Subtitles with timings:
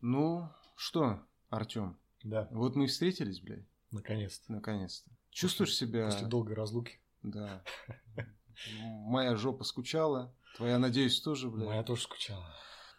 [0.00, 1.20] Ну, что,
[1.50, 1.98] Артем?
[2.22, 2.48] Да.
[2.50, 3.66] Вот мы и встретились, блядь.
[3.90, 4.52] Наконец-то.
[4.52, 5.10] Наконец-то.
[5.30, 6.06] Чувствуешь себя...
[6.06, 7.00] После долгой разлуки.
[7.22, 7.64] Да.
[8.80, 10.34] Моя жопа скучала.
[10.56, 11.66] Твоя, надеюсь, тоже, блядь.
[11.66, 12.46] Моя тоже скучала.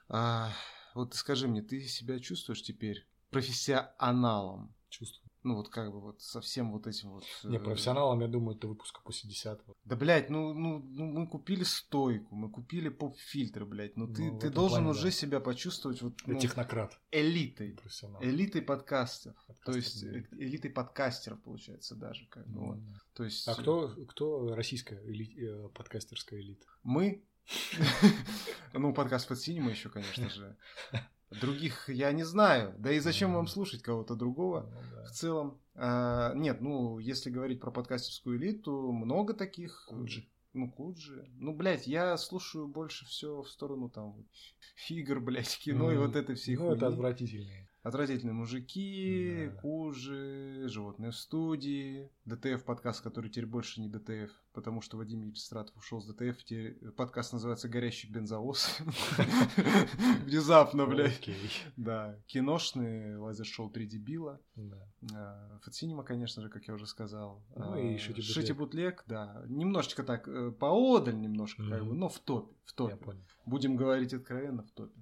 [0.08, 0.52] А,
[0.96, 4.74] вот скажи мне, ты себя чувствуешь теперь профессионалом?
[4.90, 5.29] Чувствую.
[5.44, 7.24] Ну, вот как бы вот совсем вот этим вот...
[7.44, 9.74] Не, э, профессионалом, я думаю, это выпуска после 10-го.
[9.86, 13.96] Да, блядь, ну, ну, ну мы купили стойку, мы купили поп-фильтр, блядь.
[13.96, 15.12] Ну, ты, Ну, ты должен плане, уже да.
[15.12, 17.00] себя почувствовать вот, ну, технократ.
[17.12, 17.72] элитой.
[17.72, 18.22] Профессионал.
[18.22, 19.36] Элитой подкастов.
[19.64, 20.18] То есть да.
[20.18, 22.28] э, элитой подкастеров, получается, даже.
[22.28, 22.78] Как бы, вот.
[22.78, 23.00] М.
[23.14, 26.66] То есть А кто, кто российская эли- э, подкастерская элита?
[26.84, 27.24] мы,
[28.74, 30.58] ну, подкаст под синема еще, конечно же.
[31.42, 32.74] Других я не знаю.
[32.80, 34.70] Да и зачем вам слушать кого-то другого?
[34.74, 35.04] Ну, да.
[35.06, 39.86] В целом, а, нет, ну, если говорить про подкастерскую элиту, много таких.
[39.88, 40.28] Куджи.
[40.54, 41.30] Ну, Куджи.
[41.38, 44.26] Ну, блядь, я слушаю больше все в сторону там
[44.90, 46.94] игр, блядь, кино и вот этой всей Ну, это хуйни.
[46.96, 47.69] отвратительные.
[47.82, 49.62] Отвратительные мужики, Да.
[49.62, 55.78] Кужи, животные в студии, DTF подкаст, который теперь больше не DTF, потому что Вадим Иллюстратов
[55.78, 58.80] ушел с DTF, теперь подкаст называется «Горящий бензовоз».
[60.26, 61.22] Внезапно, блядь.
[61.78, 64.42] Да, киношный лазер-шоу «Три дебила».
[65.14, 67.42] А, Fat Cinema, конечно же, как я уже сказал.
[67.56, 69.42] Ну А, и Shitty Bootleg, да.
[69.48, 72.96] Немножечко так, э, поодаль немножко, как бы, но в топе, в топе.
[73.46, 75.00] Будем говорить откровенно, в топе.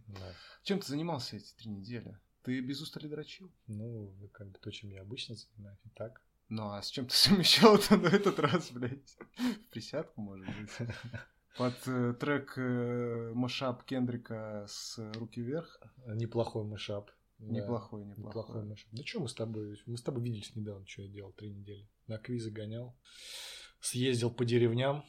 [0.62, 2.20] Чем ты занимался эти три недели?
[2.48, 3.52] Ты без устали дрочил?
[3.68, 5.82] Ну, как бы то, чем я обычно занимаюсь.
[5.84, 6.22] И так.
[6.48, 9.18] Ну, а с чем ты совмещал-то на этот раз, блядь?
[9.36, 10.90] В присядку, может быть?
[11.58, 15.82] Под э, трек э, Машап Кендрика с «Руки вверх».
[16.06, 17.12] Неплохой мышап.
[17.38, 17.54] Да.
[17.54, 18.64] Неплохой, Неплохой неплохой.
[18.64, 18.88] мышап.
[18.94, 19.82] Да что мы с тобой?
[19.86, 21.86] Мы с тобой виделись недавно, что я делал три недели.
[22.08, 22.96] На квизы гонял.
[23.82, 25.04] Съездил по деревням,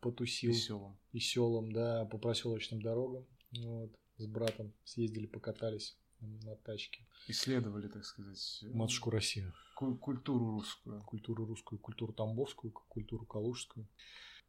[0.00, 0.52] потусил.
[0.52, 0.96] Веселым.
[1.10, 3.26] и селам, да, по проселочным дорогам.
[3.50, 7.06] Вот, с братом съездили, покатались на тачке.
[7.28, 9.52] Исследовали, так сказать, э, Матушку Россию.
[9.74, 11.02] ку- культуру русскую.
[11.02, 13.86] Культуру русскую, культуру тамбовскую, культуру калужскую.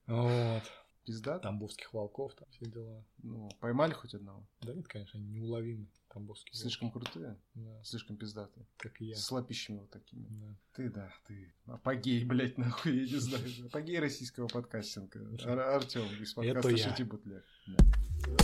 [0.07, 0.63] Вот.
[1.05, 1.37] Пизда?
[1.37, 3.03] Тамбовских волков, там все дела.
[3.21, 4.43] Ну, поймали хоть одного?
[4.61, 7.39] Да нет, конечно, они неуловимы, тамбовские Слишком крутые, волки.
[7.53, 8.65] Да, слишком пиздатые.
[8.77, 9.15] как и я.
[9.15, 10.25] С лапищами вот такими.
[10.29, 10.55] Да.
[10.73, 11.53] Ты, да, ты.
[11.67, 13.43] Апогей, блядь, нахуй, я не знаю.
[13.67, 15.19] Апогей российского подкастинга.
[15.45, 16.75] Ар- Артем из подкаста.
[16.75, 17.45] Шити Бутлег.
[17.67, 18.35] Да.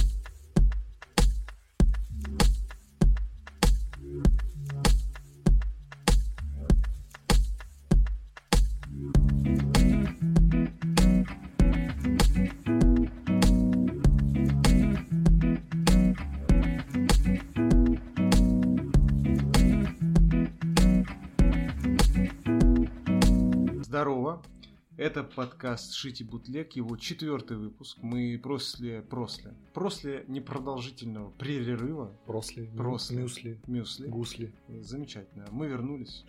[25.35, 27.97] Подкаст Шити Бутлег, его четвертый выпуск.
[28.01, 33.17] Мы после, после, после непродолжительного перерыва Просли, Просли.
[33.17, 34.07] мюсли, мюсли.
[34.07, 34.53] гусли.
[34.67, 35.45] Замечательно.
[35.51, 36.25] Мы вернулись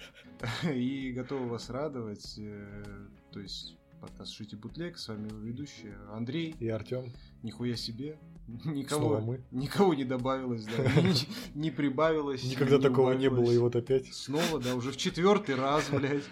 [0.72, 2.34] и готовы вас радовать.
[2.38, 2.84] Э,
[3.32, 6.54] То есть подкаст Шити Бутлег, с вами его ведущий Андрей.
[6.60, 7.12] И Артем.
[7.42, 8.18] Нихуя себе.
[8.46, 9.40] Снова Никого, мы.
[9.50, 11.14] никого не добавилось, да, не,
[11.54, 12.44] не прибавилось.
[12.44, 14.12] Никогда не такого не было, и вот опять.
[14.12, 16.24] Снова, да, уже в четвертый раз, блядь.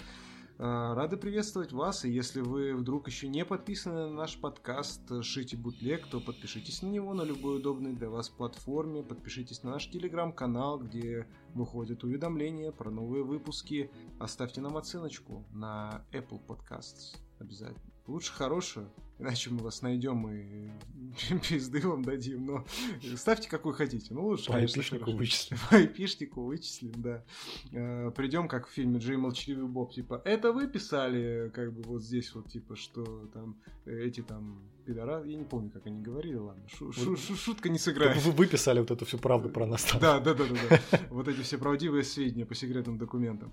[0.62, 5.22] А, Рады приветствовать вас, и если вы вдруг еще не подписаны на наш подкаст э,
[5.22, 9.88] Шити Бутлег, то подпишитесь на него на любой удобной для вас платформе, подпишитесь на наш
[9.88, 17.90] телеграм-канал, где выходят уведомления про новые выпуски, оставьте нам оценочку на Apple Podcasts обязательно.
[18.10, 18.90] Лучше хорошую,
[19.20, 20.68] иначе мы вас найдем и
[21.48, 22.64] пизды вам дадим, но
[23.16, 25.58] ставьте какую хотите, ну лучше, По айпишнику вычислим.
[25.70, 27.24] По айпишнику вычислим, да.
[27.72, 32.02] Э, Придем, как в фильме Джей Молчаливый Боб, типа, это вы писали, как бы вот
[32.02, 33.56] здесь вот, типа, что там
[33.86, 37.68] э, эти там пидора, я не помню, как они говорили, ладно, шу- шу- шу- шутка
[37.68, 38.20] не сыграет.
[38.22, 39.84] Вы выписали вот эту всю правду про нас.
[39.84, 40.00] там.
[40.00, 41.00] Да, да, да, да, да.
[41.10, 43.52] Вот эти все правдивые сведения по секретным документам.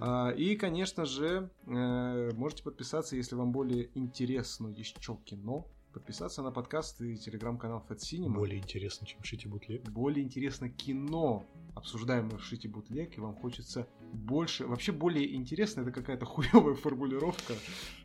[0.00, 6.52] А, И, конечно же, э, можете подписаться, если вам более интересно еще кино, подписаться на
[6.52, 8.30] подкаст и телеграм-канал Fat Cinema.
[8.30, 9.88] Более интересно, чем Шити Бутлег.
[9.90, 11.44] более интересно кино,
[11.74, 14.66] обсуждаемое в Шити Бутлег, и вам хочется больше...
[14.66, 17.54] Вообще более интересно, это какая-то хуевая формулировка.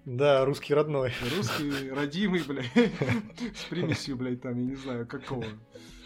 [0.06, 1.12] Да, русский родной.
[1.35, 2.71] Русский, родимый, блядь,
[3.56, 5.45] с примесью, блядь, там, я не знаю, какого.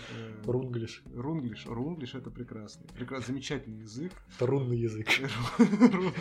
[0.10, 1.04] Э, Рунглиш.
[1.14, 1.66] Рунглиш.
[1.66, 2.88] Рунглиш это прекрасный.
[2.88, 4.12] Прекрасный, замечательный язык.
[4.36, 5.08] Это рунный язык.
[5.60, 6.14] Ру-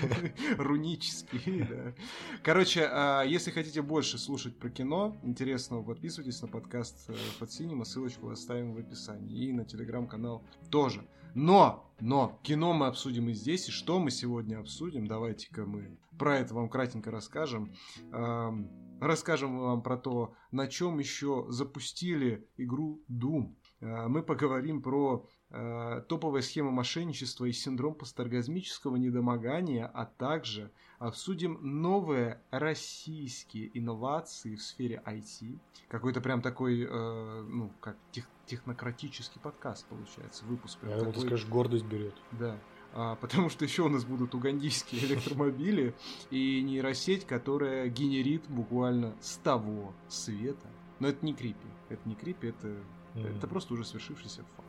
[0.57, 1.95] Рунический, да.
[2.43, 8.29] Короче, а, если хотите больше слушать про кино интересного, подписывайтесь на подкаст под Синема, ссылочку
[8.31, 9.47] оставим в описании.
[9.47, 11.07] И на телеграм-канал тоже.
[11.35, 13.69] Но, но, кино мы обсудим и здесь.
[13.69, 15.07] И что мы сегодня обсудим?
[15.07, 17.75] Давайте-ка мы про это вам кратенько расскажем.
[18.13, 23.55] Ам, Расскажем вам про то, на чем еще запустили игру Doom.
[23.81, 31.59] А, Мы поговорим про э, топовая схема мошенничества и синдром посторгазмического недомогания, а также обсудим
[31.63, 35.59] новые российские инновации в сфере IT.
[35.89, 40.79] Какой-то прям такой, э, ну, как тех, технократический подкаст получается, выпуск.
[40.83, 42.15] Я такой, ты скажешь, гордость берет.
[42.33, 42.59] Да.
[42.99, 45.95] А, потому что еще у нас будут угандийские электромобили
[46.31, 50.67] и нейросеть, которая генерит буквально с того света.
[50.99, 51.69] Но это не крипи.
[51.91, 52.75] Это не крипи, это,
[53.17, 53.39] mm-hmm.
[53.39, 54.69] это просто уже свершившийся факт.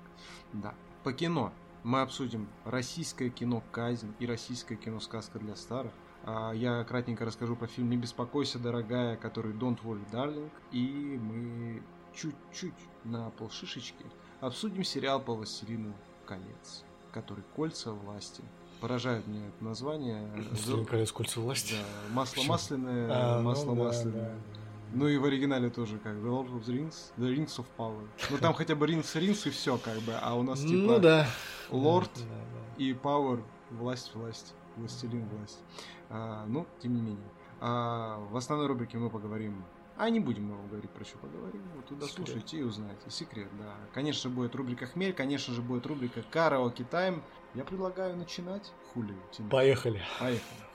[0.53, 0.73] Да.
[1.03, 1.53] По кино
[1.83, 5.91] мы обсудим российское кино «Казнь» и российское кино «Сказка для старых».
[6.23, 10.49] А, я кратенько расскажу про фильм «Не беспокойся, дорогая», который «Don't worry, darling».
[10.71, 11.81] И мы
[12.13, 12.73] чуть-чуть
[13.03, 14.05] на полшишечки
[14.41, 15.93] обсудим сериал по «Властелину
[16.25, 18.43] колец», который «Кольца власти».
[18.81, 20.27] Поражает меня это название.
[20.49, 21.11] «Властелин колец.
[21.11, 21.75] Кольца власти»?
[21.75, 24.29] Да, масло масляное, а, масло ну, масляное.
[24.29, 24.66] Да, да.
[24.93, 28.07] Ну и в оригинале тоже как The Lord of the Rings, The Rings of Power.
[28.29, 30.99] Ну там хотя бы Rings Rings и все как бы, а у нас типа ну,
[30.99, 31.27] да.
[31.69, 32.83] Lord да, да.
[32.83, 35.59] и Power, власть, власть, властелин, власть.
[36.09, 37.29] А, ну, тем не менее.
[37.59, 39.63] А, в основной рубрике мы поговорим
[39.97, 41.61] а не будем много говорить про что поговорим.
[41.75, 42.27] Вот туда Секрет.
[42.27, 43.09] слушайте и узнаете.
[43.09, 43.73] Секрет, да.
[43.93, 47.23] Конечно же будет рубрика Хмель, конечно же будет рубрика Караоке Тайм.
[47.55, 48.71] Я предлагаю начинать.
[48.93, 49.15] Хули.
[49.49, 50.01] Поехали.
[50.19, 50.66] Поехали.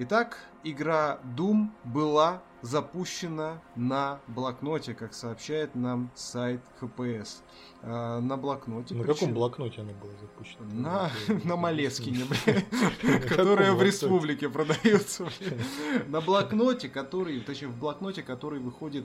[0.00, 7.40] Итак, игра Doom была запущена на блокноте, как сообщает нам сайт FPS.
[7.80, 8.94] А, на блокноте.
[8.94, 10.64] На каком блокноте она была запущена?
[10.72, 11.10] На,
[11.44, 12.26] на Малескине,
[13.28, 15.28] которая в республике продается.
[16.08, 19.04] На блокноте, который, точнее, в блокноте, который выходит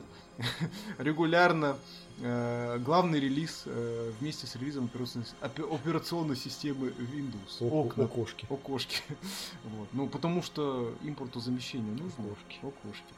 [0.98, 1.78] регулярно
[2.20, 4.90] э, главный релиз э, вместе с релизом
[5.42, 7.60] операционной, системы Windows.
[7.60, 8.06] Окна.
[8.06, 8.48] Окошки.
[8.50, 9.02] Окошки.
[9.66, 9.88] Вот.
[9.94, 12.26] Ну, потому что импортозамещение нужно.
[12.26, 12.58] Окошки.
[12.64, 13.14] Окошки.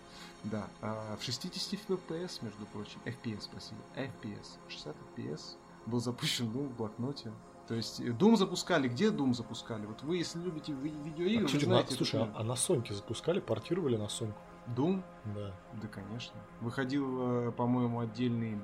[0.51, 6.69] Да, а в 60 FPS, между прочим, FPS, спасибо, FPS, 60 FPS был запущен Doom
[6.69, 7.31] в блокноте.
[7.67, 9.85] То есть э, Doom запускали, где Doom запускали?
[9.85, 11.91] Вот вы, если любите видеоигры, а, вы знаете...
[11.91, 14.39] На, слушай, а, а на Соньке запускали, портировали на Соньку?
[14.67, 15.03] Doom?
[15.33, 15.53] Да.
[15.81, 16.39] Да, конечно.
[16.61, 18.59] Выходил, э, по-моему, отдельный,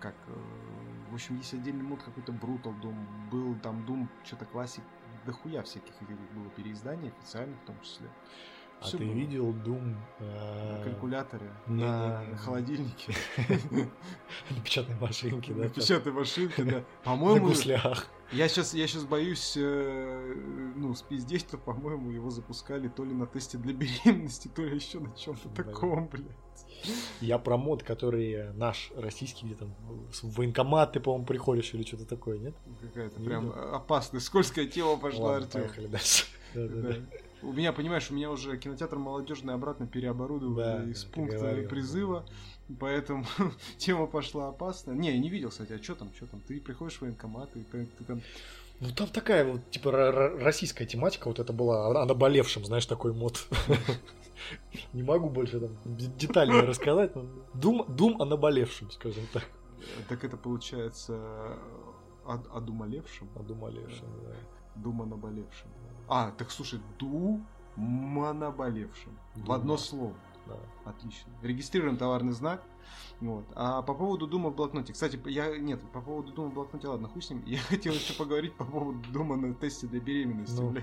[0.00, 3.30] как, э, в общем, есть отдельный мод какой-то Brutal Doom.
[3.30, 4.84] Был там Doom, что-то классик,
[5.26, 5.94] дохуя всяких
[6.34, 8.08] было переизданий, официальных в том числе.
[8.80, 10.76] А Все ты видел Doom э...
[10.76, 13.12] на калькуляторе, на, на холодильнике,
[14.50, 15.64] на печатной машинке, да?
[15.64, 16.84] На печатной машинке, да.
[17.04, 18.06] По-моему, на гуслях.
[18.30, 23.26] Я сейчас, я сейчас боюсь, э, ну, спиздеть, то, по-моему, его запускали то ли на
[23.26, 26.26] тесте для беременности, то ли еще на чем-то таком, блядь.
[27.20, 29.74] Я про мод, который наш российский, где там
[30.22, 32.54] в военкомат ты, по-моему, приходишь или что-то такое, нет?
[32.80, 35.62] Какая-то прям опасная, скользкая тема пошла, Артем.
[35.62, 36.24] Поехали дальше.
[36.54, 36.94] Да, да, да.
[37.42, 42.24] У меня, понимаешь, у меня уже кинотеатр молодежный обратно переоборудовали да, из пункта говорил, призыва,
[42.68, 42.76] да.
[42.80, 43.24] поэтому
[43.78, 44.94] тема пошла опасная.
[44.94, 46.40] Не, я не видел, кстати, а что там, что там?
[46.40, 48.20] Ты приходишь в военкомат, и ты, ты там...
[48.80, 49.90] Ну там такая вот, типа,
[50.40, 53.46] российская тематика, вот это была о наболевшем, знаешь, такой мод.
[54.92, 57.12] Не могу больше там детально рассказать.
[57.54, 59.44] Дум, дум о наболевшем, скажем так.
[60.08, 61.58] Так это получается
[62.24, 63.28] о, о думалевшем?
[63.34, 64.34] О думалевшем, да.
[64.82, 65.70] Дума наболевшем.
[66.08, 67.40] А, так слушай, ду
[67.76, 69.18] наболевшим.
[69.34, 70.14] В одно слово.
[70.46, 70.56] Да.
[70.84, 71.30] Отлично.
[71.42, 72.64] Регистрируем товарный знак.
[73.20, 73.44] Вот.
[73.54, 74.92] А по поводу Дума в блокноте.
[74.92, 75.56] Кстати, я.
[75.58, 77.42] Нет, по поводу Дума в блокноте, ладно, хуй с ним.
[77.46, 80.74] Я хотел еще поговорить по поводу Дума на тесте для беременности, ну.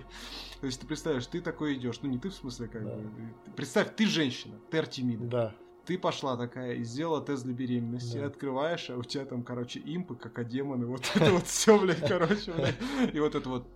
[0.60, 2.00] То есть ты представляешь, ты такой идешь.
[2.02, 2.96] Ну не ты в смысле, как да.
[2.96, 3.10] бы.
[3.56, 5.26] Представь, ты женщина, ты Артемида.
[5.26, 5.56] Да.
[5.86, 8.26] Ты пошла такая и сделала тест для беременности, да.
[8.26, 12.52] открываешь, а у тебя там, короче, импы, как демоны, вот это вот все, блядь, короче,
[12.54, 12.76] блядь.
[13.14, 13.68] И вот это вот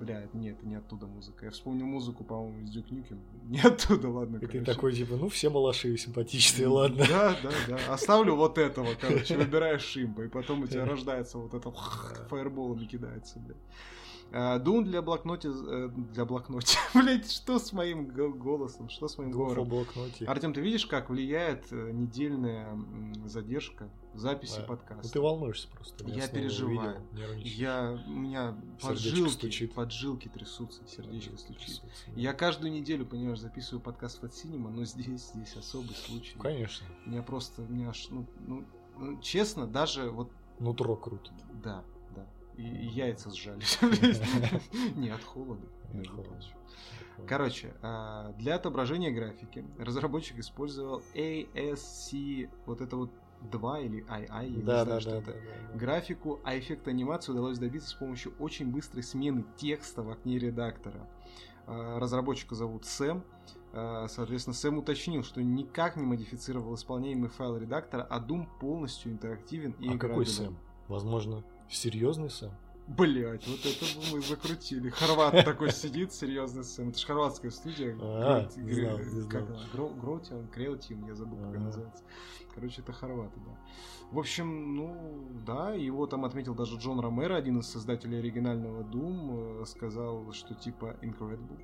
[0.00, 1.46] Бля, нет, это не оттуда музыка.
[1.46, 3.20] Я вспомнил музыку, по-моему, из Дюк Нюкем.
[3.44, 4.58] Не оттуда, ладно, И короче.
[4.60, 7.04] ты такой, типа, ну, все малыши симпатичные, ладно.
[7.08, 7.92] Да, да, да.
[7.92, 11.70] Оставлю вот этого, короче, выбираешь шимпа, и потом у тебя рождается вот это
[12.28, 13.56] фаерболом кидается, блядь.
[14.58, 16.76] Дун для блокноте, э, для блокноте.
[16.94, 19.68] Блять, что с моим голосом, что с моим говором?
[19.68, 20.24] блокноте.
[20.24, 22.76] Артем, ты видишь, как влияет э, недельная
[23.24, 24.64] задержка записи да.
[24.64, 25.04] подкаста?
[25.04, 26.04] Ну, ты волнуешься просто.
[26.08, 27.00] Я, переживаю.
[27.12, 31.66] Видел, я, у меня поджилки, поджилки трясутся, сердечко стучит.
[31.66, 32.20] Трясутся, да.
[32.20, 36.36] Я каждую неделю, понимаешь, записываю подкаст от Cinema, но здесь, здесь особый случай.
[36.40, 36.84] Конечно.
[37.06, 40.32] У меня просто, у меня аж, ну, ну честно, даже вот...
[40.58, 41.30] Нутро круто.
[41.62, 41.84] Да,
[42.56, 43.78] и, и яйца сжались.
[44.96, 45.66] Не от холода,
[47.28, 53.10] Короче, а, для отображения графики разработчик использовал ASC, вот это вот
[53.50, 55.32] 2 или II, я да, не знаю, да, что да, это.
[55.32, 55.38] Да,
[55.72, 60.38] да, Графику, а эффект анимации удалось добиться с помощью очень быстрой смены текста в окне
[60.38, 61.06] редактора.
[61.66, 63.22] Э, разработчика зовут Сэм.
[63.72, 69.72] Э, соответственно, Сэм уточнил, что никак не модифицировал исполняемый файл редактора, а Doom полностью интерактивен
[69.72, 70.56] и А какой Сэм?
[70.88, 72.50] Возможно, серьезный Сэм?
[72.86, 74.90] Блять, вот это мы закрутили.
[74.90, 76.90] Хорват такой сидит, серьезный Сэм.
[76.90, 77.96] Это же хорватская студия.
[78.00, 78.46] А,
[80.00, 82.04] Гроутин, Креутин, я забыл, как она называется.
[82.54, 83.58] Короче, это хорваты, да.
[84.10, 89.62] В общем, ну, да, его там отметил даже Джон Ромеро, один из создателей оригинального Doom,
[89.62, 91.60] э, сказал, что типа incredible.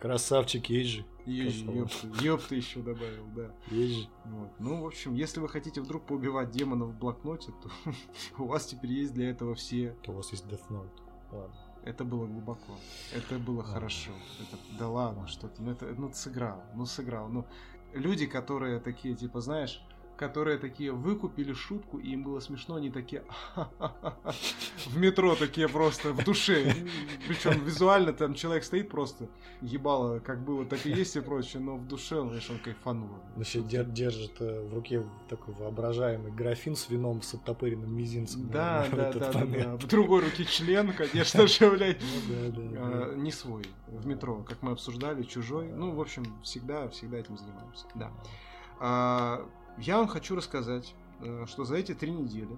[0.00, 1.04] Красавчик, есть же.
[1.26, 2.22] И Красава.
[2.22, 3.54] ёпта, еще добавил, да.
[3.70, 4.08] Есть же.
[4.24, 4.50] Вот.
[4.58, 7.92] Ну, в общем, если вы хотите вдруг поубивать демонов в блокноте, то
[8.42, 10.90] у вас теперь есть для этого все У вас есть Death Note.
[11.30, 11.54] Ладно.
[11.84, 12.78] Это было глубоко.
[13.14, 13.72] Это было Ладно.
[13.74, 14.10] хорошо.
[14.40, 15.62] Это, да ладно, что-то.
[15.62, 16.62] Ну, это, ну, сыграл.
[16.74, 17.28] Ну, сыграл.
[17.28, 17.46] Ну,
[17.92, 19.82] люди, которые такие, типа, знаешь,
[20.20, 23.24] которые такие выкупили шутку, и им было смешно, они такие
[24.86, 26.74] в метро такие просто в душе.
[27.26, 29.30] Причем визуально там человек стоит просто
[29.62, 33.08] ебало, как было, так и есть и прочее, но в душе, он кайфанул.
[33.36, 38.50] Значит, дер- держит э, в руке такой воображаемый графин с вином с оттопыренным мизинцем.
[38.50, 39.76] Да, да, да, да.
[39.76, 42.02] В другой руке член, конечно же, блядь.
[42.28, 45.68] Ну А, не свой, в метро, как мы обсуждали, чужой.
[45.68, 47.86] Ну, в общем, всегда, всегда этим занимаемся.
[47.94, 48.12] Да.
[49.78, 52.56] Я вам хочу рассказать, э, что за эти три недели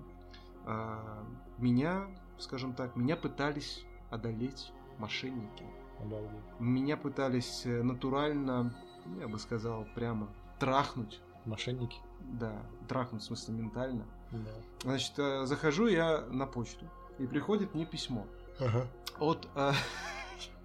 [0.64, 1.24] а,
[1.58, 2.06] меня,
[2.38, 5.64] скажем так, меня пытались одолеть мошенники.
[6.00, 6.30] Обалдеть.
[6.58, 10.28] Меня пытались э, натурально, ну, я бы сказал, прямо
[10.58, 11.20] трахнуть.
[11.44, 11.98] Мошенники.
[12.20, 12.52] Да,
[12.88, 14.06] трахнуть в смысле ментально.
[14.30, 14.50] Да.
[14.82, 16.86] Значит, э, захожу я на почту,
[17.18, 18.26] и приходит мне письмо
[18.60, 18.86] Ага.
[19.18, 19.72] от, э,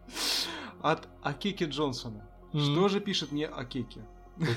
[0.82, 2.28] от Акеки Джонсона.
[2.52, 4.02] Что же пишет мне Акеки?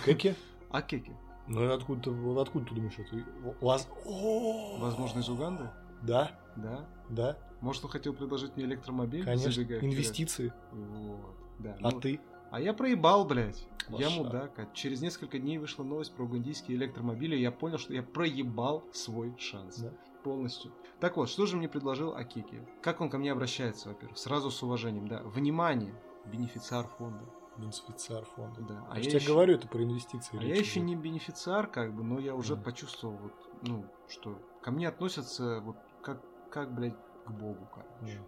[0.04, 0.36] Какие?
[0.70, 1.16] Акеки.
[1.50, 3.24] Ну и откуда вот откуда ты думаешь, это.
[3.60, 4.78] О!
[4.78, 5.68] Возможно, из Уганды?
[6.00, 6.88] Да, Да.
[7.08, 9.24] да, Может, он хотел предложить мне электромобиль?
[9.24, 9.60] конечно.
[9.60, 10.52] Инвестиции.
[10.72, 11.76] Вот, да.
[11.82, 12.20] А Ну, ты?
[12.52, 13.66] а я проебал, блядь.
[13.88, 14.22] Я Лоша.
[14.22, 14.58] мудак.
[14.60, 18.84] А через несколько дней вышла новость про угандийские электромобили, и я понял, что я проебал
[18.92, 19.78] свой шанс.
[19.78, 19.92] Да.
[20.22, 20.70] Полностью.
[21.00, 22.62] Так вот, что же мне предложил Акеки?
[22.82, 24.16] Как он ко мне обращается, во-первых?
[24.18, 25.22] Сразу с уважением, да.
[25.24, 25.94] Внимание!
[26.26, 27.24] Бенефициар фонда.
[27.60, 28.60] Бенефициар фонда.
[28.62, 28.86] Да.
[28.90, 30.38] А я я тебе ещё- говорю, это про инвестиции.
[30.40, 32.64] А я еще не бенефициар, как бы, но я уже Мгм.
[32.64, 38.18] почувствовал, вот, ну, что ко мне относятся вот как, как, блядь, к Богу, короче.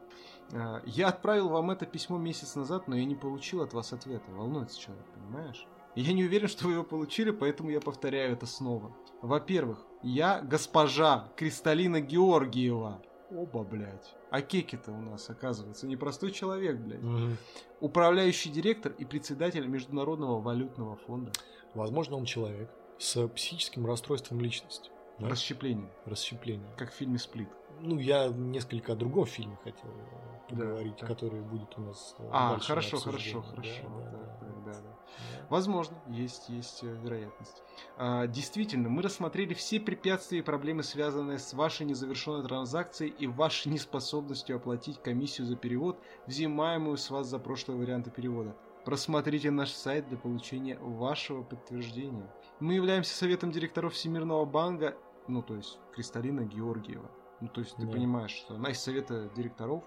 [0.50, 0.60] Мгм.
[0.60, 4.30] А, Я отправил вам это письмо месяц назад, но я не получил от вас ответа.
[4.32, 5.66] Волнуется человек, понимаешь?
[5.94, 8.94] Я не уверен, что вы его получили, поэтому я повторяю это снова.
[9.20, 13.02] Во-первых, я госпожа Кристалина Георгиева.
[13.34, 14.14] Оба, блядь.
[14.30, 17.02] А Кеки-то у нас, оказывается, непростой человек, блядь.
[17.02, 17.36] Мгм.
[17.80, 21.32] Управляющий директор и председатель Международного валютного фонда.
[21.74, 24.90] Возможно, он человек с психическим расстройством личности.
[25.18, 25.28] Да?
[25.28, 26.68] Расщепление, Расщепление.
[26.76, 27.48] как в фильме «Сплит».
[27.80, 31.06] Ну, я несколько о другом фильме хотел Да, поговорить, да.
[31.06, 33.82] который будет у нас э, А, хорошо, хорошо, хорошо.
[33.82, 34.21] Да, да, да, да.
[35.52, 37.62] Возможно, есть, есть э, вероятность.
[37.98, 43.70] А, действительно, мы рассмотрели все препятствия и проблемы, связанные с вашей незавершенной транзакцией и вашей
[43.70, 48.56] неспособностью оплатить комиссию за перевод, взимаемую с вас за прошлые варианты перевода.
[48.86, 52.32] Просмотрите наш сайт для получения вашего подтверждения.
[52.58, 54.96] Мы являемся советом директоров Всемирного банка,
[55.28, 57.10] ну то есть Кристалина Георгиева.
[57.42, 57.92] Ну то есть ты Да.
[57.92, 59.84] понимаешь, что она из совета директоров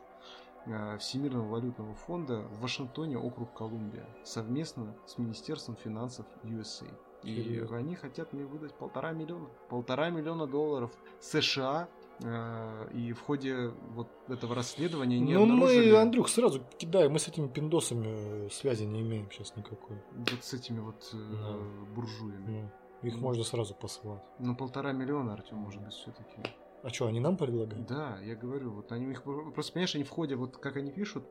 [0.99, 6.91] Всемирного валютного фонда в Вашингтоне, округ Колумбия, совместно с Министерством финансов USA.
[7.23, 7.77] И Серьезно?
[7.77, 9.47] они хотят мне выдать полтора миллиона.
[9.69, 11.87] Полтора миллиона долларов США.
[12.23, 17.19] э, И в ходе вот этого расследования не Ну, обнаружили мы, Андрюх, сразу кидай, мы
[17.19, 19.97] с этими пиндосами э, связи не имеем сейчас никакой.
[20.13, 21.93] вот с этими вот э, Да.
[21.95, 22.71] буржуями.
[23.01, 23.21] Ну, их Ну.
[23.21, 24.23] можно сразу посылать.
[24.39, 26.37] Ну, полтора миллиона, Артем, может быть, все-таки.
[26.85, 27.87] А что, они нам предлагают?
[27.87, 30.91] Да, я говорю, вот они у них просто понимаешь, они в ходе, вот как они
[30.91, 31.23] пишут,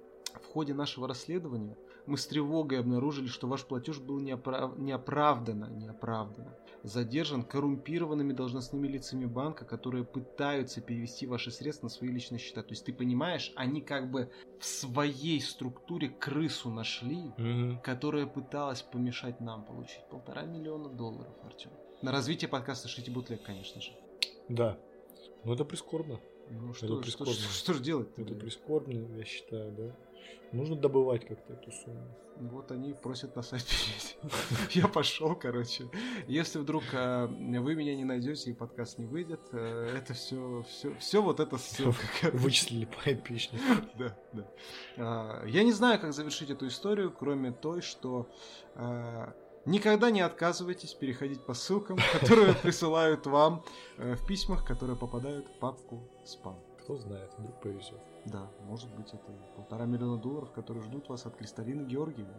[0.42, 6.56] в ходе нашего расследования мы с тревогой обнаружили, что ваш платеж был неоправ- неоправданно, неоправданно
[6.82, 12.62] задержан коррумпированными должностными лицами банка, которые пытаются перевести ваши средства на свои личные счета.
[12.64, 17.78] То есть ты понимаешь, они как бы в своей структуре крысу нашли, Мгм.
[17.78, 21.70] которая пыталась помешать нам получить полтора миллиона долларов, Артем.
[22.02, 23.92] На развитие подкаста Шити Бутлег, конечно же.
[24.48, 24.76] Да.
[25.44, 26.20] Ну, это прискорбно.
[26.50, 27.34] Ну Это что, что, прискорбно.
[27.34, 28.08] что, что же делать?
[28.16, 29.96] Это прискорбно, я считаю, да.
[30.52, 32.16] Нужно добывать как-то эту сумму.
[32.36, 34.78] Вот они просят на сайт перейти.
[34.78, 35.88] Я пошел, короче.
[36.26, 40.94] Если вдруг а, вы меня не найдете и подкаст не выйдет, э, это все, все,
[40.96, 41.98] все вот это ссылка.
[42.32, 43.64] Вычислили по айпишнику.
[43.98, 44.48] Да, да.
[44.96, 48.28] А, Я не знаю, как завершить эту историю, кроме той, что
[48.74, 49.32] а,
[49.66, 53.64] никогда не отказывайтесь переходить по ссылкам, которые присылают вам
[53.96, 56.58] э, в письмах, которые попадают в папку спам.
[56.82, 58.00] Кто знает, вдруг повезет.
[58.26, 62.34] Да, может быть, это полтора миллиона долларов, которые ждут вас от Кристалины Георгиевны.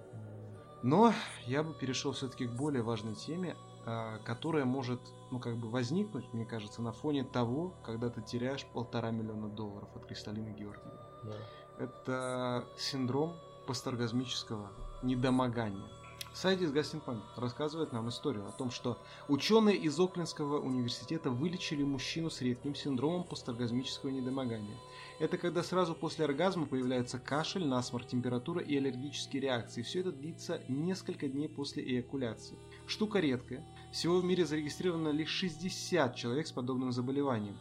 [0.84, 1.13] Но
[1.48, 3.55] я бы перешел все-таки к более важной теме,
[3.88, 5.00] а, которая может,
[5.32, 9.89] ну, как бы возникнуть, мне кажется, на фоне того, когда ты теряешь полтора миллиона долларов
[9.96, 11.00] от Кристалины Георгиевны.
[11.24, 11.36] Да.
[11.84, 15.88] Это синдром посторгазмического недомогания.
[16.36, 18.98] Сайдис Гастинпан рассказывает нам историю о том, что
[19.30, 24.75] ученые из Оклендского университета вылечили мужчину с редким синдромом посторгазмического недомогания.
[25.20, 29.82] Это когда сразу после оргазма появляется кашель, насморк, температура и аллергические реакции.
[29.82, 32.58] Все это длится несколько дней после эякуляции.
[32.86, 33.65] Штука редкая.
[33.94, 37.58] Всего в мире зарегистрировано лишь 60 человек с подобным заболеванием.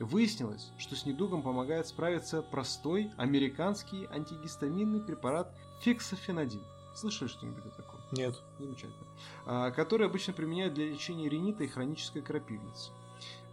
[0.00, 6.62] Выяснилось, что с недугом помогает справиться простой американский антигистаминный препарат фексофенадин.
[6.94, 7.93] Слышали что-нибудь о таком?
[8.16, 8.42] Нет.
[8.58, 9.06] Замечательно.
[9.46, 12.90] А, который обычно применяют для лечения ринита и хронической крапивницы.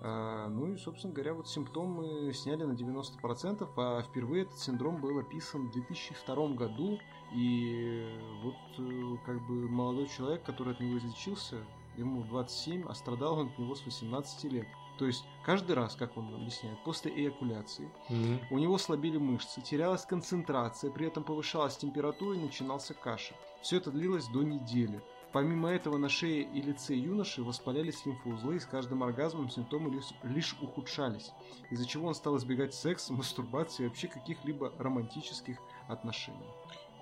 [0.03, 5.19] А, ну и, собственно говоря, вот симптомы сняли на 90%, а впервые этот синдром был
[5.19, 6.99] описан в 2002 году.
[7.33, 8.09] И
[8.43, 11.57] вот э, как бы молодой человек, который от него излечился,
[11.97, 14.67] ему 27, а страдал он от него с 18 лет.
[14.97, 18.39] То есть каждый раз, как он объясняет, после эякуляции Мгм.
[18.51, 23.35] у него слабели мышцы, терялась концентрация, при этом повышалась температура и начинался кашель.
[23.61, 25.01] Все это длилось до недели.
[25.31, 30.57] Помимо этого на шее и лице юноши воспалялись лимфоузлы, и с каждым оргазмом симптомы лишь,
[30.61, 31.31] ухудшались,
[31.69, 36.49] из-за чего он стал избегать секса, мастурбации и вообще каких-либо романтических отношений.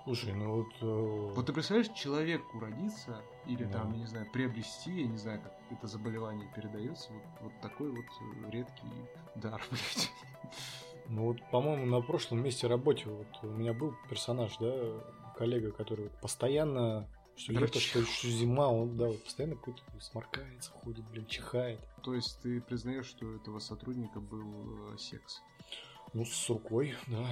[0.03, 0.67] Слушай, ну вот...
[0.81, 3.79] э, Вот ты представляешь, человеку родиться или Да.
[3.79, 7.89] там, я не знаю, приобрести, я не знаю, как это заболевание передается, вот, вот такой
[7.91, 8.87] вот э, редкий
[9.35, 10.11] дар, блядь.
[11.07, 14.71] Ну вот, по-моему, на прошлом месте работе вот у меня был персонаж, да,
[15.39, 21.09] коллега, который постоянно, что лето, что, что зима, он, да, вот постоянно какой-то сморкается, ходит,
[21.09, 21.79] блин, чихает.
[22.03, 25.41] То есть ты признаешь, что у этого сотрудника был э, секс?
[26.13, 27.25] Ну, с рукой, да.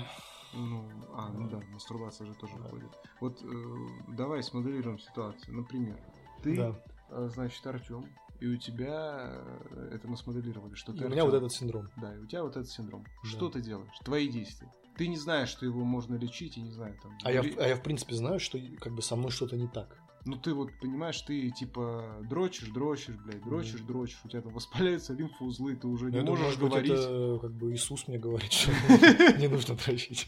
[0.53, 2.89] Ну, а, ну да, мастурбация же тоже входит.
[3.19, 5.53] Вот э, давай смоделируем ситуацию.
[5.53, 5.99] Например,
[6.41, 6.81] ты, Да.
[7.09, 8.07] э, значит, Артем,
[8.39, 11.89] и у тебя э, это мы смоделировали, что И ты у меня вот этот синдром.
[11.97, 13.03] Да, и у тебя вот этот синдром.
[13.23, 13.29] Да.
[13.29, 13.97] Что ты делаешь?
[14.05, 14.71] Твои действия.
[14.97, 17.17] Ты не знаешь, что его можно лечить, и не знаю, там.
[17.23, 19.67] А я, ре- а я, в принципе, знаю, что как бы со мной что-то не
[19.67, 19.97] так.
[20.25, 25.13] Ну ты вот понимаешь, ты типа дрочишь, дрочишь, блядь, дрочишь, дрочишь, у тебя там воспаляются
[25.13, 26.91] лимфоузлы, ты уже не Я думаю, можешь быть, говорить.
[26.91, 28.71] это как бы Иисус мне говорит, что
[29.39, 30.27] не нужно дрочить.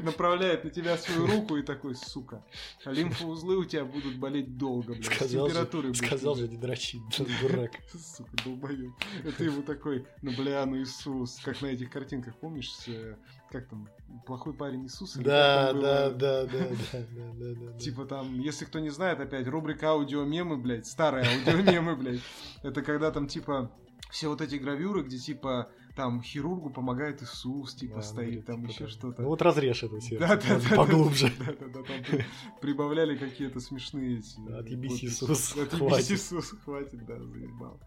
[0.00, 2.44] направляет на тебя свою руку и такой, сука,
[2.84, 7.02] а лимфоузлы у тебя будут болеть долго, блядь, Сказал же, сказал же не дрочить,
[7.40, 7.72] дурак.
[7.98, 8.92] Сука, долбоёб.
[9.24, 13.16] Это ему такой, ну бля, ну Иисус, как на этих картинках, помнишь, э,
[13.60, 13.88] как там,
[14.26, 15.16] плохой парень Иисус?
[15.16, 17.78] или Да, да, да, да, да, да, да, да, да.
[17.78, 22.20] Типа там, если кто не знает, опять рубрика аудиомемы, блядь, старые аудиомемы, блядь.
[22.62, 23.70] Это когда там типа
[24.10, 28.56] все вот эти гравюры, где типа там хирургу помогает Иисус, типа Да, стоит, блин, там
[28.60, 28.88] типа еще там.
[28.88, 29.22] что-то.
[29.22, 30.18] Ну вот разрежь это все.
[30.18, 31.32] Да, да, да, Поглубже.
[31.38, 32.24] Да, да, да, там при-
[32.60, 34.36] прибавляли какие-то смешные эти.
[34.46, 35.02] Да, отъебись.
[35.02, 36.10] Иисус, Отъебись.
[36.12, 37.80] Иисус, хватит, да, заебал.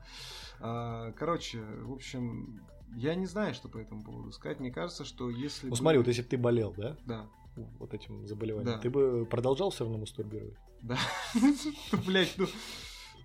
[0.59, 2.59] А, Короче, в общем,
[2.95, 4.59] я не знаю, что по этому поводу сказать.
[4.59, 5.65] Мне кажется, что если...
[5.67, 7.27] Ну бы- смотри, вот если бы ты болел, да, Да,
[7.79, 8.79] вот этим заболеванием, Да.
[8.79, 10.55] ты бы продолжал все равно мастурбировать?
[10.81, 10.97] да.
[12.05, 12.47] Блять, ну...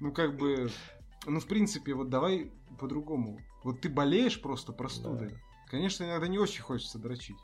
[0.01, 0.71] Ну, как бы...
[1.27, 3.39] Ну, в принципе, вот давай по-другому.
[3.63, 5.29] Вот ты болеешь просто простудой.
[5.31, 5.37] Да.
[5.71, 7.37] Конечно, иногда не очень хочется дрочить.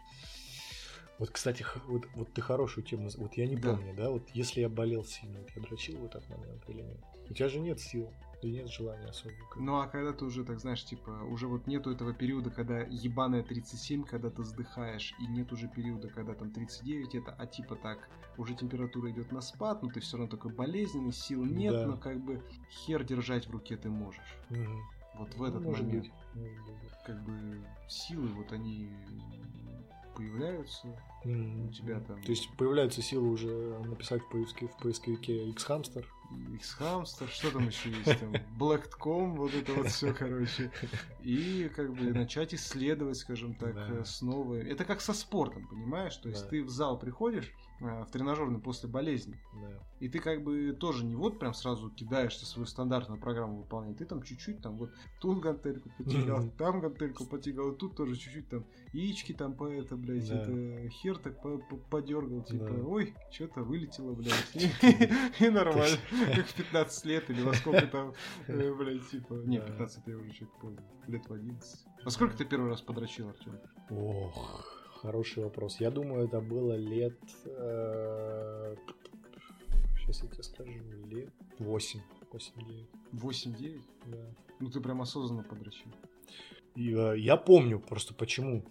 [1.18, 3.74] Вот, кстати, вот, вот ты хорошую тему, вот я не Да.
[3.74, 6.98] помню, да, вот если я болел сильно, вот я дрочил в этот момент или нет?
[7.28, 8.10] У тебя же нет сил
[8.42, 9.34] и нет желания особо.
[9.50, 12.80] как- Ну а когда ты уже, так знаешь, типа, уже вот нету этого периода, когда
[12.80, 17.76] ебаная 37, когда ты вздыхаешь, и нет уже периода, когда там 39, это, а типа
[17.76, 21.86] так, уже температура идет на спад, но ты все равно такой болезненный, сил нет, Да.
[21.86, 24.36] но как бы хер держать в руке ты можешь.
[24.48, 24.80] Мгм.
[25.18, 26.42] Вот в Ну, этот может момент, быть.
[27.04, 28.88] как бы, силы вот они
[30.20, 30.86] появляются,
[31.24, 31.68] Мгм.
[31.68, 36.04] у тебя там То есть появляются силы уже написать в поиске- в поисковике X-Hamster.
[36.54, 40.70] X-Hamster, что там еще есть там, Black.com, вот это вот все, короче.
[41.22, 43.88] И как бы начать исследовать, скажем так, Да.
[43.90, 44.54] э, снова.
[44.54, 46.16] Это как со спортом, понимаешь?
[46.18, 46.48] То есть Да.
[46.50, 49.70] ты в зал приходишь, в тренажерный после болезни, Да.
[50.00, 54.04] и ты как бы тоже не вот прям сразу кидаешься свою стандартную программу выполнять, ты
[54.04, 54.90] там чуть-чуть там вот
[55.20, 56.50] тут гантельку потягал, Мгм.
[56.52, 60.42] там гантельку потягал, тут тоже чуть-чуть там яички там по это, блядь, Да.
[60.42, 62.82] это хер так по- по- подергал, типа, Да.
[62.84, 64.54] ой, что-то вылетело, блядь,
[65.40, 65.96] и, нормально,
[66.34, 68.12] как в 15 лет или во сколько там,
[68.46, 69.66] э, блядь, типа, не, Да.
[69.66, 71.80] 15 я уже поздно, лет в 11.
[72.04, 73.58] Во сколько ты первый раз подрочил, Артем?
[73.90, 75.80] Ох, хороший вопрос.
[75.80, 77.18] Я думаю, это было лет...
[79.96, 80.72] Сейчас я тебе скажу.
[81.08, 82.00] Лет 8.
[82.32, 82.86] 8-9.
[83.12, 83.80] 8-9?
[84.06, 84.18] Да.
[84.60, 85.90] Ну ты прям осознанно подрочил.
[86.76, 88.64] Э, я помню просто почему.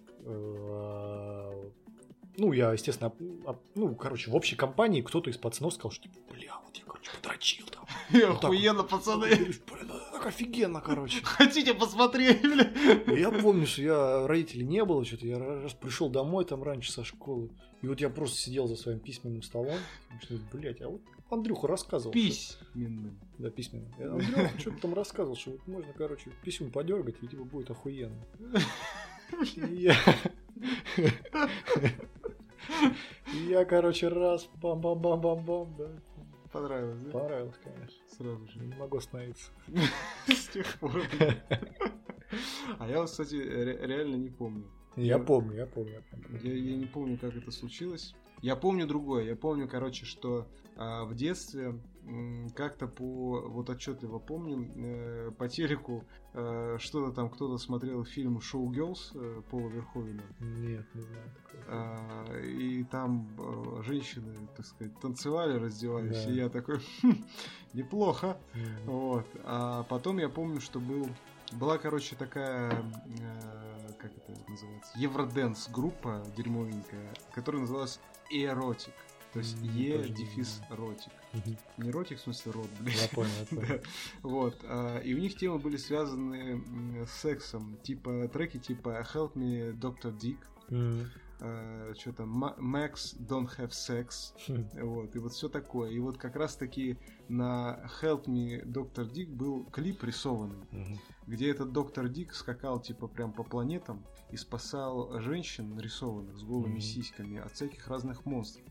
[2.36, 3.12] Ну, я, естественно,
[3.74, 7.10] ну, короче, в общей компании кто-то из пацанов сказал, что, типа, бля, вот я, короче,
[7.20, 7.84] подрочил там.
[8.32, 9.28] Охуенно, пацаны.
[9.28, 11.20] Блин, ну, так офигенно, короче.
[11.24, 12.70] Хотите посмотреть, бля?
[13.16, 17.04] Я помню, что я родителей не было, что-то я раз пришел домой там раньше со
[17.04, 17.50] школы,
[17.82, 19.78] и вот я просто сидел за своим письменным столом,
[20.22, 22.12] что, блядь, а вот Андрюха рассказывал.
[22.12, 23.18] что- Письменным.
[23.38, 23.92] Да, письменным.
[23.98, 28.24] Андрюха что-то там рассказывал, что вот можно, короче, письмо подергать, и типа будет охуенно.
[29.70, 29.94] Я...
[33.48, 35.88] Я, короче, раз, бам-бам-бам-бам-бам, да.
[36.52, 37.10] Понравилось, да?
[37.12, 37.96] Понравилось, конечно.
[38.16, 38.60] Сразу же.
[38.60, 39.50] Не могу остановиться.
[40.26, 41.02] С тех пор.
[42.78, 44.64] А я кстати, ре- реально не помню.
[44.96, 46.02] Я помню, я помню.
[46.42, 48.14] я не помню, как это случилось.
[48.42, 49.24] Я помню другое.
[49.24, 51.78] Я помню, короче, что а, в детстве
[52.54, 58.72] как-то по вот отчетливо помню э, по телеку э, что-то там кто-то смотрел фильм Шоу
[58.72, 60.22] Girls э, Пола Верховена.
[60.40, 61.64] Нет, не знаю такого.
[61.68, 66.30] А, и там э, женщины, так сказать, танцевали, раздевались, Да.
[66.30, 67.24] и я такой, «Хм,
[67.74, 68.36] неплохо.
[68.86, 69.26] Вот.
[69.44, 71.08] А потом я помню, что был
[71.52, 78.94] была, короче, такая, э, как это называется, евроденс группа дерьмовенькая, которая называлась Эротик.
[79.32, 79.98] То есть М, Е
[81.32, 82.18] тоже не ротик.
[82.18, 83.02] В смысле рот, блядь.
[83.02, 83.66] Я понял, я понял.
[83.68, 83.80] Да.
[84.22, 84.56] Вот.
[84.64, 86.62] а, И у них темы были связаны
[87.06, 87.76] с сексом.
[87.82, 90.16] Типа треки типа Help Me Dr.
[90.18, 90.38] Dick.
[90.68, 91.10] М.
[91.98, 94.34] Что там, Max Don't Have Sex.
[94.46, 94.68] Хм.
[94.86, 95.90] Вот, и вот все такое.
[95.90, 99.10] И вот как раз таки на Help Me Dr.
[99.10, 100.66] Dick был клип рисованный,
[101.26, 106.78] где этот доктор Дик скакал типа прям по планетам и спасал женщин нарисованных с голыми
[106.80, 108.66] сиськами от всяких разных монстров.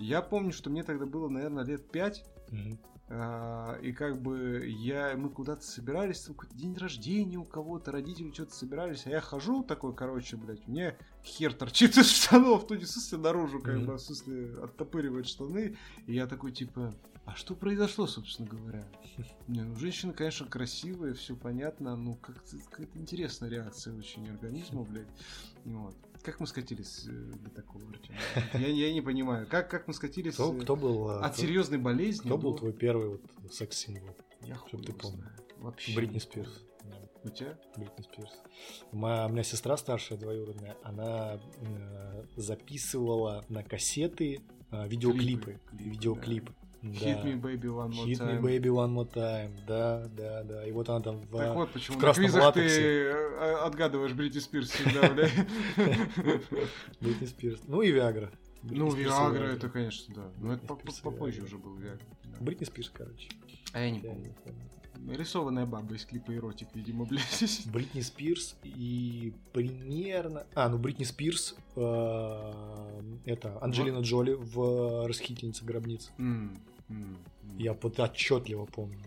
[0.00, 2.24] Я помню, что мне тогда было, наверное, лет пять,
[3.12, 8.32] а, и как бы я, мы куда-то собирались, там какой-то день рождения у кого-то, родители
[8.32, 12.84] что-то собирались, а я хожу такой, короче, блядь, мне хер торчит из штанов, ну не
[12.84, 16.94] в смысле наружу, как бы, в смысле оттопыривает штаны, и я такой, типа,
[17.30, 18.84] а что произошло, собственно говоря?
[19.48, 25.08] Не, ну женщина, конечно, красивая, все понятно, ну как-то какая-то интересная реакция очень организма, блядь,
[25.64, 25.94] вот.
[26.22, 28.14] Как мы скатились э, до такого, Артем?
[28.52, 31.42] Я, я не понимаю, как, как мы скатились Кто, э, кто был, а, от кто-
[31.42, 34.14] серьезной болезни кто был до- твой первый вот секс-символ?
[34.42, 35.24] я Чтоб хуй ты помнил.
[35.56, 35.94] Вообще.
[35.94, 36.62] Бритни Спирс.
[37.24, 37.58] У тебя?
[37.76, 38.32] Бритни Спирс.
[38.92, 45.58] Моя, у меня сестра старшая, двоюродная, она э, записывала на кассеты э, видеоклипы.
[45.70, 46.52] Клипы, видеоклипы.
[46.52, 46.59] Да.
[46.82, 48.36] Hit me baby one more Hit time.
[48.36, 49.50] me baby one more time.
[49.66, 50.66] Да, да, да.
[50.66, 51.36] И вот она там в...
[51.36, 52.76] Так вот, почему в на квизах латексе.
[52.76, 55.28] ты э, отгадываешь Бритни Спирс всегда, бля.
[57.00, 57.60] Бритни Спирс.
[57.66, 58.30] Ну и Виагра.
[58.62, 60.30] Ну, Виагра, это, конечно, да.
[60.38, 60.66] Но это
[61.02, 62.06] попозже уже был Виагра.
[62.40, 63.28] Бритни Спирс, короче.
[63.72, 64.34] А я не помню.
[65.08, 67.66] Рисованная баба из клипа эротик, видимо, блядь.
[67.66, 70.46] Бритни Спирс и примерно...
[70.54, 76.10] А, ну Бритни Спирс, э, это Анджелина Джоли в «Расхитительнице гробниц».
[77.58, 78.98] Я отчетливо помню.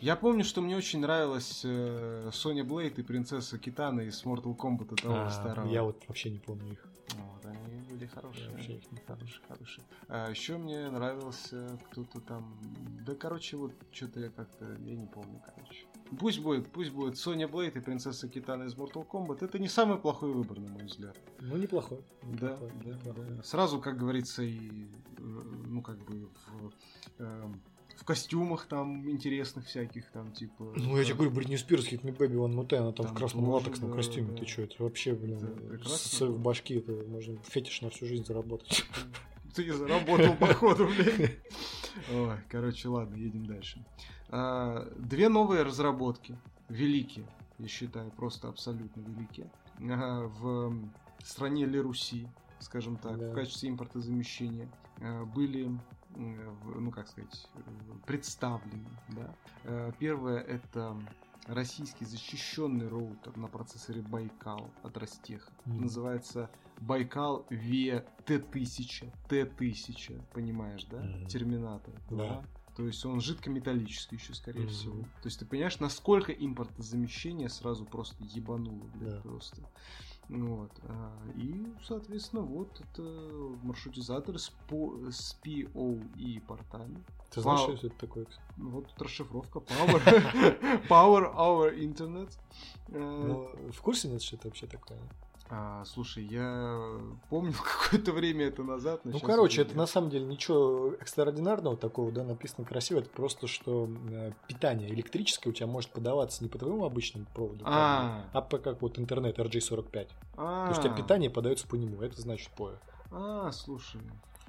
[0.00, 4.96] Я помню, что мне очень нравилась э, Соня Блейд и принцесса Китана из Mortal Kombat
[5.02, 5.68] того А, старого.
[5.70, 6.86] я вот вообще не помню их.
[7.14, 7.58] Вот, они
[8.06, 8.50] были хорошие.
[8.50, 8.80] Вообще.
[9.06, 9.84] Хорошие, хорошие.
[10.08, 12.58] А еще мне нравился кто-то там.
[13.04, 14.64] Да, короче, вот что-то я как-то.
[14.80, 15.86] Я не помню, короче.
[16.18, 19.44] Пусть будет, пусть будет Соня Блейд и принцесса Китана из Mortal Kombat.
[19.44, 21.16] Это не самый плохой выбор, на мой взгляд.
[21.40, 22.04] Ну, неплохой.
[22.22, 23.24] Да, неплохой, да, неплохой.
[23.36, 23.42] да.
[23.42, 24.84] Сразу, как говорится, и
[25.18, 26.72] э, ну как бы в,
[27.18, 27.60] эм,
[27.96, 30.72] в костюмах там интересных всяких там типа.
[30.76, 33.14] Ну, я тебе говорю, Бритни Спирс, Hit Me Baby One More Time, она там, Там
[33.14, 34.32] в красном тоже, латексном да, костюме.
[34.32, 34.36] да.
[34.38, 35.38] Ты что, это вообще, блин,
[35.72, 38.84] Это с, в башке это можно фетиш на всю жизнь заработать.
[39.54, 41.38] Ты не заработал, походу, блядь.
[42.12, 43.84] Ой, короче, ладно, едем дальше.
[44.28, 46.36] А, Две новые разработки,
[46.68, 47.26] великие,
[47.58, 50.74] я считаю, просто абсолютно великие, а, в
[51.24, 52.28] стране Леруси,
[52.58, 53.30] скажем так, Да.
[53.30, 54.68] в качестве импортозамещения,
[55.00, 55.70] а, были,
[56.16, 57.48] ну как сказать,
[58.06, 58.96] представлены.
[59.08, 59.34] Да?
[59.64, 60.96] Э, Первое это
[61.46, 65.52] российский защищенный роутер на процессоре Байкал от Ростеха.
[65.64, 65.82] Мгм.
[65.82, 66.50] Называется
[66.80, 69.12] Байкал VT1000.
[69.28, 71.02] T1000, понимаешь, да?
[71.02, 71.26] Мгм.
[71.28, 71.94] Терминатор.
[72.10, 72.44] Да.
[72.74, 74.68] То есть он жидкометаллический еще, скорее Мгм.
[74.70, 75.02] всего.
[75.22, 79.20] То есть ты понимаешь, насколько импортозамещение сразу просто ебануло, блядь, Да.
[79.22, 79.62] просто.
[80.28, 80.70] Вот.
[80.88, 83.02] а, И, соответственно, вот это
[83.62, 87.02] маршрутизатор с, по- с POE портами.
[87.30, 87.76] Ты знаешь, Вау.
[87.76, 88.26] что это такое?
[88.56, 89.58] Ну, Вот тут расшифровка.
[89.60, 90.02] Power,
[90.88, 92.30] Power Our Internet.
[92.88, 94.98] Э, Ну, в курсе нет, что это вообще такое?
[95.48, 96.98] А, слушай, я
[97.30, 97.52] помню
[97.84, 99.00] какое-то время это назад.
[99.04, 102.98] Ну, короче, это на самом деле ничего экстраординарного такого, да, написано красиво.
[102.98, 107.64] Это просто, что э, питание электрическое у тебя может подаваться не по твоему обычному проводу,
[107.66, 108.24] А.
[108.32, 110.08] а по как вот интернет RJ45.
[110.36, 112.02] А, То есть у тебя питание подается по нему.
[112.02, 112.72] Это значит по.
[113.12, 114.00] А, слушай.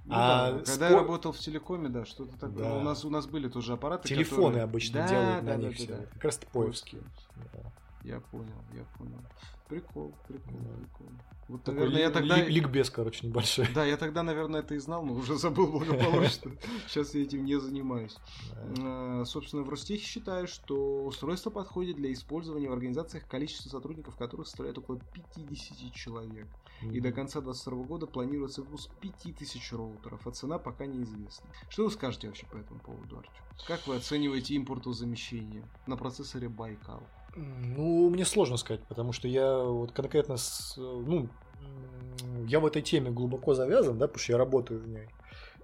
[0.05, 2.63] Ну А да, Когда по- я работал в телекоме, да, что-то такое.
[2.63, 2.75] Да.
[2.77, 4.07] У нас у нас были тоже аппараты.
[4.07, 5.88] Телефоны которые- обычно Да, делают да, на да, них да, все.
[5.95, 6.03] да.
[6.13, 7.01] Как раз поевские.
[7.53, 7.71] Да.
[8.07, 9.19] Я понял, я понял.
[9.67, 10.77] Прикол, прикол, Да.
[10.77, 11.07] прикол.
[11.49, 12.37] Вот, Такой наверное, я тогда...
[12.37, 13.67] ли- ликбез, короче, небольшой.
[13.75, 16.51] Да, я тогда, наверное, это и знал, но уже забыл благополучно.
[16.87, 18.15] Сейчас я этим не занимаюсь.
[18.79, 24.47] Э, Собственно, в Ростехе считают, что устройство подходит для использования в организациях, количество сотрудников которых
[24.47, 24.99] составляет около
[25.35, 26.47] 50 человек.
[26.81, 31.49] И до конца 2022 года планируется выпуск 5000 роутеров, а цена пока неизвестна.
[31.69, 33.33] Что вы скажете вообще по этому поводу, Артем?
[33.67, 37.03] Как вы оцениваете импортозамещение на процессоре Байкал?
[37.38, 41.30] Ну, мне сложно сказать, потому что я вот конкретно с, ну,
[42.47, 45.08] я в этой теме глубоко завязан, да, потому что я работаю в ней.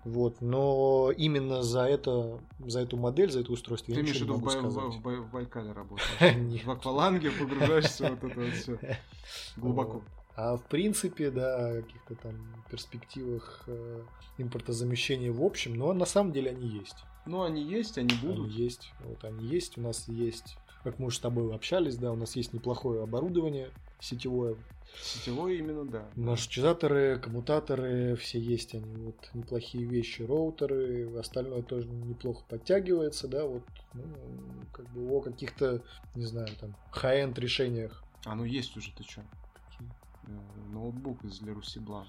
[0.03, 4.25] Вот, но именно за это, за эту модель, за это устройство Ты я в ничего
[4.25, 4.93] не в, могу Бай- сказать.
[4.95, 6.63] в Бай- в Байкале работаешь?
[6.65, 8.77] В акваланге погружаешься вот это вот все
[9.57, 10.01] глубоко.
[10.35, 12.33] А в принципе, да, о каких-то там
[12.69, 14.03] перспективах э,
[14.39, 16.97] импортозамещения в общем, но на самом деле они есть.
[17.25, 18.51] Ну, они есть, они Они будут.
[18.51, 18.91] есть.
[19.05, 19.77] Вот они есть.
[19.77, 23.69] У нас есть, как мы уже с тобой общались, да, у нас есть неплохое оборудование
[23.99, 24.57] сетевое.
[25.01, 26.05] Сетевой именно, да.
[26.15, 33.63] Маршрутизаторы, коммутаторы, все есть они, вот неплохие вещи, роутеры, остальное тоже неплохо подтягивается, да, вот,
[33.93, 34.03] ну,
[34.71, 35.81] как бы о каких-то,
[36.15, 38.03] не знаю, там, high-end решениях.
[38.25, 39.21] А ну есть уже, ты чё?
[40.27, 40.31] Э,
[40.71, 42.07] Ноутбук из для Русиблан.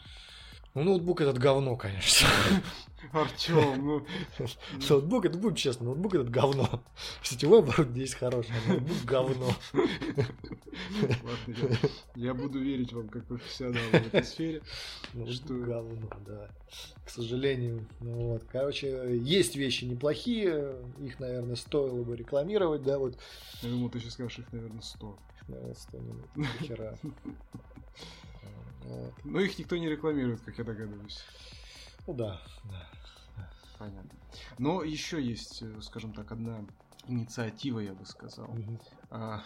[0.74, 2.26] Ну, ноутбук этот говно, конечно.
[3.12, 4.06] Артем, ну...
[4.88, 6.82] Ноутбук, это будем честно, ноутбук этот говно.
[7.22, 9.50] Сетевое оборудование есть хорошее, а ноутбук говно.
[9.72, 11.78] Ладно, я,
[12.16, 14.62] я буду верить вам как профессионалу в этой сфере.
[15.12, 15.54] Ноутбук Что?
[15.54, 16.50] говно, да.
[17.04, 17.86] К сожалению.
[18.00, 18.42] Ну, вот.
[18.50, 23.16] Короче, есть вещи неплохие, их, наверное, стоило бы рекламировать, да, вот.
[23.62, 25.18] Я думал, ты сейчас скажешь их, наверное, 100.
[25.36, 26.98] Их, наверное, стоило ни хера.
[28.84, 29.14] Вот.
[29.24, 31.22] Но их никто не рекламирует, как я догадываюсь.
[32.06, 32.88] Ну да, да.
[33.78, 34.10] Понятно.
[34.58, 36.64] Но еще есть, э, скажем так, одна
[37.08, 38.54] инициатива, я бы сказал.
[39.10, 39.42] А,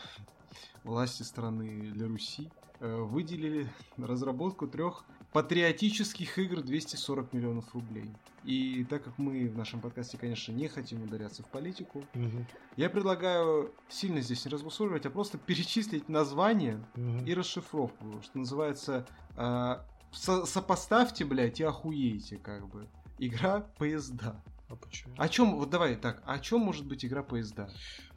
[0.84, 8.10] Власти страны Руси выделили на разработку трех патриотических игр 240 миллионов рублей.
[8.44, 12.46] И так как мы в нашем подкасте, конечно, не хотим ударяться в политику, Мгм.
[12.76, 17.24] я предлагаю сильно здесь не разбусоливать, а просто перечислить названия Мгм.
[17.26, 22.88] и расшифровку, что называется, а, со- сопоставьте, блядь, и охуеете, как бы.
[23.18, 24.40] Игра поезда.
[24.68, 25.14] А почему?
[25.18, 27.68] О чем, вот давай так, о чем может быть игра поезда?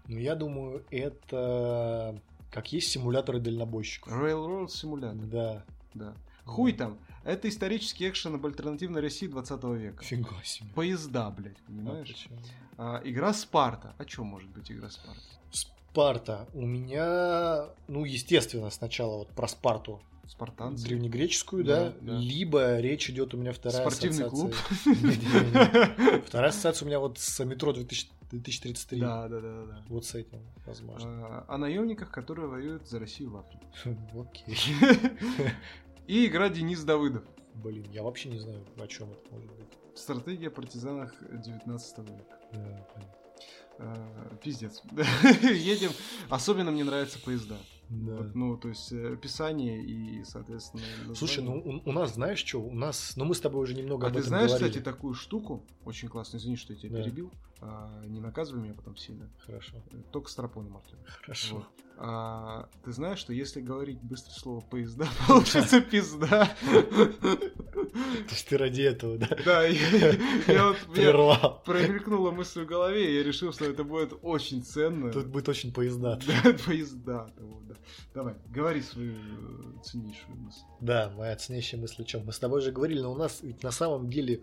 [0.08, 2.21] Ну, я думаю, это
[2.52, 4.12] как есть симуляторы дальнобойщиков.
[4.13, 5.26] Railroad Simulator.
[5.26, 5.65] Да.
[5.93, 6.13] Да.
[6.52, 6.98] Хуй там.
[7.24, 10.04] Это исторический экшен об альтернативной России 20 века.
[10.04, 10.70] Фига себе.
[10.74, 12.08] Поезда, блядь, А понимаешь?
[12.08, 12.38] почему?
[12.78, 13.94] А, игра Спарта.
[13.98, 15.22] О чем может быть игра Спарта?
[15.52, 16.48] Спарта.
[16.54, 20.86] У меня, ну, естественно, сначала вот про Спарту Спартанцы.
[20.86, 22.14] древнегреческую, Да, да, да.
[22.18, 24.54] либо речь идет у меня вторая Спортивный ассоциация.
[24.96, 26.24] клуб.
[26.28, 29.00] Вторая ассоциация у меня вот с метро 2000 2033.
[29.02, 29.84] Да, да, да, да.
[29.90, 31.10] Вот с этим, возможно.
[31.28, 33.68] А, О наемниках, которые воюют за Россию в Африке.
[34.18, 34.58] Окей.
[36.12, 37.24] И игра Денис Давыдов.
[37.54, 39.67] Блин, я вообще не знаю, о чем это может быть.
[39.95, 42.39] Стратегия о партизанах 19 века.
[42.52, 43.15] Да, понятно.
[43.80, 44.82] А, Пиздец.
[45.41, 45.91] Едем.
[46.28, 47.56] Особенно мне нравятся поезда.
[47.88, 48.17] Да.
[48.17, 50.84] Вот, ну, то есть э, описание и, соответственно,
[51.15, 51.82] Слушай, ну название.
[51.86, 54.13] у, у нас, знаешь что, у нас, ну мы с тобой уже немного А об
[54.13, 54.69] ты этом знаешь, говорили.
[54.69, 57.04] кстати, такую штуку, очень классную, извини, что я тебя Да.
[57.04, 57.32] перебил,
[57.63, 59.76] А, не наказывай меня потом сильно, Хорошо,
[60.12, 60.97] только стропоны маркер.
[61.21, 61.56] хорошо.
[61.58, 61.65] Вот.
[61.97, 66.50] А, ты знаешь, что если говорить быстро слово поезда, получится пизда.
[66.65, 69.30] То есть ты ради этого, да?
[69.45, 71.62] Да, я вот Прервал.
[71.63, 75.12] промелькнула мысль в голове, и я решил, что это будет очень ценно.
[75.12, 76.19] Тут будет очень поезда.
[76.26, 77.32] Да, поезда.
[78.13, 80.62] Давай, говори свою э, ценнейшую мысль.
[80.80, 82.26] Да, моя ценящая мысль о чем?
[82.26, 84.41] Мы с тобой же говорили, но у нас ведь на самом деле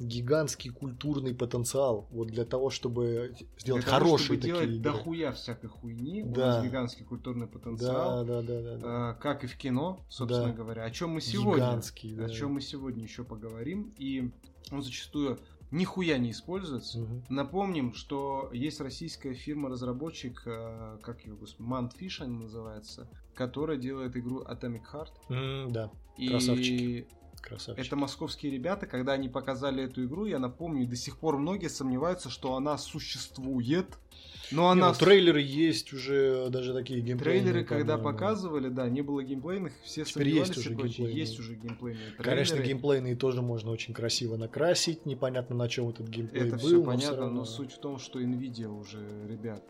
[0.00, 4.82] гигантский культурный потенциал вот для того, чтобы сделать Для того, хорошие чтобы такие делать игры.
[4.82, 6.46] дохуя всякой хуйни, у Да.
[6.56, 8.24] нас гигантский культурный потенциал.
[8.24, 9.10] Да, да, да, да, да.
[9.18, 10.52] Э, как и в кино, собственно Да.
[10.54, 10.84] говоря.
[10.84, 11.64] О чем мы сегодня?
[11.66, 12.24] Гигантский, да.
[12.24, 13.92] О чем мы сегодня еще поговорим.
[13.98, 14.30] И
[14.72, 15.38] он зачастую
[15.70, 16.98] нихуя не используется.
[17.00, 17.24] Мгм.
[17.28, 24.42] Напомним, что есть российская фирма-разработчик, э, как ее, господи, Mantfish она называется, которая делает игру
[24.42, 25.12] Atomic Heart.
[25.28, 25.90] М, да.
[26.16, 27.06] И Красавчики.
[27.40, 27.84] Красавчик.
[27.84, 32.30] Это московские ребята, когда они показали эту игру, я напомню, до сих пор многие сомневаются,
[32.30, 33.98] что она существует.
[34.52, 34.88] Но Не, она...
[34.88, 37.42] ну, трейлеры есть уже, даже такие геймплейные.
[37.42, 41.12] Трейлеры, когда показывали, да, не было геймплейных, все Теперь сомневались есть уже и прочее.
[41.12, 42.24] Есть уже геймплейные трейлеры.
[42.24, 46.58] Конечно, геймплейные тоже можно очень красиво накрасить, непонятно на чем этот геймплей Это был.
[46.66, 47.34] все но понятно, всё равно.
[47.38, 49.62] но суть в том, что Nvidia уже, ребят,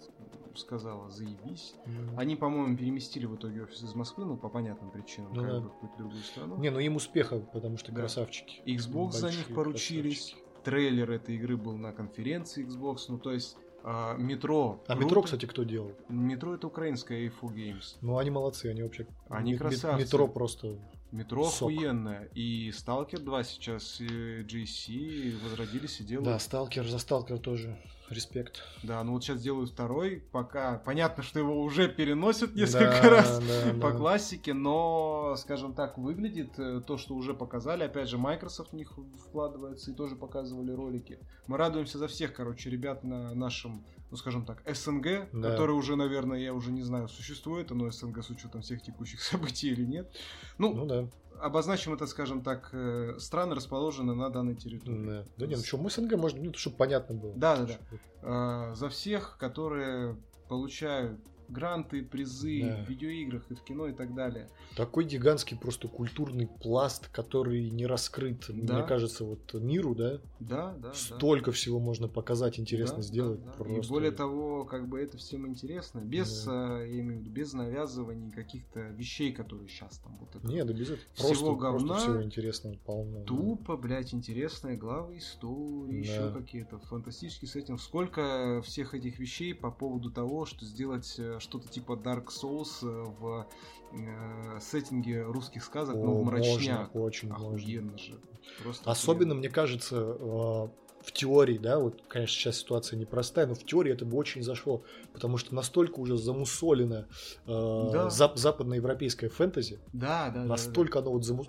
[0.56, 1.74] сказала, заебись.
[1.84, 2.18] М.
[2.18, 5.60] Они, по-моему, переместили в итоге офис из Москвы, ну, по понятным причинам, Ну как да.
[5.60, 6.56] бы в какую-то другую страну.
[6.58, 8.00] Не, ну им успеха, потому что Да.
[8.00, 8.62] красавчики.
[8.66, 10.30] Xbox за них поручились.
[10.30, 10.44] красавчики.
[10.64, 14.82] Трейлер этой игры был на конференции Xbox, ну, то есть а, метро.
[14.86, 15.04] А круто.
[15.04, 15.92] метро, кстати, кто делал?
[16.08, 17.96] Метро это украинская A4 Games.
[18.00, 19.06] Ну, они молодцы, они вообще...
[19.28, 20.04] Они красавцы.
[20.04, 20.78] Метро просто...
[21.12, 21.72] Метро Сок.
[21.72, 22.28] охуенное.
[22.34, 26.26] И Stalker 2 сейчас э, GC возродились и делают.
[26.26, 27.76] Да, Сталкер, за Сталкер тоже
[28.10, 28.62] респект.
[28.82, 33.38] Да, ну вот сейчас делают второй, пока понятно, что его уже переносят несколько Да, раз
[33.40, 33.96] да, по да.
[33.96, 37.84] классике, но, скажем так, выглядит э, то, что уже показали.
[37.84, 38.92] Опять же, Microsoft в них
[39.26, 41.18] вкладывается и тоже показывали ролики.
[41.46, 45.50] Мы радуемся за всех, короче, ребят на нашем, ну скажем так, СНГ, Да.
[45.50, 49.68] который уже, наверное, я уже не знаю, существует оно СНГ с учетом всех текущих событий
[49.70, 50.10] или нет.
[50.58, 51.08] Ну, Ну да.
[51.40, 55.06] Обозначим это, скажем так, э, страны расположены на данной территории.
[55.06, 57.34] Да, да не, ну что, мы СНГ, может, ну, чтобы понятно было.
[57.34, 57.78] Да, да, да.
[58.22, 60.16] Э, за всех, которые
[60.48, 62.84] получают гранты, призы Да.
[62.84, 64.48] в видеоиграх и в кино и так далее.
[64.76, 68.78] Такой гигантский просто культурный пласт, который не раскрыт, Да.
[68.78, 70.20] мне кажется, вот миру, да?
[70.38, 70.88] Да, да.
[70.88, 70.92] да.
[70.94, 73.40] Столько всего можно показать, интересно Да, сделать.
[73.44, 73.52] да, да.
[73.64, 73.86] Просто...
[73.86, 76.80] И более того, как бы это всем интересно, без, Да.
[76.82, 80.46] э, я имею в виду, без навязываний каких-то вещей, которые сейчас там вот это.
[80.46, 81.00] Не, да без этого.
[81.14, 83.18] Всего Просто, говна, просто всего интересного полно.
[83.20, 83.24] да.
[83.24, 86.32] Тупо, блядь, интересные главы истории, еще Да.
[86.38, 87.80] какие-то фантастические сеттинг.
[87.80, 92.86] Сколько всех этих вещей по поводу того, что сделать э, что-то типа Dark Souls э,
[93.18, 93.46] в
[93.92, 96.94] э, сеттинге русских сказок, О, но в мрачняк.
[96.94, 97.46] можно, очень можно.
[97.48, 98.18] Охуенно же.
[98.62, 99.34] Просто Особенно, охуенно.
[99.36, 100.68] мне кажется, э,
[101.02, 104.82] в теории, да, вот, конечно, сейчас ситуация непростая, но в теории это бы очень зашло,
[105.14, 107.08] потому что настолько уже замусолено
[107.46, 108.08] э, Да.
[108.08, 110.44] зап- западноевропейское фэнтези, Да, да, да, да.
[110.44, 111.46] настолько оно вот заму-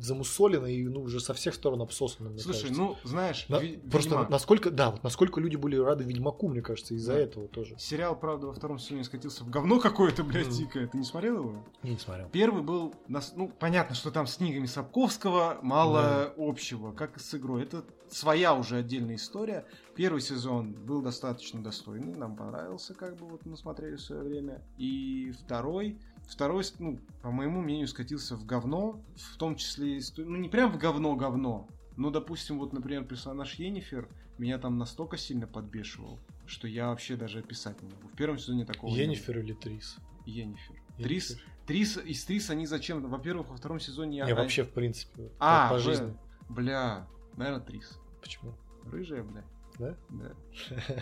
[0.00, 2.80] замусолено и ну, уже со всех сторон обсосано, мне Слушай, кажется.
[2.82, 4.30] ну, знаешь, На- Ви- просто Ведьмак.
[4.30, 7.18] насколько, да, вот насколько люди были рады Ведьмаку, мне кажется, из-за Да.
[7.20, 7.76] этого тоже.
[7.78, 10.56] Сериал, правда, во втором сезоне скатился в говно какое-то, блядь, Мгм.
[10.56, 10.86] дикое.
[10.86, 11.64] Ты не смотрел его?
[11.82, 12.28] Не, не смотрел.
[12.30, 17.62] Первый был, ну, понятно, что там с книгами Сапковского мало общего, как и с игрой.
[17.62, 19.66] Это своя уже отдельная история.
[19.94, 24.62] Первый сезон был достаточно достойный, нам понравился, как бы вот мы смотрели в свое время.
[24.78, 30.48] И второй, второй, ну, по моему мнению, скатился в говно, в том числе, ну, не
[30.48, 36.68] прям в говно-говно, но, допустим, вот, например, персонаж Енифер меня там настолько сильно подбешивал, что
[36.68, 38.08] я вообще даже описать не могу.
[38.08, 38.94] В первом сезоне такого.
[38.94, 39.96] Енифер или Трис?
[40.26, 40.76] Енифер.
[40.96, 41.38] Трис.
[41.66, 43.02] Трис, из Трис они зачем?
[43.08, 44.22] Во-первых, во втором сезоне...
[44.24, 46.16] Не, а- вообще, в принципе, А, по бля, жизни.
[46.48, 47.98] Бля, наверное, Трис.
[48.22, 48.54] Почему?
[48.84, 49.44] Рыжая, бля.
[49.78, 49.96] Да?
[50.08, 50.32] Да.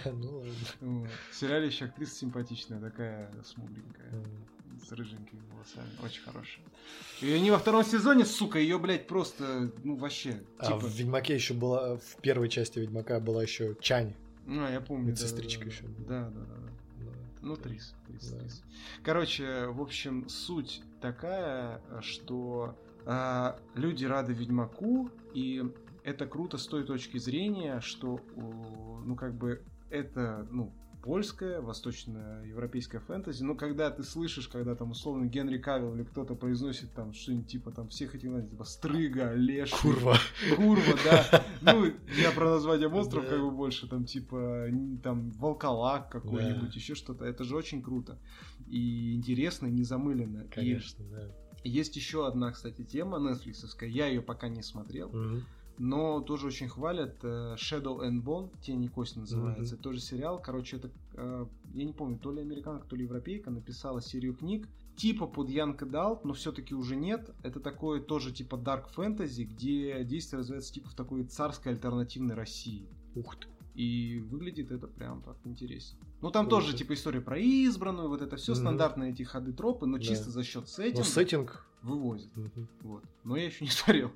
[0.12, 1.08] Ну ладно.
[1.30, 4.24] В сериале еще актриса симпатичная, такая смугленькая.
[4.84, 5.90] С рыженькими волосами.
[6.02, 6.64] Очень хорошая.
[7.20, 10.78] И они во втором сезоне, сука, ее, блядь, просто, ну, вообще, А типа...
[10.80, 14.14] в Ведьмаке еще была, в первой части Ведьмака была еще Чань.
[14.46, 15.08] Ну, я помню.
[15.08, 16.04] медсестричка да, да, ещё да.
[16.06, 17.06] Да, да, да.
[17.42, 17.94] Ну, это- Трис.
[18.06, 18.38] Трис, да.
[18.40, 18.62] Трис.
[19.02, 25.64] Короче, в общем, суть такая, что а, люди рады Ведьмаку, и
[26.04, 30.72] это круто с той точки зрения, что, у, ну, как бы, это, ну,
[31.06, 36.92] польская, восточноевропейская фэнтези, но когда ты слышишь, когда там условно Генри Кавилл или кто-то произносит
[36.94, 40.16] там что-нибудь типа там всех этих, знаете, типа Стрыга, Леш, Курва.
[40.56, 41.44] Курва, да.
[41.62, 41.84] Ну,
[42.20, 43.30] я про название монстров Да.
[43.30, 44.66] как бы больше, там, типа,
[45.02, 46.74] там, волколак какой-нибудь, Да.
[46.74, 47.24] еще что-то.
[47.24, 48.18] Это же очень круто.
[48.66, 50.42] И интересно, и незамыленно.
[50.42, 51.30] И Конечно, да.
[51.62, 53.88] есть еще одна, кстати, тема нетфликсовская.
[53.88, 55.44] Я ее пока не смотрел, Мгм.
[55.78, 57.16] Но тоже очень хвалят.
[57.22, 59.74] э, Shadow and Bone, Тень и кость называется.
[59.74, 60.40] Это тоже сериал.
[60.40, 64.68] Короче, это, э, я не помню, то ли американка, то ли европейка написала серию книг.
[64.96, 67.30] Типа под Янг Adult, но все-таки уже нет.
[67.42, 72.88] Это такое тоже типа Dark Fantasy, где действие развивается типа в такой царской альтернативной России.
[73.14, 73.46] Ух ты.
[73.76, 75.98] И выглядит это прям так интересно.
[76.22, 76.62] Ну там Круто.
[76.62, 78.60] тоже типа история про избранную, вот это все Мгм.
[78.62, 80.02] стандартные эти ходы тропы, но Да.
[80.02, 81.66] чисто за счет Но сеттинга сеттинг...
[81.82, 82.34] вывозит.
[82.36, 82.68] Мгм.
[82.80, 83.04] Вот.
[83.24, 84.12] Но я еще не смотрел.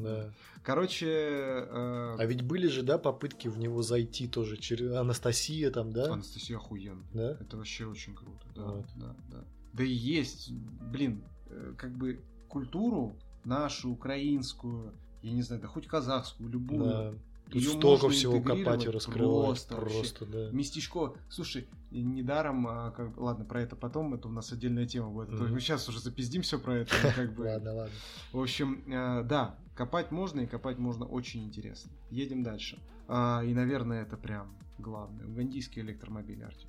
[0.00, 0.32] Да.
[0.62, 5.92] Короче, э, А ведь были же, да, попытки в него зайти тоже через Анастасия там,
[5.92, 6.12] да?
[6.12, 7.02] Анастасия охуенно.
[7.12, 7.32] Да?
[7.40, 8.46] Это вообще очень круто.
[8.54, 8.86] Да, Вот.
[8.94, 9.44] да, да.
[9.72, 14.92] Да и есть, блин, э, как бы культуру нашу, украинскую,
[15.22, 16.84] я не знаю, да хоть казахскую, любую.
[16.84, 17.14] Да.
[17.50, 19.66] Тут её столько всего копать и раскрывать.
[19.66, 19.74] просто.
[19.74, 20.50] Просто, да.
[20.50, 25.30] Местечко, слушай, недаром, а, как ладно, про это потом, это у нас отдельная тема будет.
[25.30, 25.52] Мгм.
[25.52, 27.44] Мы сейчас уже запиздим все про это, как бы.
[27.44, 27.94] Ладно, ладно.
[28.32, 31.90] В общем, э, да, Копать можно, и копать можно очень интересно.
[32.10, 32.78] Едем дальше.
[33.08, 35.24] А, и, наверное, это прям главное.
[35.26, 36.68] Угандийский электромобиль, Артем.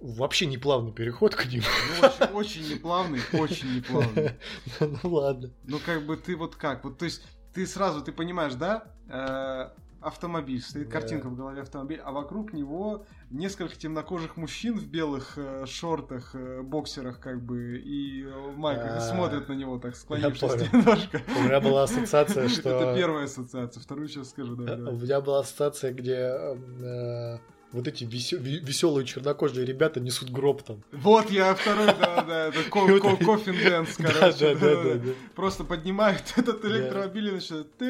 [0.00, 1.64] Вообще не плавный переход к ним.
[2.00, 4.30] Ну, очень, очень неплавный, очень неплавный.
[4.78, 5.50] Ну ладно.
[5.64, 6.84] Ну, как бы ты вот как?
[6.84, 7.22] Вот, то есть,
[7.54, 8.84] ты сразу, ты понимаешь, да?
[9.08, 10.92] Э, автомобиль, стоит Да.
[10.92, 16.60] картинка в голове автомобиль, а вокруг него несколько темнокожих мужчин в белых э, шортах, э,
[16.62, 21.22] боксерах, как бы, и э, майках, А, смотрят на него так, склонившись немножко.
[21.38, 22.94] У меня была ассоциация, Это что...
[22.94, 27.38] первая ассоциация, вторую сейчас скажу, да, У меня была ассоциация, где э,
[27.74, 30.82] вот эти веселые чернокожие ребята несут гроб там.
[30.92, 34.54] Вот я второй, да, да, это coffin dance, короче.
[34.54, 35.12] Да, да, да.
[35.34, 37.80] Просто поднимают этот электромобиль и начинают...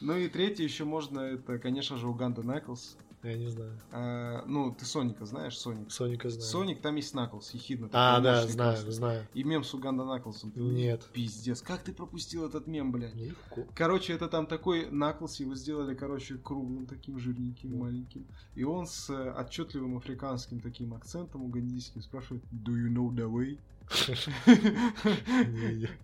[0.00, 2.96] Ну и третий еще можно, это, конечно же, Уганда Наклс.
[3.24, 3.72] Я не знаю.
[3.90, 5.90] А, Ну, ты Соника знаешь, Соник?
[5.90, 6.44] Соника знаю.
[6.48, 7.88] Соник, там есть Наклс, ехидна.
[7.92, 8.92] А, да, знаю, классный.
[8.92, 9.26] знаю.
[9.34, 10.52] И мем с Уганда Наклсом.
[10.54, 11.02] Нет.
[11.12, 13.14] Пиздец, как ты пропустил этот мем, блядь?
[13.14, 13.66] Легко.
[13.74, 17.76] Короче, это там такой Наклс, его сделали, короче, круглым, таким жирненьким, Да.
[17.78, 18.26] маленьким.
[18.54, 23.58] И он с э, отчетливым африканским таким акцентом угандийским спрашивает «Do you know the way?»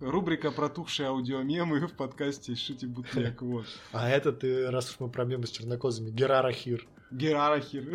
[0.01, 3.43] Рубрика «Протухшие аудиомемы» в подкасте «Шити бутлек».
[3.43, 3.67] Вот.
[3.93, 6.87] А это ты, раз уж мы про мемы с чернокозами, Герара Хир.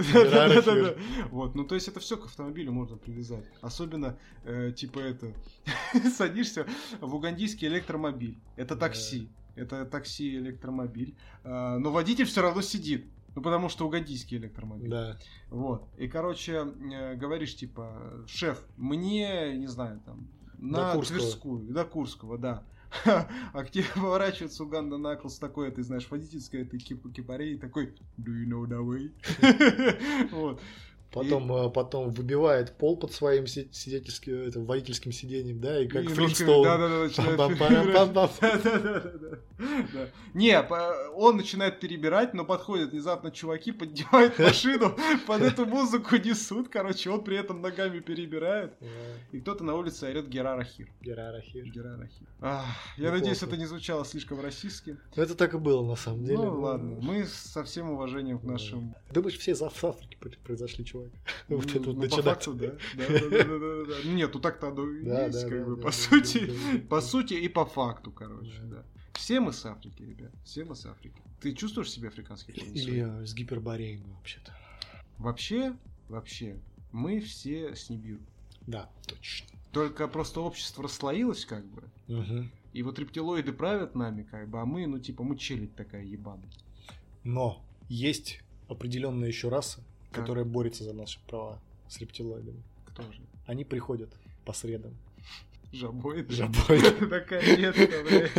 [0.14, 0.96] Да-да-да.
[1.30, 3.46] Вот, ну то есть это все к автомобилю можно привязать.
[3.62, 5.34] Особенно, э, типа это,
[6.16, 6.66] садишься
[7.02, 8.38] в угандийский электромобиль.
[8.56, 8.88] Это Да.
[8.88, 9.30] такси.
[9.56, 11.16] Это такси электромобиль.
[11.44, 13.06] А, Но водитель все равно сидит.
[13.36, 14.90] Ну, потому что угандийский электромобиль.
[14.90, 15.18] Да.
[15.50, 15.88] Вот.
[15.98, 16.54] И, короче,
[16.94, 21.20] э, говоришь, типа, шеф, мне, не знаю, там, на До Курского.
[21.20, 22.64] Тверскую, до Курского, да.
[23.06, 28.32] А к тебе поворачивается Уганда Наклс такой, ты знаешь, водительская, ты кип кипарей, такой, do
[28.32, 30.30] you know the way?
[30.32, 30.62] Вот.
[31.16, 36.04] Потом, э, потом выбивает пол под своим си- сидельским, это, водительским сиденьем, да, и как
[36.04, 36.68] И Флинстоун.
[40.34, 40.62] Не,
[41.16, 44.94] он начинает перебирать, но подходят внезапно чуваки, поднимают машину,
[45.26, 48.74] под эту музыку несут, короче, он при этом ногами перебирает,
[49.32, 50.90] и кто-то на улице орет Герара Хир.
[51.02, 51.64] Герара Хир.
[51.66, 52.28] Герара Хир.
[52.42, 52.66] Ах,
[52.98, 53.20] Я Неплохо.
[53.20, 54.98] надеюсь, это не звучало слишком российски.
[55.16, 56.40] Ну, Это так и было, на самом деле.
[56.44, 58.94] Ну ладно, мы со всем уважением к нашим...
[59.14, 59.56] Думаешь, все
[60.20, 61.05] пр- произошли, чувак?
[61.50, 62.26] Ну, Вот это вот ну, по начинать.
[62.26, 62.68] факту, да.
[62.96, 64.10] Да, да, да, да, да, да.
[64.10, 66.40] Нет, ну так-то оно и Да, есть, да, как да, бы, да, по да, сути.
[66.46, 66.88] да, да, да.
[66.90, 68.78] По сути и по факту, короче, Да.
[68.78, 68.84] да.
[69.14, 70.32] Все мы с Африки, ребят.
[70.44, 71.22] Все мы с Африки.
[71.40, 74.54] Ты чувствуешь себя африканской Или я с гипербореем, вообще-то.
[75.18, 75.76] Вообще,
[76.10, 76.60] вообще,
[76.92, 78.20] мы все с Нибиру.
[78.68, 79.48] Да, точно.
[79.72, 81.84] Только просто общество расслоилось, как бы.
[82.08, 82.52] Мгм.
[82.74, 86.50] И вот рептилоиды правят нами, как бы, а мы, ну, типа, мы челядь такая ебаная.
[87.24, 89.82] Но есть определенная еще раса,
[90.16, 90.24] Так.
[90.24, 92.64] которая борется за наши права с рептилоидами.
[92.86, 93.22] Кто же?
[93.46, 94.14] Они приходят
[94.46, 94.94] по средам.
[95.72, 96.34] Жабоиды?
[96.34, 97.06] Жабоиды.
[97.08, 98.32] Наконец-то, блядь.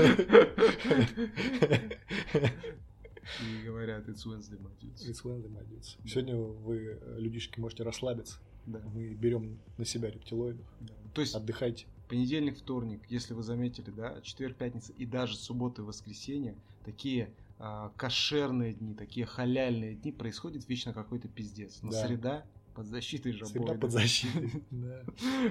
[3.42, 5.04] И говорят, it's Wednesday, my dudes.
[5.08, 5.96] It's Wednesday, my dudes.
[6.02, 6.08] Да.
[6.08, 8.38] Сегодня вы, э, людишки, можете расслабиться.
[8.66, 10.64] Да, Мы берем на себя рептилоидов.
[10.80, 10.94] да.
[11.14, 11.86] То есть, Отдыхайте.
[12.08, 16.54] понедельник, вторник, если вы заметили, да, четверг, пятница и даже суббота и воскресенье,
[16.84, 21.78] такие а, кошерные дни, такие халяльные дни, происходит вечно какой-то пиздец.
[21.82, 22.06] Но Да.
[22.06, 22.44] среда
[22.74, 23.80] под защитой Всегда жабоида.
[23.80, 24.50] под защитой.
[24.70, 25.02] Да.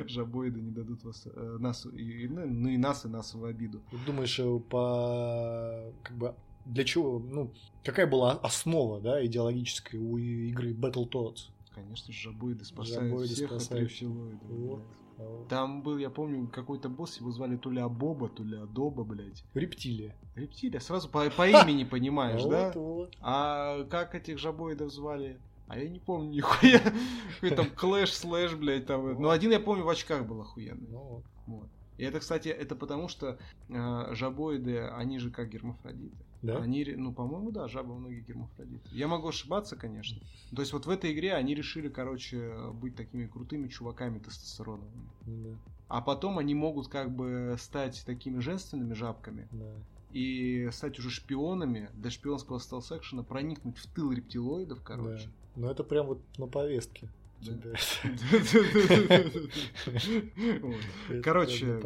[0.08, 3.82] Жабоиды не дадут вас, э, нас, и, ну, ну и нас, и нас в обиду.
[4.06, 6.36] Думаешь, э, по как бы
[6.66, 7.52] для чего, ну,
[7.84, 11.50] какая была основа, да, идеологическая у игры Battletoads?
[11.74, 13.92] Конечно же, жабоиды спасают Жабоиды всех спасают.
[13.92, 14.02] от.
[14.02, 14.78] Вот.
[14.80, 15.05] блядь.
[15.50, 19.44] Там был, я помню, какой-то босс, его звали то ли Абоба, то ли Адоба, блядь.
[19.54, 20.16] Рептилия.
[20.36, 22.74] Рептилия, сразу по, по имени понимаешь, да?
[23.22, 25.40] А как этих жабоидов звали?
[25.68, 26.82] А я не помню нихуя.
[27.36, 29.20] Какой там клэш, слэш, блядь, там.
[29.20, 30.88] Ну, один я помню в очках был охуенный.
[30.90, 31.24] Ну.
[31.48, 31.68] Вот.
[31.98, 33.40] И это, кстати, это потому, что
[33.70, 36.16] э, жабоиды, они же как гермафродиты.
[36.46, 36.60] Да?
[36.60, 38.88] Они, ну, по-моему, да, жабы многие гермафродиты.
[38.92, 40.22] Я могу ошибаться, конечно.
[40.56, 45.10] То есть вот в этой игре они решили, короче, быть такими крутыми чуваками тестостероновыми.
[45.26, 49.74] Да, А потом они могут как бы стать такими женственными жабками да.
[50.12, 55.26] и стать уже шпионами для шпионского стелс-экшена, проникнуть в тыл рептилоидов, короче.
[55.26, 55.62] Да.
[55.62, 57.10] Ну, это прям вот на повестке.
[61.24, 61.80] Короче.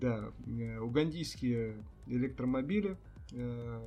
[0.00, 1.76] Да, э, угандийские
[2.06, 2.96] электромобили
[3.32, 3.80] э,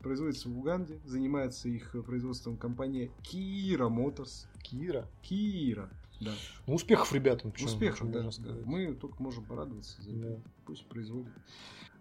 [0.00, 4.46] производятся в Уганде, занимается их производством компания Kira Motors.
[4.62, 5.06] Кира.
[5.22, 5.88] Kira,
[6.20, 6.32] да.
[6.66, 7.52] Ну, успехов ребятам.
[7.52, 8.30] чё- Успехов, чё да.
[8.30, 8.64] сказать.
[8.66, 10.20] Мы только можем порадоваться за это.
[10.36, 10.50] Да.
[10.66, 11.32] Пусть производят.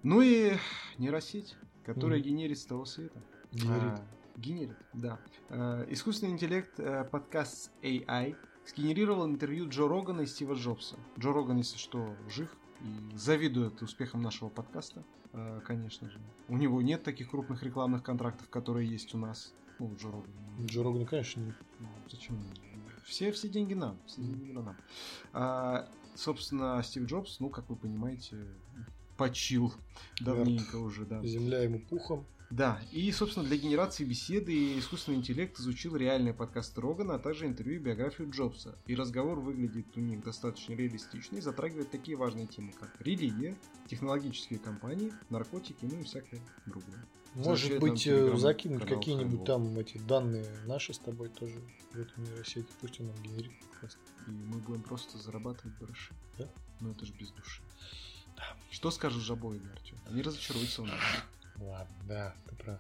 [0.04, 0.54] Ну и
[0.98, 1.56] нейросеть,
[1.86, 2.28] которая Мгм.
[2.30, 3.22] генерит с того света.
[3.52, 3.82] Генерит.
[3.84, 4.06] А,
[4.38, 5.20] генерит, да.
[5.50, 10.96] Э, искусственный интеллект э, подкаст AI сгенерировал интервью Джо Рогана и Стива Джобса.
[11.20, 12.50] Джо Роган, если что, жив
[13.16, 15.04] завидует успехам нашего подкаста,
[15.34, 16.20] э, конечно же.
[16.48, 19.54] У него нет таких крупных рекламных контрактов, которые есть у нас.
[19.80, 20.66] Ну, у Джо Рогана.
[20.66, 21.54] Джо конечно, не...
[21.80, 22.38] Ну, зачем?
[23.06, 23.98] Все, все деньги нам.
[24.06, 24.76] Все деньги нам.
[25.34, 28.38] А, собственно, Стив Джобс, ну, как вы понимаете,
[29.18, 29.74] почил
[30.22, 31.24] давненько уже, да.
[31.24, 32.26] Земля ему пухом.
[32.54, 37.78] Да, и, собственно, для генерации беседы искусственный интеллект изучил реальные подкасты Рогана, а также интервью
[37.78, 38.78] и биографию Джобса.
[38.86, 44.60] И разговор выглядит у них достаточно реалистично и затрагивает такие важные темы, как религия, технологические
[44.60, 47.04] компании, наркотики, ну и всякое другое.
[47.34, 51.60] Может быть, э, закинуть какие-нибудь там эти данные наши с тобой тоже
[51.92, 52.68] в эту нейросеть.
[52.80, 53.98] Пусть он нам генерирует подкаст.
[54.28, 56.14] И мы будем просто зарабатывать барыши.
[56.38, 56.48] Да?
[56.82, 57.64] Ну это же без души.
[58.70, 59.98] Что скажут жабоиды, Артем?
[60.06, 61.00] Они разочаруются в нас.
[61.68, 62.80] Ладно, да, ты прав.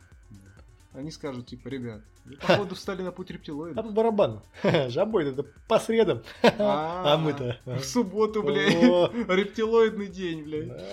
[0.93, 3.81] Они скажут, типа, ребят, вы, походу, встали на путь А рептилоида.
[3.81, 4.43] по барабану.
[4.89, 6.21] Жабой это по средам.
[6.41, 7.59] А мы-то.
[7.65, 8.73] В субботу, блядь.
[9.27, 10.84] Рептилоидный день, блядь.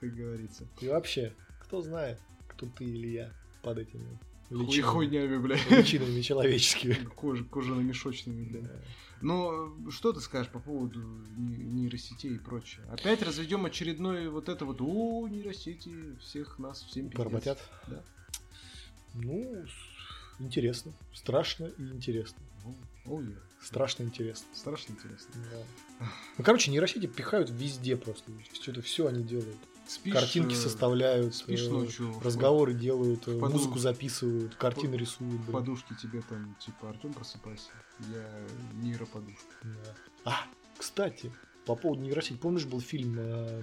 [0.00, 0.64] Как говорится.
[0.80, 3.30] И вообще, кто знает, кто ты или я
[3.62, 5.70] под этими Хуй личинами, хуйнями, блядь.
[5.70, 6.94] личинами человеческими.
[7.16, 8.64] Кожа, кожано-мешочными, блядь.
[8.64, 8.80] Да.
[9.22, 10.98] Ну, что ты скажешь по поводу
[11.36, 12.84] не- нейросетей и прочее?
[12.90, 17.18] Опять разведем очередной вот это вот, о, нейросети всех нас всем пиздец».
[17.18, 17.58] Поработят?
[17.86, 18.02] Да.
[19.14, 19.64] Ну,
[20.38, 20.92] интересно.
[21.12, 22.38] Страшно и интересно.
[22.64, 22.74] Ну,
[23.06, 23.36] О, я.
[23.62, 24.46] Страшно интересно.
[24.54, 25.30] Страшно интересно.
[25.50, 26.06] Да.
[26.38, 28.30] Ну, короче, нейросети пихают везде просто.
[28.54, 29.58] Что-то все они делают.
[29.90, 35.00] Спишь, Картинки э, составляют, спишь э, ночью, разговоры делают, э, поду- музыку записывают, картины в
[35.00, 35.40] рисуют.
[35.40, 35.52] блин.
[35.52, 37.70] подушке тебе там, типа, Артем, просыпайся.
[38.08, 38.24] Я
[38.74, 39.56] нейроподушка.
[39.64, 39.94] Да.
[40.24, 40.44] А,
[40.78, 41.32] кстати,
[41.66, 42.34] по поводу нейросети.
[42.38, 43.62] Помнишь, был фильм э,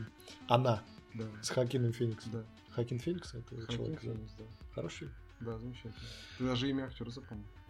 [0.50, 1.30] «Она» Да.
[1.42, 2.32] с Хакином Фениксом?
[2.34, 2.44] Да.
[2.72, 4.02] Хакин Феникс это Хакин человек.
[4.02, 4.44] Феникс, да.
[4.76, 5.10] Хороший.
[5.40, 5.94] Да, замечательно.
[6.40, 7.46] Ты даже имя актера запомнил.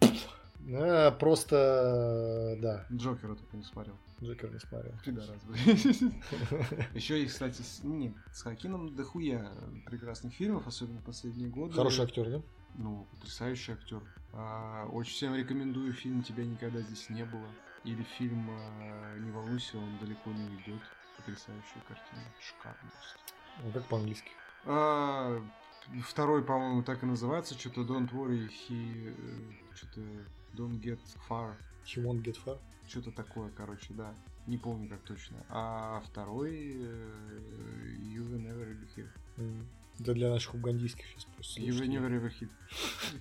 [0.70, 3.96] А, просто, э, да, Джокера только не смотрел.
[4.22, 4.94] Джокер не смотрел.
[5.04, 5.30] Пидорас.
[6.94, 7.82] Еще и, кстати, с...
[7.84, 9.50] нет, с Хакином дохуя
[9.86, 11.74] прекрасных фильмов, особенно последние годы.
[11.74, 12.42] Хороший актер, да?
[12.74, 14.02] Ну, потрясающий актер.
[14.32, 17.46] А, очень всем рекомендую фильм «Тебя никогда здесь не было».
[17.84, 20.82] Или фильм а, «Не волнуйся, он далеко не уйдет».
[21.16, 22.22] Потрясающая картина.
[22.40, 22.90] Шикарно.
[23.64, 24.30] Ну, как по-английски.
[24.64, 25.42] А,
[26.04, 27.58] второй, по-моему, так и называется.
[27.58, 29.14] Что-то Don't worry, he...
[29.74, 30.00] Что-то
[30.58, 30.98] Don't get
[31.28, 31.56] far.
[31.86, 32.58] He won't get far.
[32.88, 34.12] Что-то такое, короче, да.
[34.48, 35.36] Не помню как точно.
[35.50, 37.10] А второй э,
[38.00, 39.08] You will never be here.
[39.36, 39.68] М.
[40.00, 42.32] Это для наших угандийских сейчас просто You will never be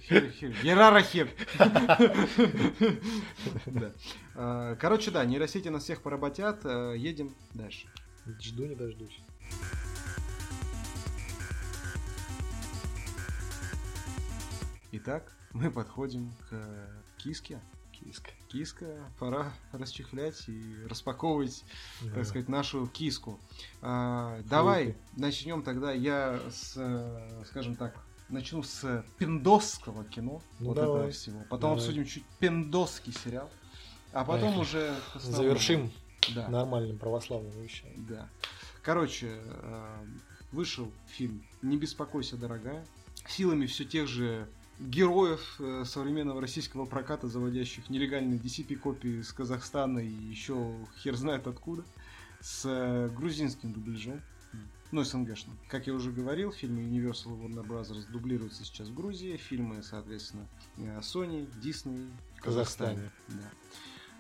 [0.10, 0.64] here.
[0.64, 1.30] Герара хер.
[3.66, 4.76] Да.
[4.80, 6.66] Короче, да, нейросети нас всех поработят.
[6.66, 7.88] Э, Едем дальше.
[8.40, 9.20] Жду не дождусь.
[14.92, 17.60] Итак, мы подходим к киске.
[17.92, 18.30] Киска.
[18.48, 21.64] Киска, пора расчехлять и распаковывать
[22.04, 22.12] Да.
[22.16, 23.40] так сказать, нашу киску.
[23.82, 25.92] А, давай начнем тогда.
[25.92, 27.98] Я с, э, скажем так,
[28.30, 30.44] начну с пиндосского кино.
[30.60, 30.98] Ну, вот давай.
[31.00, 31.40] этого всего.
[31.50, 31.78] Потом Давай.
[31.78, 33.50] обсудим чуть пиндосский сериал.
[34.14, 34.62] А потом Поехали.
[34.62, 35.44] уже к основному.
[35.44, 35.92] Завершим
[36.36, 36.48] Да.
[36.50, 37.90] нормальным православным вещам.
[38.08, 38.30] Да.
[38.84, 40.06] Короче, э,
[40.52, 42.86] вышел фильм «Не беспокойся, дорогая».
[43.28, 44.48] Силами все тех же
[44.80, 51.84] героев э, современного российского проката, заводящих нелегальные DCP-копии из Казахстана и еще хер знает откуда,
[52.40, 54.22] с э, грузинским дубляжом.
[54.92, 55.58] Ну, СНГшным.
[55.68, 58.10] Как я уже говорил, фильмы Universal Warner Bros.
[58.10, 60.48] дублируются сейчас в Грузии, фильмы, соответственно,
[60.78, 62.10] э, Sony, Disney
[62.40, 62.96] Казахстане.
[62.96, 63.12] Казахстане.
[63.28, 63.52] Да.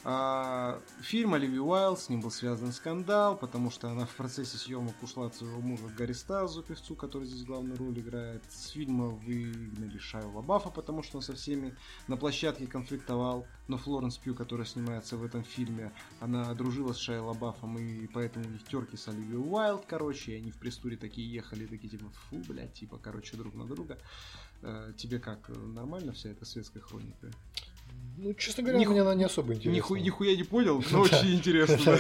[0.04, 4.95] А, фильм Оливии Уайлд, с ним был связан скандал, потому что она в процессе съемок
[5.02, 8.43] ушла от своего мужа Гарри Стазу, певцу, который здесь главную роль играет.
[8.50, 11.76] С фильма выгнали Шайу Лабафа, потому что он со всеми
[12.08, 13.45] на площадке конфликтовал.
[13.68, 18.45] Но Флоренс Пью, которая снимается в этом фильме, она дружила с Шайей Лабафом, и поэтому
[18.45, 22.06] у них терки с Оливией Уайлд, короче, и они в пресс-туре такие ехали, такие типа,
[22.30, 23.98] фу, блядь, типа, короче, друг на друга.
[24.62, 27.30] Э, Тебе как, нормально вся эта светская хроника?
[28.18, 29.76] Ну, честно говоря, Ниху- мне она не особо интересна.
[29.78, 31.98] Ниху- нихуя не понял, но очень интересно.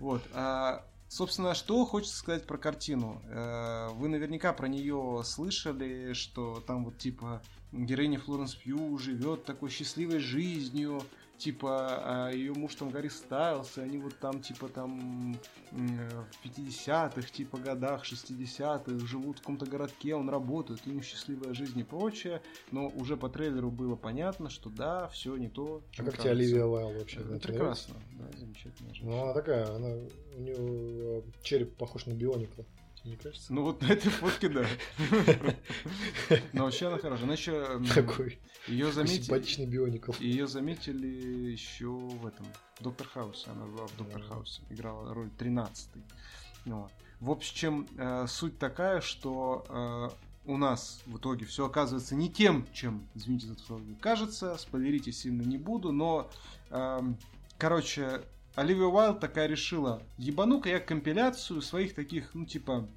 [0.00, 0.22] Вот.
[0.32, 3.20] а, Собственно, что хочется сказать про картину.
[3.30, 7.42] Э, Вы наверняка про нее слышали, что там вот типа
[7.72, 11.02] героиня Флоренс Пью живет такой счастливой жизнью,
[11.40, 15.36] типа ее муж там Гарри Стайлс, и они вот там типа там
[15.72, 15.76] э,
[16.30, 21.78] в 50-х, типа годах, 60-х живут в каком-то городке, он работает, у него счастливая жизнь
[21.80, 25.82] и прочее, но уже по трейлеру было понятно, что да, все не то.
[25.98, 26.30] А как тебе.
[26.30, 27.18] Оливия Уайлд вообще?
[27.18, 27.48] Да, нравится?
[27.48, 29.88] Прекрасно, да, замечательная Ну, она такая, она,
[30.36, 32.64] у нее череп похож на бионикла.
[33.04, 33.52] Не кажется?
[33.52, 34.66] Ну вот на этой фотке, да.
[36.52, 37.24] Но вообще она хорошая.
[37.24, 39.22] Она еще Такой ее заметили.
[39.22, 40.12] симпатичный бионикл.
[40.20, 41.06] Ее заметили
[41.50, 42.46] еще в этом
[42.80, 43.50] Доктор Хаусе.
[43.50, 44.22] Она была в Доктор.
[44.22, 44.62] Хаусе.
[44.70, 45.88] Играла роль 13
[46.66, 46.90] Вот.
[47.20, 52.66] В общем, э, суть такая, что э, у нас в итоге все оказывается не тем,
[52.72, 54.56] чем, извините за то, кажется.
[54.56, 56.30] Спойлерить сильно не буду, но,
[56.70, 57.00] э,
[57.58, 58.22] короче,
[58.54, 62.88] Оливия Уайлд такая решила, ебану-ка я компиляцию своих таких, ну, типа,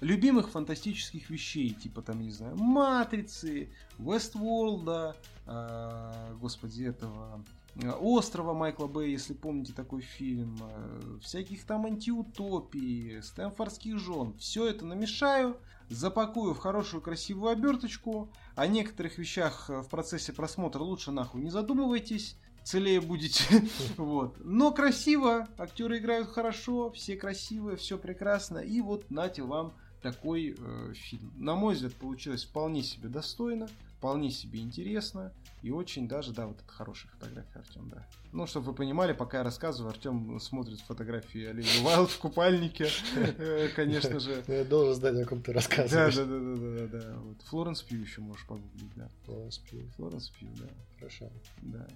[0.00, 7.44] любимых фантастических вещей, типа там, не знаю, Матрицы, Вестволда, э, господи, этого
[7.80, 14.34] Э, острова Майкла Бэй, если помните такой фильм, э, всяких там антиутопий, Стэнфордских жен.
[14.38, 15.56] Все это намешаю,
[15.88, 18.30] запакую в хорошую красивую оберточку.
[18.56, 22.36] О некоторых вещах э, в процессе просмотра лучше нахуй не задумывайтесь
[22.68, 23.44] целее будете.
[23.96, 24.36] вот.
[24.44, 28.58] Но красиво, актеры играют хорошо, все красивые, все прекрасно.
[28.58, 31.32] И вот нате вам такой э, фильм.
[31.38, 35.32] На мой взгляд, получилось вполне себе достойно вполне себе интересно
[35.62, 38.06] и очень даже, да, вот это хорошая фотография, Артем, да.
[38.30, 43.68] Ну, чтобы вы понимали, пока я рассказываю, Артем смотрит фотографии Оливии Уайлд в купальнике, э,
[43.74, 44.44] конечно же.
[44.46, 46.14] Я должен знать, о ком ты рассказываешь.
[46.14, 47.18] Да, да, да, да, да, да.
[47.18, 49.08] Вот Флоренс Пью еще можешь погуглить, да.
[49.24, 49.88] Флоренс Пью.
[49.96, 50.66] Флоренс Пью, да.
[50.98, 51.28] Хорошо.
[51.62, 51.86] Да.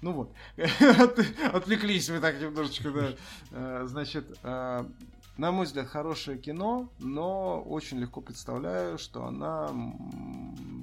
[0.00, 0.32] Ну вот,
[1.52, 3.14] отвлеклись мы так немножечко, да.
[3.52, 4.84] Э, значит, э,
[5.36, 9.70] на мой взгляд, хорошее кино, но очень легко представляю, что она,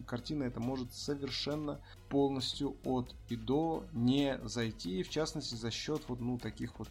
[0.06, 1.80] картина эта может совершенно
[2.10, 6.90] полностью от и до не зайти, в частности, за счет вот, ну, таких вот...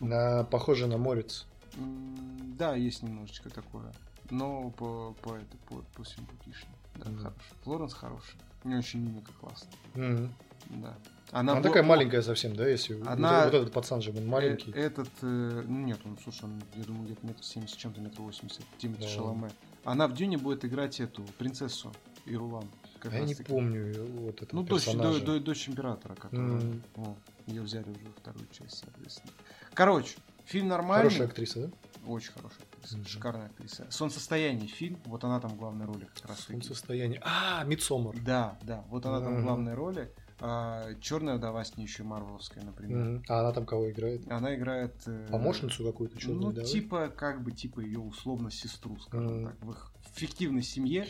[0.00, 1.46] На, похоже на Морец.
[1.76, 3.92] Да, есть немножечко такое.
[4.30, 6.74] Но по, по, это, по, по симпатичнее.
[6.94, 7.18] Да, mm-hmm.
[7.18, 7.54] хороший.
[7.64, 8.40] Флоренс хороший.
[8.64, 9.72] У нее очень мимика классная.
[9.94, 10.30] Mm-hmm.
[10.70, 10.96] Да.
[11.32, 13.44] Она, она такая маленькая совсем, да, если она...
[13.44, 14.70] вот, вот этот пацан же он маленький.
[14.72, 18.20] Э, этот, э, ну нет, он, слушай, он, я думаю, где-то метр семьдесят, чем-то метр
[18.20, 19.08] восемьдесят, Тимати да.
[19.08, 19.50] Шаломе.
[19.84, 21.90] Она в Дюне будет играть эту принцессу
[22.26, 22.66] Ирулан.
[23.00, 23.50] Как я не таки.
[23.50, 24.54] помню вот это.
[24.54, 26.82] Ну, дочь, дочь, дочь, дочь императора, которая, mm.
[26.96, 27.16] о,
[27.46, 29.32] ее взяли уже вторую часть, соответственно.
[29.74, 31.08] Короче, фильм нормальный.
[31.08, 31.72] Хорошая актриса, да?
[32.06, 33.08] Очень хорошая актриса, mm-hmm.
[33.08, 33.86] шикарная актриса.
[33.90, 36.40] Солнцестояние фильм, вот она там в главной роли как раз.
[36.40, 37.20] Солнцестояние.
[37.24, 38.20] А, Мидсомер.
[38.22, 39.24] Да, да, вот она mm-hmm.
[39.24, 40.12] там в главной роли.
[40.44, 42.98] А, Черная вдова с ней еще Марвеловская, например.
[42.98, 43.24] Mm-hmm.
[43.28, 44.28] А она там кого играет?
[44.28, 44.92] Она играет...
[45.06, 46.66] Э, Помощницу какую-то черную Ну, вдовы?
[46.66, 49.46] типа, как бы, типа ее условно сестру, скажем mm-hmm.
[49.46, 51.06] так, в их фиктивной семье.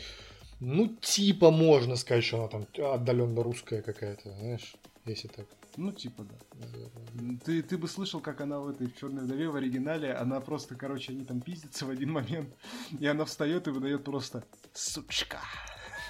[0.59, 4.75] Ну, типа, можно сказать, что она там отдаленно русская какая-то, знаешь,
[5.05, 5.47] если так.
[5.77, 6.67] Ну, типа, да.
[7.43, 10.75] Ты, ты бы слышал, как она в этой в черной вдове в оригинале, она просто,
[10.75, 12.49] короче, они там пиздятся в один момент,
[12.99, 15.39] и она встает и выдает просто сучка.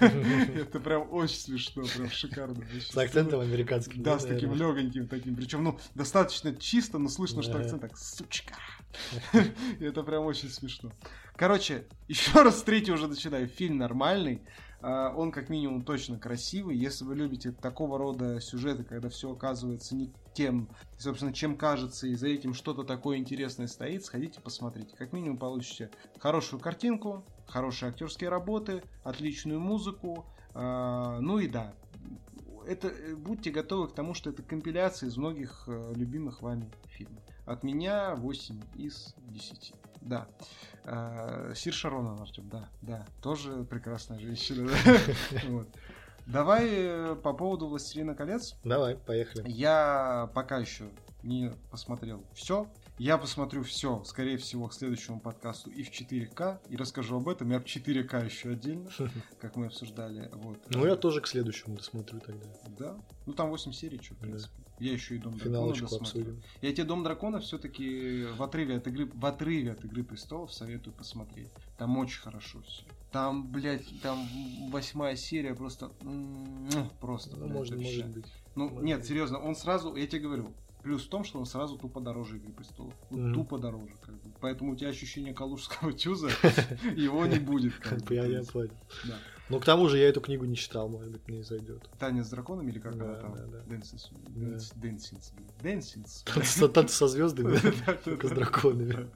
[0.00, 2.64] Это прям очень смешно, прям шикарно.
[2.80, 4.02] С акцентом американским.
[4.02, 5.36] Да, с таким легоньким таким.
[5.36, 8.54] Причем, ну, достаточно чисто, но слышно, что акцент так, сучка.
[9.80, 10.92] Это прям очень смешно.
[11.36, 13.48] Короче, еще раз третьего уже начинаю.
[13.48, 14.42] Фильм нормальный.
[14.80, 16.76] А, он как минимум точно красивый.
[16.76, 20.68] Если вы любите такого рода сюжеты, когда все оказывается не тем,
[20.98, 24.94] собственно, чем кажется, и за этим что-то такое интересное стоит, сходите посмотрите.
[24.96, 30.26] Как минимум получите хорошую картинку, хорошие актерские работы, отличную музыку.
[30.54, 31.74] А, ну и да,
[32.66, 37.22] это будьте готовы к тому, что это компиляция из многих э, любимых вами фильмов.
[37.46, 39.74] От меня 8 из 10
[40.04, 40.26] да.
[40.84, 43.06] А, Сир Шарона, Артем, да, да.
[43.22, 44.70] Тоже прекрасная женщина.
[46.26, 48.54] Давай э, по поводу «Властелина колец».
[48.64, 49.44] Давай, поехали.
[49.50, 50.88] Я пока еще
[51.22, 52.66] не посмотрел все.
[52.96, 57.50] Я посмотрю все, скорее всего, к следующему подкасту и в 4К, и расскажу об этом.
[57.50, 58.88] Я в 4К еще отдельно,
[59.40, 60.30] как мы обсуждали.
[60.32, 60.58] Вот.
[60.70, 62.46] Ну, я тоже к следующему досмотрю тогда.
[62.78, 62.96] Да?
[63.26, 64.54] Ну, там 8 серий, что, в принципе.
[64.78, 66.36] Я еще и Дом Дракона досмотрю.
[66.60, 70.94] Я тебе Дом Дракона все-таки в отрыве от игры, в отрыве от Игры Престолов советую
[70.94, 71.50] посмотреть.
[71.78, 72.84] Там очень хорошо все.
[73.12, 74.26] Там, блядь, там
[74.70, 75.92] восьмая серия просто,
[77.00, 77.36] просто.
[77.36, 78.26] Ну, блядь, может, может быть.
[78.56, 79.08] Ну, может нет, быть.
[79.08, 80.52] серьезно, он сразу, я тебе говорю,
[80.84, 82.92] Плюс в том, что он сразу тупо дороже Игры Престолов.
[83.08, 83.32] Вот mm-hmm.
[83.32, 83.94] Тупо дороже.
[84.02, 84.30] Как бы.
[84.40, 86.28] Поэтому у тебя ощущение калужского ТЮЗа,
[86.94, 87.72] его не будет.
[88.10, 88.70] Я не понял.
[89.48, 91.88] Ну, к тому же я эту книгу не читал, может быть, мне зайдет.
[91.98, 93.34] Танец с драконами или как она там?
[93.66, 94.10] Dancing.
[95.62, 96.24] Dancing.
[96.74, 97.58] Танцы со звездами,
[98.04, 99.08] только с драконами.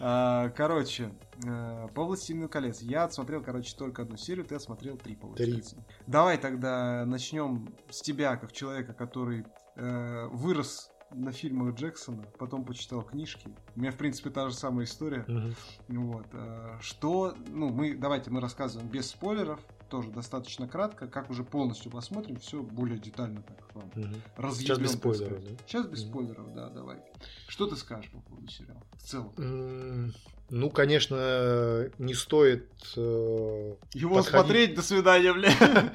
[0.00, 1.12] А, короче,
[1.44, 2.82] э, по «Властелину колец».
[2.82, 5.74] Я отсмотрел, короче, только одну серию, ты отсмотрел три, получается.
[5.74, 5.84] Три.
[6.06, 9.44] Давай тогда начнем с тебя, как человека, который
[9.78, 13.48] вырос на фильмах Джексона, потом почитал книжки.
[13.74, 15.24] У меня, в принципе, та же самая история.
[15.26, 15.54] Uh-huh.
[15.88, 16.26] Вот.
[16.32, 21.90] Э, что, ну, мы, давайте мы рассказываем без спойлеров, тоже достаточно кратко, как уже полностью
[21.90, 24.54] посмотрим, все более детально так вам угу.
[24.54, 25.50] Сейчас без спойлеров, да?
[25.66, 26.10] Сейчас без угу.
[26.10, 26.98] спойлеров, да, давай.
[27.46, 30.12] Что ты скажешь по поводу сериала в целом?
[30.50, 32.70] Ну, конечно, не стоит...
[32.96, 34.28] Э, Его подходить...
[34.28, 35.52] смотреть, до свидания, бля.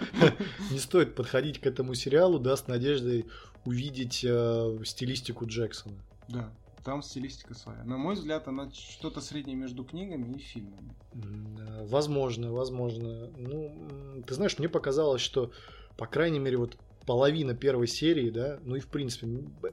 [0.69, 3.25] Не стоит подходить к этому сериалу, да, с надеждой
[3.65, 5.95] увидеть э, стилистику Джексона.
[6.29, 6.49] Да.
[6.83, 7.83] там стилистика своя.
[7.83, 10.95] На мой взгляд, она что-то среднее между книгами и фильмами.
[11.13, 13.29] М, Возможно, возможно.
[13.37, 15.51] Ну, ты знаешь, мне показалось, что,
[15.97, 19.27] по крайней мере, вот половина первой серии, да, ну и в принципе,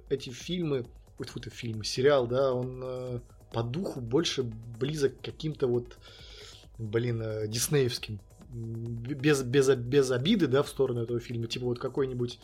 [0.09, 0.87] эти фильмы,
[1.19, 3.21] ой, фу, это фильмы, сериал, да, он э,
[3.53, 5.99] по духу больше близок к каким-то вот,
[6.79, 8.21] блин, э, диснеевским.
[8.53, 11.47] Без, без, без обиды, да, в сторону этого фильма.
[11.47, 12.41] Типа вот какой-нибудь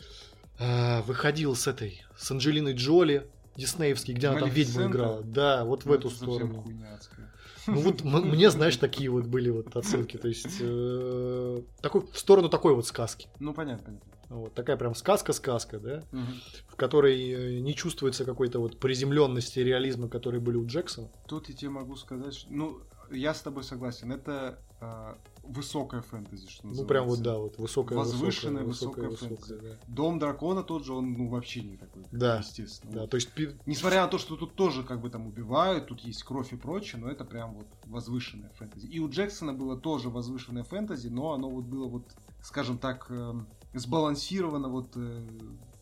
[0.59, 5.21] а, выходил с этой, с Анджелиной Джоли, диснеевский, где она там ведьму играла.
[5.23, 6.65] Да, вот в Ну, эту сторону.
[7.67, 10.17] Ну вот мне, знаешь, такие вот были вот отсылки.
[10.17, 13.27] То есть э, такой, в сторону такой вот сказки.
[13.39, 14.11] Ну, понятно, понятно.
[14.29, 16.33] Вот, такая прям сказка-сказка, да, Мгм.
[16.67, 21.09] в которой э, не чувствуется какой-то вот приземленности реализма, которые были у Джексона.
[21.27, 22.47] Тут я тебе могу сказать, что...
[22.51, 24.11] Ну, я с тобой согласен.
[24.11, 25.17] Это а,
[25.49, 26.87] высокая фэнтези, что Ну называется.
[26.87, 29.79] прям вот, да, вот высокая, Возвышенная, высокая, высокая высокая, фэнтези.
[29.87, 29.93] да.
[29.93, 32.93] Дом дракона тот же, он ну, вообще не такой, Да, естественно.
[32.93, 33.29] Да, то есть
[33.65, 37.01] Несмотря на то, что тут тоже как бы там убивают, тут есть кровь и прочее,
[37.01, 38.87] но это прям вот возвышенная фэнтези.
[38.87, 42.03] И у Джексона было тоже возвышенное фэнтези, но оно вот было вот,
[42.41, 44.95] скажем так, эм, сбалансировано вот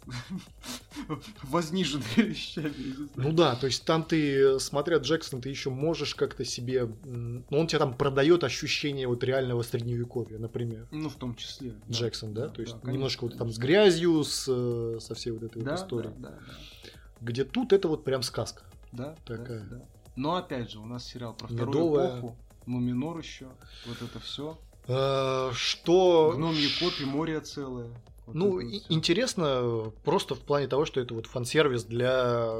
[1.09, 2.73] э, возниженными вещами.
[3.15, 6.89] Ну да, то есть там ты, смотря Джексона, ты еще можешь как-то себе...
[7.03, 10.87] Ну он тебе там продает ощущение вот реального средневековья, например.
[10.91, 11.71] Ну, в том числе.
[11.87, 11.93] да.
[11.93, 12.49] Джексон, да?
[12.49, 13.61] То есть конечно, немножко вот там с конечно.
[13.61, 16.13] грязью, с, э, со всей вот этой Да, вот историей.
[16.17, 16.37] да, да,
[17.21, 18.63] Где тут это вот прям сказка.
[18.91, 19.59] да, да, Такая.
[19.69, 19.85] да, да.
[20.15, 22.19] Но опять же, у нас сериал про вторую Медовая.
[22.19, 23.47] эпоху, Нуминор еще,
[23.85, 24.57] вот это все.
[24.87, 26.33] Э, Что...
[26.35, 27.89] Гномьи копи, море целое.
[28.25, 32.59] Вот Ну, и- интересно просто в плане того, что это вот фан-сервис для,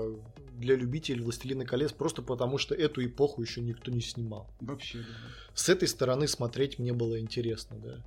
[0.57, 4.47] для любителей «Властелина колец», просто потому что эту эпоху еще никто не снимал.
[4.61, 5.05] Вообще, да.
[5.53, 8.03] С этой стороны смотреть мне было интересно, да.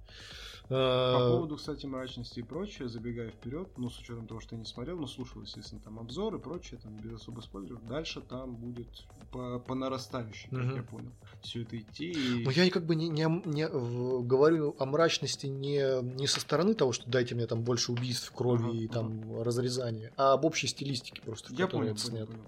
[0.69, 4.59] По Э, поводу, кстати, мрачности и прочее, забегая вперед, ну, с учетом того, что я
[4.59, 8.55] не смотрел, но слушал, естественно, там обзор и прочее, там без особо спойлеров, дальше там
[8.55, 8.87] будет
[9.33, 11.11] по, по нарастающей, как я понял,
[11.41, 12.11] все это идти.
[12.11, 12.45] И...
[12.45, 16.93] Ну, я как бы не, не, не, говорю о мрачности не, не со стороны того,
[16.93, 21.55] что дайте мне там больше убийств, крови и там разрезания, а об общей стилистике просто,
[21.55, 22.33] в я понял, это понял, снято.
[22.33, 22.45] понял,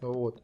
[0.00, 0.14] понял.
[0.14, 0.42] Вот.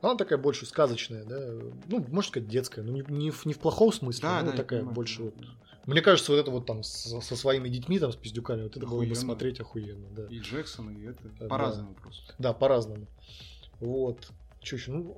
[0.00, 1.54] Она такая больше сказочная, да.
[1.88, 2.82] Ну, можно сказать, детская.
[2.82, 5.56] Ну, не, не в, не в плохом смысле, Да, но да, такая понимаю, больше понимаю,
[5.58, 5.67] вот.
[5.88, 8.80] Мне кажется, вот это вот там со, со своими детьми, там, с пиздюками, вот это
[8.80, 9.14] было бы Охуенно.
[9.14, 10.26] смотреть охуенно, да.
[10.26, 11.46] И Джексон, и это, Да.
[11.48, 12.34] по-разному просто.
[12.38, 13.06] Да, по-разному.
[13.80, 14.30] Вот.
[14.60, 14.90] Че еще?
[14.92, 15.16] Ну,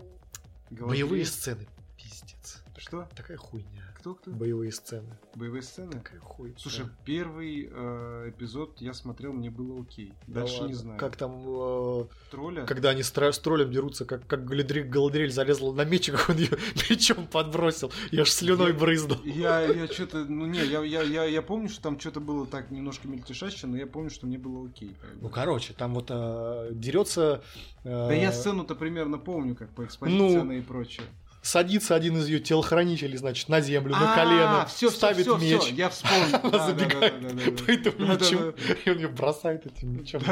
[0.70, 1.66] боевые Говорили- сцены.
[1.96, 2.62] Пиздец.
[2.76, 3.08] Что?
[3.16, 3.89] Такая хуйня.
[4.00, 4.30] Кто кто?
[4.30, 5.14] Боевые сцены.
[5.34, 5.92] Боевые сцены?
[5.92, 6.54] Такая хуйня.
[6.56, 10.14] Слушай, первый э, эпизод я смотрел, мне было окей.
[10.26, 10.76] Да Дальше не ладно.
[10.76, 10.98] знаю.
[10.98, 12.64] Как там, э, Тролля?
[12.64, 16.56] когда они с, с троллем дерутся, как, как Галадриэль залезла на меч, как он ее
[16.88, 17.92] мечом подбросил.
[18.10, 19.18] Я аж слюной Я- брызнул.
[19.22, 22.70] Я, я что-то, ну не, я, я, я, я помню, что там что-то было так
[22.70, 24.96] немножко мельтешаще, но я помню, что мне было окей.
[25.20, 27.42] Ну, короче, там вот э, дерется...
[27.84, 31.06] э, да я сцену-то примерно помню, как по экспозиции Ну, и прочее.
[31.42, 35.62] Садится один из ее телохранителей, значит, на землю, на А, колено, всё, ставит меч.
[35.62, 36.38] всё, я вспомнил.
[36.42, 40.22] Она забегает по этому мечу, и он ее бросает этим мечом.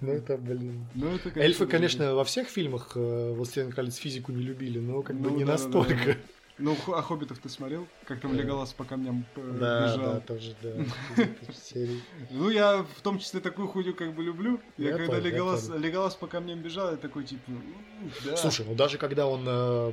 [0.00, 0.86] Ну, это, блин...
[0.94, 5.30] Ну, Эльфы, конечно, во всех фильмах э, «Властелин колец» физику не любили, но как бы
[5.30, 6.16] Ну, не настолько.
[6.60, 7.86] Ну, а Хоббитов ты смотрел?
[8.06, 8.42] Как там Да.
[8.42, 10.12] Леголас по камням э, Да, бежал?
[10.14, 10.70] да, тоже, да.
[12.30, 14.60] Ну, я в том числе такую хуйню как бы люблю.
[14.76, 17.62] Я, Я когда Леголас, по камням бежал, я такой, типа, «М,
[18.24, 18.36] да.
[18.36, 19.44] Слушай, ну даже когда он...
[19.46, 19.92] э,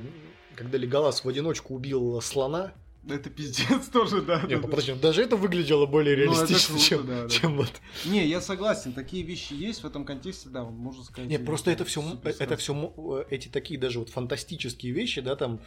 [0.55, 2.73] Когда Леголас в одиночку убил слона,
[3.09, 4.41] Это пиздец тоже, да.
[4.41, 4.67] Нет, да, ну да.
[4.67, 7.29] подожди, ну даже это выглядело более Ну, реалистично, круто, чем, да, да.
[7.29, 7.71] чем вот.
[8.05, 11.29] Не, я согласен, такие вещи есть в этом контексте, да, можно сказать.
[11.29, 15.59] Нет, и просто это все, это все, эти такие даже вот фантастические вещи, да, там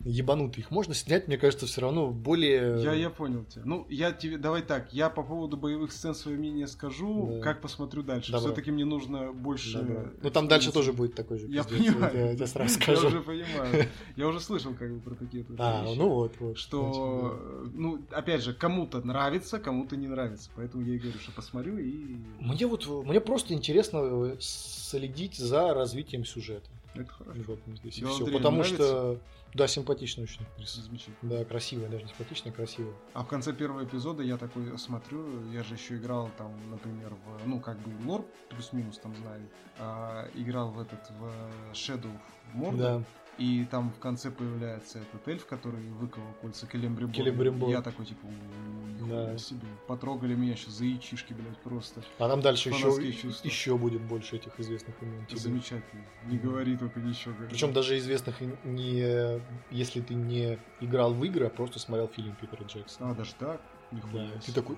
[0.00, 2.82] ебанутые, их можно снять, мне кажется, все равно более.
[2.82, 3.62] Я, я понял тебя.
[3.64, 7.40] Ну, я тебе, давай так, я по поводу боевых сцен свое мнение скажу, Да.
[7.42, 8.36] как посмотрю дальше.
[8.36, 9.78] Все-таки мне нужно больше...
[9.78, 10.10] Добро.
[10.22, 11.46] Ну там дальше тоже будет такой же.
[11.48, 12.16] Я пиздец, понимаю.
[12.16, 13.06] Я, я сразу Я скажу.
[13.08, 13.88] уже понимаю.
[14.16, 16.58] Я уже слышал как бы про такие А, ну вот, вот.
[16.58, 20.50] Что, э, ну, опять же, кому-то нравится, кому-то не нравится.
[20.56, 22.16] Поэтому я и говорю, что посмотрю и...
[22.38, 26.68] Мне вот, мне просто интересно э, следить за развитием сюжета.
[26.94, 27.40] Это хорошо.
[27.46, 28.38] Вот, здесь Галадриэль всё.
[28.38, 28.76] Потому нравится?
[28.76, 29.20] что,
[29.54, 30.40] да, симпатично очень.
[30.58, 31.16] Замечательно.
[31.22, 32.94] Да, красивая, даже не симпатичная, красивая.
[33.12, 37.46] А в конце первого эпизода я такой смотрю, я же еще играл там, например, в,
[37.46, 39.42] ну, как бы лор плюс-минус там знаю,
[39.78, 43.02] а, играл в этот, в Shadow of Mordor, Да.
[43.38, 47.14] И там в конце появляется этот эльф, который выковал кольца Келембримбор.
[47.14, 47.70] Келембримбор.
[47.70, 49.38] Я такой, типа, «У, нихуя Да.
[49.38, 49.66] себе.
[49.86, 52.02] Потрогали меня сейчас за яичишки, блядь, просто.
[52.18, 53.46] А там дальше еще, чувства.
[53.48, 55.24] еще будет больше этих известных имен.
[55.26, 55.38] тебе.
[55.38, 56.02] Замечательно.
[56.26, 57.34] Не говори только ничего.
[57.48, 62.64] Причем даже известных не если ты не играл в игры, а просто смотрел фильм Питера
[62.64, 63.12] Джексона.
[63.12, 63.60] А, даже так?
[63.92, 64.76] Нихуя Да, ты такой,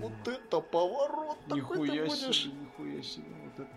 [0.00, 2.36] вот это поворот, такой ты Нихуя будешь.
[2.42, 3.24] себе, нихуя себе.
[3.44, 3.70] Вот это.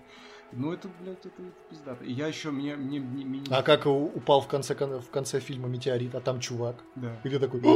[0.54, 2.04] Ну это, блядь, это пиздато.
[2.04, 5.40] И я еще мне, мне, мне, мне- А как упал в конце, кон- в конце
[5.40, 6.76] фильма метеорит, а там чувак.
[6.96, 7.16] Да.
[7.24, 7.70] И ты такой, Да.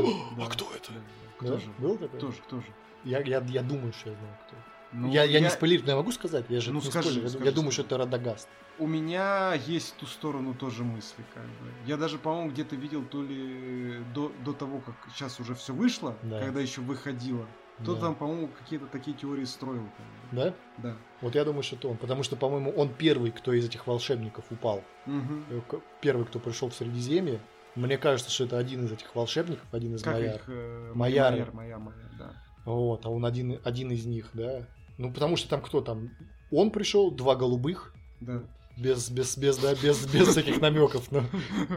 [0.46, 0.92] а кто это?
[0.92, 1.02] Да, да.
[1.42, 1.56] Да?
[1.56, 1.70] Кто же?
[1.80, 2.20] Был такой?
[2.20, 2.68] Кто же, кто же?
[3.04, 4.56] Я, я, я думаю, что я знаю, кто.
[4.94, 6.46] Ну, я, я, не спойлерю, но я могу сказать?
[6.50, 7.24] Я же Ну, не скажи, спойлерю.
[7.24, 7.88] Я- скажи, я думаю, скажи.
[7.88, 8.48] что это Радагаст.
[8.78, 11.72] У меня есть в ту сторону тоже мысли, как бы.
[11.86, 16.16] Я даже, по-моему, где-то видел то ли до, до того, как сейчас уже все вышло,
[16.24, 16.40] Да.
[16.42, 17.46] когда еще выходило.
[17.82, 18.02] Кто Да.
[18.02, 19.84] там, по-моему, какие-то такие теории строил.
[20.32, 20.54] Да?
[20.78, 20.96] Да.
[21.22, 21.98] Вот я думаю, что это он.
[21.98, 24.82] Потому что, по-моему, он первый, кто из этих волшебников упал.
[25.06, 27.40] К- Первый, кто пришел в Средиземье.
[27.76, 30.36] Мне кажется, что это один из этих волшебников, один из Как Маяр.
[30.36, 30.44] их?
[30.48, 31.36] э, Майяры.
[31.36, 32.34] Майяр, Майя, Майя, да.
[32.64, 34.66] Вот, а он один, один из них, да.
[34.98, 36.10] Ну, потому что там кто там?
[36.52, 38.42] Он пришел, два голубых, Да.
[38.78, 41.12] без, без, без, да, без, без всяких намеков.
[41.12, 41.24] Ну,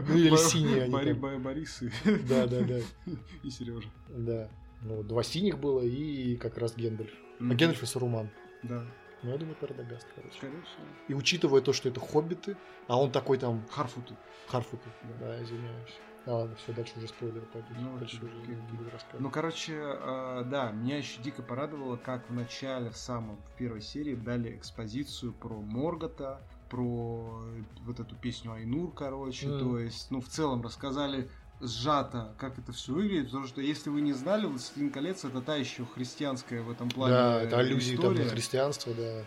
[0.07, 1.89] ну, или синие они Борис и,
[2.29, 2.79] Да, да, да.
[3.43, 3.89] и Сережа.
[4.07, 4.47] Да.
[4.81, 7.11] Ну, два синих было и как раз Гендальф.
[7.39, 8.29] А Гендальф и Саруман.
[8.63, 8.85] Да.
[9.21, 10.37] Ну, я думаю, это Радагаст, короче.
[10.37, 10.51] Всего.
[11.09, 12.55] И учитывая то, что это хоббиты,
[12.87, 14.15] а он такой там Харфуты.
[14.47, 14.89] Харфуты.
[15.19, 15.93] Да, извиняюсь.
[16.25, 17.71] А ладно, все, дальше уже спойлеры пойдут.
[17.79, 19.21] Ну, дальше уже не буду рассказывать.
[19.21, 23.81] Ну, короче, э, да, меня еще дико порадовало, как в начале, в самом, в первой
[23.81, 27.41] серии дали экспозицию про Моргота, про
[27.85, 29.59] вот эту песню Айнур, короче, Мгм.
[29.59, 31.29] то есть, ну, в целом рассказали
[31.61, 35.55] сжато, как это все выглядит, потому что если вы не знали, «Властелин колец» это та
[35.55, 39.23] еще христианская в этом плане да, это аллюзии там на христианство, да.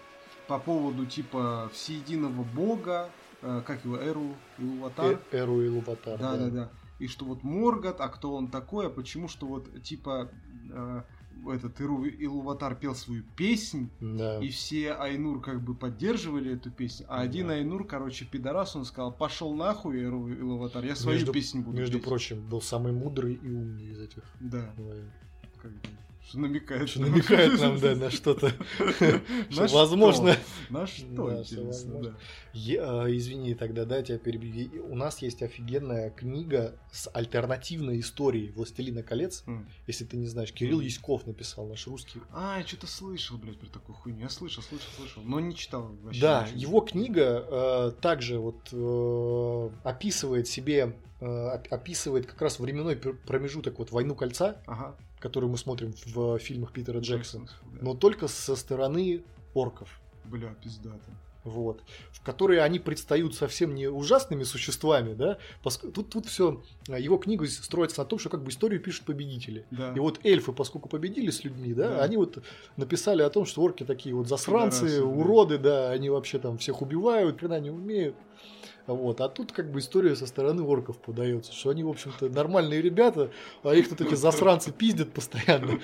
[0.47, 3.11] по поводу, типа, всеединого бога,
[3.43, 6.19] э, как его, Эру Илуватар, Э- Эру и Луватар.
[6.19, 6.71] да, да, да.
[6.99, 10.31] И что вот Моргот, а кто он такой, а почему, что вот типа
[10.71, 11.03] э,
[11.51, 14.39] этот Иру Илуватар пел свою песнь, Да.
[14.41, 17.55] и все Айнур как бы поддерживали эту песню, а один Да.
[17.55, 21.99] Айнур, короче, пидорас, он сказал, пошел нахуй, Иру Илуватар, я свою Между- песню буду Между
[21.99, 22.07] петь».
[22.07, 24.23] прочим, был самый мудрый и умный из этих.
[24.41, 24.73] Да,
[25.61, 25.81] как бы,
[26.29, 26.89] что намекает.
[26.89, 28.53] Что намекает нам, да, на что-то.
[29.51, 30.37] Возможно.
[30.71, 32.17] На что, интересно,
[32.55, 34.87] э, извини, тогда, да, тебя перебью.
[34.91, 39.43] У нас есть офигенная книга с альтернативной историей «Властелина колец».
[39.47, 39.69] М.
[39.87, 40.87] Если ты не знаешь, Кирилл Мгм.
[40.87, 42.21] Яськов написал, наш русский.
[42.33, 44.21] А, я что-то слышал, блядь, про такую хуйню.
[44.21, 46.21] Я слышал, слышал, слышал, но не читал вообще.
[46.21, 52.97] Да, его книга э, также вот э, описывает себе, э, оп- описывает как раз временной
[52.97, 54.97] пр- промежуток вот «Войну кольца», Ага.
[55.23, 57.79] Которую мы смотрим в фильмах Питера Джексона, Да.
[57.81, 59.23] но только со стороны
[59.55, 59.89] орков.
[60.25, 60.99] Бля, пиздато.
[61.45, 65.39] вот, в которые они предстают совсем не ужасными существами, да,
[65.93, 69.65] тут, тут все, его книга строится на том, что как бы историю пишут победители.
[69.73, 69.93] Да.
[69.93, 72.05] И вот эльфы, поскольку победили с людьми, да, Да.
[72.05, 72.39] они вот
[72.77, 75.05] написали о том, что орки такие вот засранцы, Пидорасы, да.
[75.07, 78.15] уроды, да, они вообще там всех убивают, хрена не умеют.
[78.87, 79.21] Вот.
[79.21, 83.31] А тут как бы история со стороны орков подается, что они, в общем-то, нормальные ребята,
[83.63, 85.81] а их тут эти засранцы пиздят постоянно.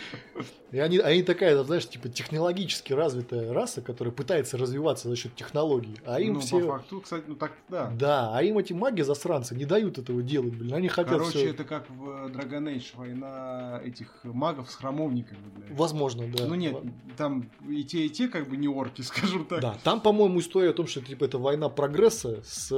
[0.71, 5.97] И они, они такая, знаешь, типа технологически развитая раса, которая пытается развиваться за счет технологий.
[6.05, 6.61] А им ну, все...
[6.61, 7.91] по факту, кстати, ну так, да.
[7.99, 10.75] Да, а им эти маги засранцы не дают этого делать, блин.
[10.75, 15.41] Они хотят Короче, всё- это как в э, Dragon Age, война этих магов с храмовниками,
[15.57, 15.71] блядь.
[15.71, 16.47] Возможно, да.
[16.47, 16.77] Ну нет,
[17.17, 19.61] там и те, и те как бы не орки, скажем так.
[19.61, 22.71] Да, там, по-моему, история о том, что типа это война прогресса с,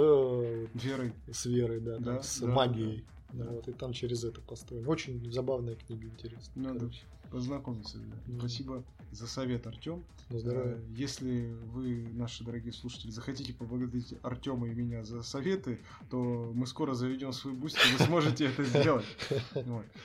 [0.74, 1.12] Верой.
[1.30, 3.04] с верой, да, там, Да, с да, магией.
[3.32, 3.44] да.
[3.44, 4.88] Да, вот, и там через это построено.
[4.88, 6.64] Очень забавная книга, интересная.
[6.64, 7.02] Надо короче.
[7.30, 7.98] познакомиться.
[7.98, 8.16] да.
[8.26, 8.38] Мгм.
[8.40, 10.04] Спасибо за совет, Артем.
[10.30, 10.80] На здоровье.
[10.96, 15.78] Если вы, наши дорогие слушатели, захотите поблагодарить Артема и меня за советы,
[16.10, 19.04] то мы скоро заведем свой Boosty, и вы сможете это сделать.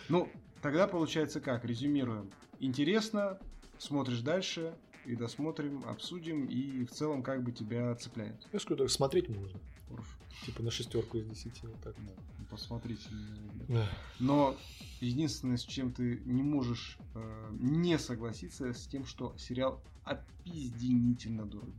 [0.10, 0.30] Ну,
[0.62, 1.66] тогда получается как?
[1.66, 2.30] Резюмируем.
[2.60, 3.40] Интересно,
[3.80, 4.74] смотришь дальше,
[5.06, 8.36] и досмотрим, обсудим, и в целом как бы тебя цепляет.
[8.52, 9.60] Я скажу, так смотреть можно.
[10.46, 11.66] Типа на шестерку из десяти.
[11.66, 11.96] Вот так.
[11.96, 13.08] Да, ну, посмотрите.
[13.68, 13.90] Да.
[14.20, 14.58] Но
[15.00, 21.74] единственное, с чем ты не можешь э, не согласиться, с тем, что сериал опизденительно дорого.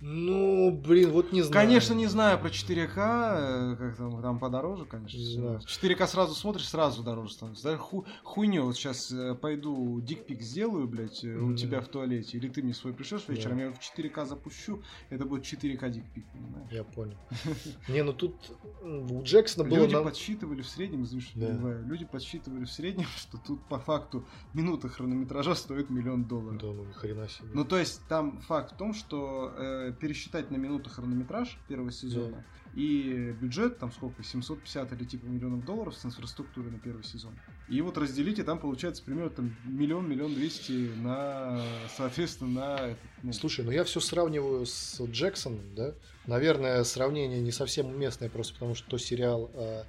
[0.00, 1.66] Ну, блин, вот не знаю.
[1.66, 5.16] Конечно, не знаю про 4К, э, как там, там подороже, конечно.
[5.16, 5.40] Не всё.
[5.40, 5.60] знаю.
[5.60, 7.70] 4К сразу смотришь, сразу дороже становится.
[7.72, 12.48] Да, ху, хуйню, вот сейчас пойду дикпик сделаю, блядь, э, у тебя в туалете, или
[12.48, 16.70] ты мне свой пришлешь вечером, я его в 4К запущу, это будет 4К дикпик, понимаешь?
[16.70, 17.16] Я понял.
[17.88, 18.34] Не, ну тут
[18.82, 19.78] у Джексона было...
[19.78, 21.46] Люди подсчитывали в среднем, извини, что Да.
[21.46, 26.60] перебиваю, люди подсчитывали в среднем, что тут по факту минута хронометража стоит миллион долларов.
[26.60, 27.48] Да, ну ни хрена себе.
[27.54, 32.44] Ну, то есть, там факт в том, что э, пересчитать на минуту хронометраж первого сезона
[32.74, 37.32] и бюджет, там сколько, 750 или типа миллионов долларов с инфраструктурой на первый сезон.
[37.68, 41.62] И вот разделите, там получается примерно там миллион, миллион двести на,
[41.96, 45.94] соответственно, на этот, ну, Слушай, ну я все сравниваю с Джексоном, да?
[46.26, 49.84] Наверное, сравнение не совсем уместное, просто потому что то сериал, а,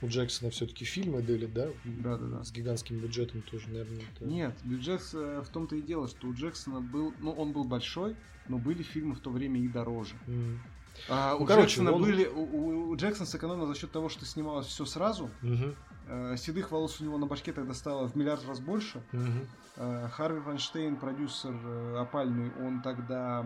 [0.00, 1.68] у Джексона все-таки фильмы делит, да?
[1.84, 2.44] Да, да, да.
[2.44, 4.02] С гигантским бюджетом тоже, наверное.
[4.16, 4.24] Это...
[4.24, 8.16] Нет, бюджет э, в том-то и дело, что у Джексона был, ну, он был большой,
[8.48, 10.14] но были фильмы в то время и дороже.
[10.26, 10.60] М.
[11.08, 14.24] А, Ну, у короче, Джексона он- были, у, у Джексона сэкономил за счет того, что
[14.24, 15.28] снималось все сразу.
[15.42, 15.74] Мгм.
[16.06, 19.02] Э, седых волос у него на башке тогда стало в миллиард раз больше.
[19.12, 19.46] Мгм.
[19.76, 23.44] Э, Харви Вайнштейн, продюсер э, опальный, он тогда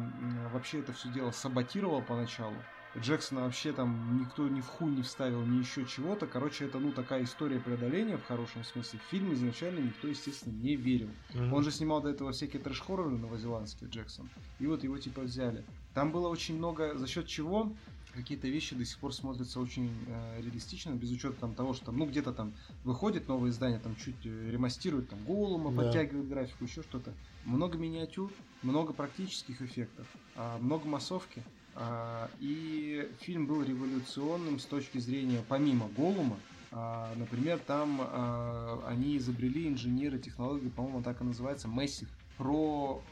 [0.52, 2.56] вообще это все дело саботировал поначалу.
[2.96, 6.26] Джексона вообще там никто ни в хуй не вставил, ни еще чего-то.
[6.26, 8.98] Короче, это ну такая история преодоления в хорошем смысле.
[8.98, 11.18] В фильм изначально никто, естественно, не верил.
[11.34, 11.52] Мгм.
[11.52, 14.32] Он же снимал до этого всякие трэш-хорроры новозеландские, Джексон.
[14.58, 15.66] И вот его типа взяли.
[15.92, 17.76] Там было очень много, за счет чего
[18.10, 21.98] какие-то вещи до сих пор смотрятся очень э, реалистично, без учета там того, что там,
[21.98, 25.76] ну, где-то там выходит новое издание, там чуть э, ремастируют, там, голума, Да.
[25.84, 27.18] подтягивают графику, еще что-то.
[27.42, 31.46] Много миниатюр, много практических эффектов, а, много массовки.
[31.80, 36.36] А, и фильм был революционным с точки зрения, помимо голума,
[36.72, 43.02] а, например, там а, они изобрели инженеры технологии, по-моему, так и называется, Massive, про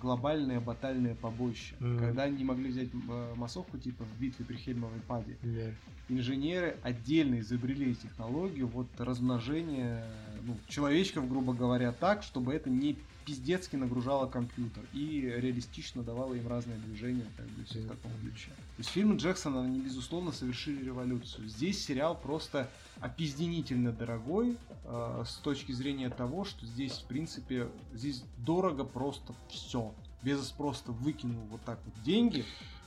[0.00, 1.76] глобальное батальное побоище.
[1.78, 1.98] Мгм.
[2.00, 2.88] Когда они не могли взять
[3.36, 5.70] массовку типа в битве при Хельмовой паде, Да.
[6.08, 10.04] инженеры отдельно изобрели технологию вот размножения
[10.42, 16.46] ну, человечков, грубо говоря, так, чтобы это не пиздецки нагружало компьютер и реалистично давало им
[16.48, 18.48] разные движения, как бы все в таком ключе.
[18.50, 21.48] То есть фильмы Джексона, они, безусловно, совершили революцию.
[21.48, 22.68] Здесь сериал просто
[23.00, 29.94] опизденительно дорогой э, с точки зрения того, что здесь, в принципе, здесь дорого просто все.
[30.22, 32.44] Безос просто выкинул вот так вот деньги,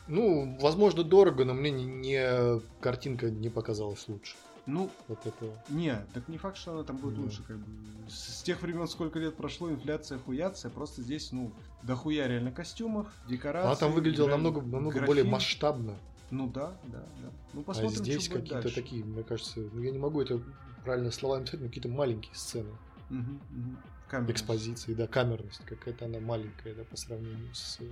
[0.08, 4.36] Ну, возможно, дорого, но мне не, не- картинка не показалась лучше.
[4.66, 5.46] Ну, Вот это.
[5.70, 7.22] Не, так не факт, что она там будет Да.
[7.22, 7.66] лучше, как бы.
[8.10, 11.52] С с тех времен, сколько лет прошло, инфляция, хуяция, просто здесь, ну,
[11.84, 13.68] дохуя реально костюмов, декораций.
[13.70, 15.08] Она там выглядела реально намного, намного графин.
[15.08, 15.96] более масштабно.
[16.32, 17.30] Ну да, да, да.
[17.54, 20.42] Ну А посмотрим, здесь что будет какие-то такие, мне кажется, ну я не могу это
[20.84, 22.72] правильно словами написать, но какие-то маленькие сцены.
[23.10, 23.40] Мгм.
[24.08, 24.42] Камерность.
[24.42, 25.62] Экспозиции, да, камерность.
[25.66, 27.78] Какая-то она маленькая, да, по сравнению с.
[27.82, 27.86] э,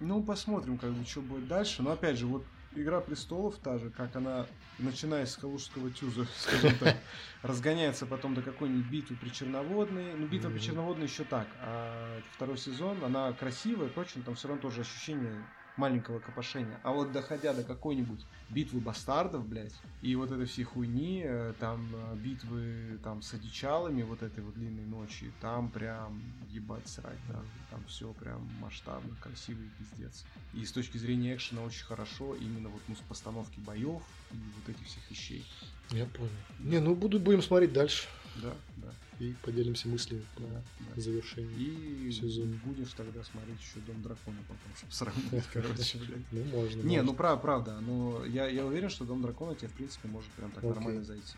[0.00, 1.82] Ну, посмотрим, как бы, что будет дальше.
[1.82, 2.44] Но опять же, вот
[2.76, 4.46] Игра престолов та же, как она,
[4.78, 6.96] начиная с Калужского тюза, скажем так,
[7.42, 10.14] разгоняется потом до какой-нибудь битвы при Черноводной.
[10.14, 10.60] Ну, битва при.
[10.60, 11.48] Черноводной еще так.
[11.60, 15.44] А второй сезон, она красивая, точно, там все равно тоже ощущение
[15.80, 16.78] маленького копошения.
[16.82, 18.20] А вот доходя до какой-нибудь
[18.50, 24.02] битвы бастардов, блядь, и вот этой всей хуйни, э, там э, битвы там с одичалами
[24.02, 27.40] вот этой вот длинной ночи, там прям ебать срать, да.
[27.70, 30.24] Там все прям масштабно, красивый пиздец.
[30.52, 34.02] И с точки зрения экшена очень хорошо, именно вот ну, с постановки боев
[34.32, 35.44] и вот этих всех вещей.
[35.90, 36.30] Я понял.
[36.58, 38.06] Не, ну буду, будем смотреть дальше
[38.36, 40.44] Да, да, и поделимся мыслями да.
[40.44, 41.00] по да.
[41.00, 41.52] завершению.
[41.56, 42.58] И сезон.
[42.64, 46.32] будешь тогда смотреть еще Дом дракона потом, чтобы сравнить, короче, блядь.
[46.32, 46.82] Ну, можно.
[46.82, 50.30] Не, ну правда, правда, но я, я уверен, что Дом дракона тебе, в принципе, может
[50.30, 51.34] прям так нормально зайти.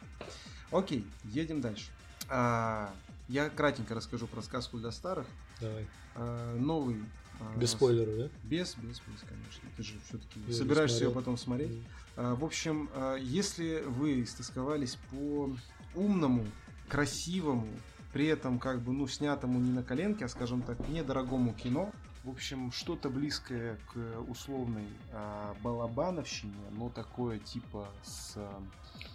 [0.71, 1.91] Окей, едем дальше.
[2.29, 2.95] А,
[3.29, 5.27] я кратенько расскажу про сказку для старых.
[5.61, 5.87] Давай.
[6.15, 6.97] А, новый.
[7.41, 8.29] а, Без спойлеров, да?
[8.45, 9.69] Без, без, без, конечно.
[9.77, 11.73] Ты же все-таки собираешься ее потом смотреть.
[12.17, 15.55] А, В общем, а, если вы истосковались по
[15.95, 16.47] умному,
[16.93, 17.69] красивому,
[18.13, 21.91] при этом как бы, ну, снятому не на коленке, а, скажем так, недорогому кино,
[22.23, 28.63] в общем, что-то близкое к условной а, балабановщине, но такое типа с а,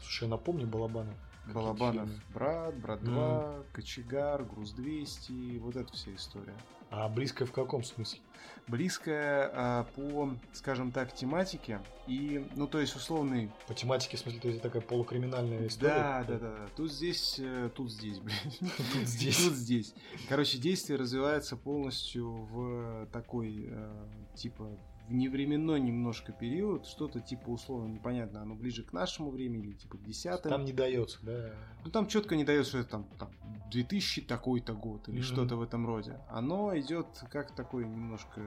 [0.01, 1.13] Слушай, я напомню Балабана.
[1.53, 6.55] Балабанов брат, брат 2, Кочегар, Груз 200, вот эта вся история.
[6.89, 8.19] А близкое в каком смысле?
[8.67, 14.39] Близкая а, по, скажем так, тематике и, ну, то есть условный По тематике, в смысле,
[14.39, 15.93] то есть такая полукриминальная история?
[15.93, 16.67] Да, да, да, да.
[16.75, 18.38] Тут здесь, э, тут здесь, блин.
[18.93, 19.38] Тут здесь.
[19.38, 19.93] Тут здесь.
[20.27, 24.69] Короче, действие развивается полностью в такой, э, типа,
[25.08, 29.97] в невременной немножко период, что-то типа условно непонятно, оно ближе к нашему времени или типа
[29.97, 30.51] к десятым.
[30.51, 31.53] Там не дается, да.
[31.86, 33.32] Ну там четко не дает, что это там, там
[33.72, 35.24] 2000 такой-то год или Мгм.
[35.24, 36.20] что-то в этом роде.
[36.30, 38.41] Оно идет как такой немножко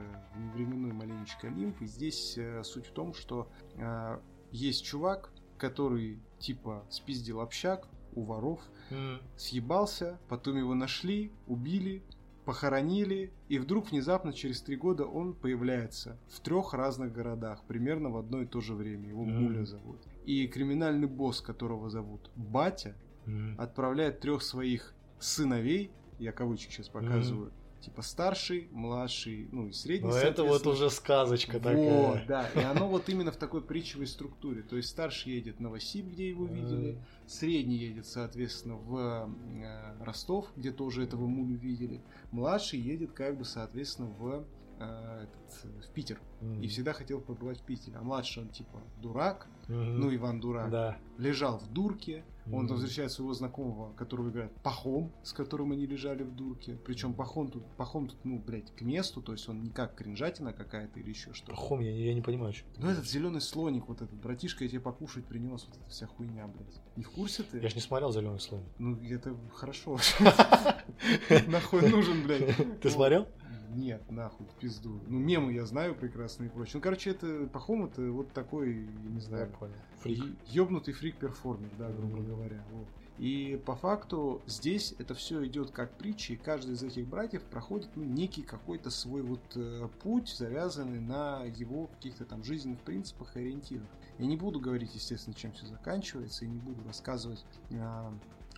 [0.53, 1.81] временной маленечко лимф.
[1.81, 4.19] И здесь э, суть в том, что э,
[4.51, 8.59] есть чувак, который типа спиздил общак у воров,
[8.89, 9.21] М.
[9.37, 12.03] съебался, потом его нашли, убили,
[12.45, 18.17] похоронили, и вдруг внезапно через три года он появляется в трех разных городах, примерно в
[18.17, 19.09] одно и то же время.
[19.09, 19.43] Его Мгм.
[19.43, 19.99] Муля зовут.
[20.25, 23.55] И криминальный босс, которого зовут Батя, М.
[23.59, 27.51] отправляет трех своих сыновей, я кавычки сейчас показываю,
[27.81, 30.09] типа старший, младший, ну и средний.
[30.09, 32.25] Ну это вот уже сказочка Вот, такая.
[32.27, 34.61] да, и оно вот именно в такой притчевой структуре.
[34.61, 39.29] То есть старший едет в Новосиб, где его видели, средний едет, соответственно, в
[39.63, 42.01] э, Ростов, где тоже этого мулю видели,
[42.31, 44.45] младший едет, как бы, соответственно, в
[44.81, 46.19] э, этот, в Питер.
[46.41, 46.61] Мгм.
[46.61, 47.97] И всегда хотел побывать в Питере.
[47.97, 49.99] А младший он типа дурак, Мгм.
[49.99, 50.97] ну Иван дурак, Да.
[51.17, 52.23] лежал в дурке.
[52.47, 52.67] Он Мгм.
[52.73, 56.75] возвращает своего знакомого, которого играет Пахом, с которым они лежали в дурке.
[56.83, 60.51] Причем Пахом тут, Пахом тут, ну, блядь, к месту, то есть он не как кринжатина
[60.51, 61.51] какая-то или еще что-то.
[61.51, 62.65] Пахом, я, я не понимаю, что.
[62.79, 66.47] Ну этот зеленый слоник, вот этот братишка, я тебе покушать принес, вот эта вся хуйня,
[66.47, 66.81] блядь.
[66.95, 67.59] Не в курсе ты?
[67.59, 68.63] Я ж не смотрел зеленый слон.
[68.79, 69.99] Ну, это хорошо.
[71.47, 72.79] Нахуй нужен, блядь.
[72.81, 73.27] Ты смотрел?
[73.75, 74.99] Нет, нахуй, в пизду.
[75.07, 76.73] Ну, мемы я знаю прекрасно и прочее.
[76.75, 79.73] Ну, короче, это Пахом это вот такой, я не Я знаю, понял.
[80.01, 80.17] Фрик.
[80.23, 82.25] Е- Ёбнутый фрик-перформер, да, грубо Мгм.
[82.25, 82.63] говоря.
[82.73, 82.87] вот.
[83.17, 87.89] И по факту здесь это все идет как притча, и каждый из этих братьев проходит
[87.95, 93.41] ну, некий какой-то свой вот э, путь, завязанный на его каких-то там жизненных принципах и
[93.41, 93.87] ориентирах.
[94.17, 98.11] Я не буду говорить, естественно, чем все заканчивается, и не буду рассказывать а,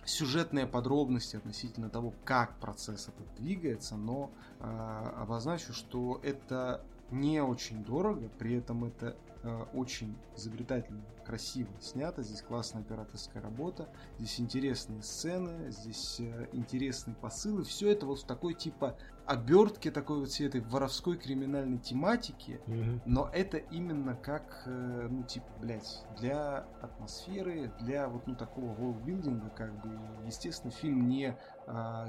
[0.06, 4.30] сюжетные подробности относительно того, как процесс этот двигается, но
[4.60, 12.22] а, обозначу, что это не очень дорого, при этом это э, очень изобретательно, красиво снято,
[12.22, 13.88] здесь классная операторская работа,
[14.18, 18.96] здесь интересные сцены, здесь э, интересные посылы, все это вот в такой типа
[19.26, 23.00] обертке такой вот всей этой воровской криминальной тематики, Мгм.
[23.04, 29.50] но это именно как, э, ну, типа, блядь, для атмосферы, для вот, ну, такого волбилдинга,
[29.50, 29.90] как бы,
[30.24, 32.08] естественно, фильм не, а,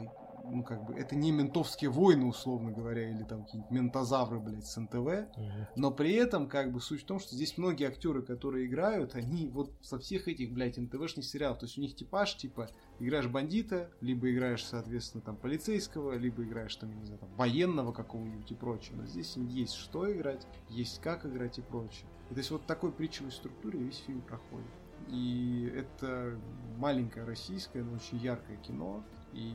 [0.51, 4.77] ну, как бы, это не ментовские войны, условно говоря, или там какие-нибудь ментозавры, блядь, с
[4.79, 5.27] НТВ,
[5.75, 9.47] но при этом, как бы, суть в том, что здесь многие актеры, которые играют, они
[9.47, 12.69] вот со всех этих, блядь, НТВшных сериалов, то есть у них типаж, типа,
[12.99, 18.51] играешь бандита, либо играешь, соответственно, там, полицейского, либо играешь, там, не знаю, там, военного какого-нибудь
[18.51, 18.95] и прочее.
[18.95, 22.07] Но здесь есть что играть, есть как играть и прочее.
[22.29, 24.67] И то есть вот такой притчевой структуре весь фильм проходит.
[25.09, 26.39] И это
[26.77, 29.03] маленькое российское, но очень яркое кино.
[29.35, 29.53] И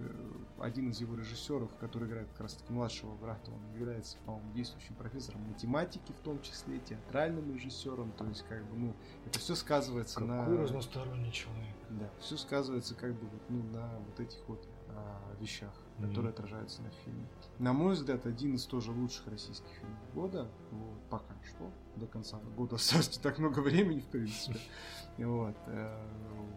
[0.00, 4.52] э, один из его режиссеров, который играет как раз таки младшего брата, он является, по-моему,
[4.54, 8.10] действующим профессором математики в том числе, театральным режиссером.
[8.12, 10.40] То есть, как бы, ну, это все сказывается на...
[10.40, 11.76] Какой разносторонний человек.
[11.90, 16.08] Да, все сказывается как бы вот, ну, на вот этих вот а, вещах, Мгм.
[16.08, 17.26] которые отражаются на фильме.
[17.58, 20.48] На мой взгляд, один из тоже лучших российских фильмов года.
[20.70, 21.70] Вот, пока что.
[21.96, 24.58] До конца года осталось не так много времени, в принципе.
[25.18, 25.56] Вот.
[25.66, 26.06] э,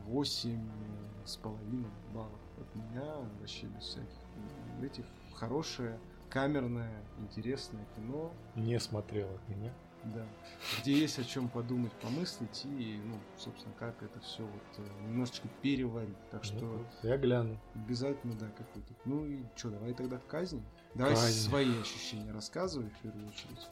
[0.06, 0.70] Восемь
[1.26, 3.03] с половиной баллов от меня.
[3.39, 4.18] Вообще без всяких
[4.82, 5.05] этих.
[5.34, 5.99] Хорошее,
[6.30, 8.32] камерное, интересное кино.
[8.55, 9.72] Не смотрел от меня.
[10.03, 10.26] Да.
[10.82, 15.47] Где есть о чем подумать, помыслить и, ну, собственно, как это все вот э, немножечко
[15.62, 16.18] переварить.
[16.32, 17.59] Так что Ну, Я гляну.
[17.76, 18.93] обязательно, да, какой-то.
[19.05, 20.64] Ну и что, давай тогда к казни.
[20.95, 21.39] Давай Казнь.
[21.47, 23.68] свои ощущения рассказывай в первую очередь.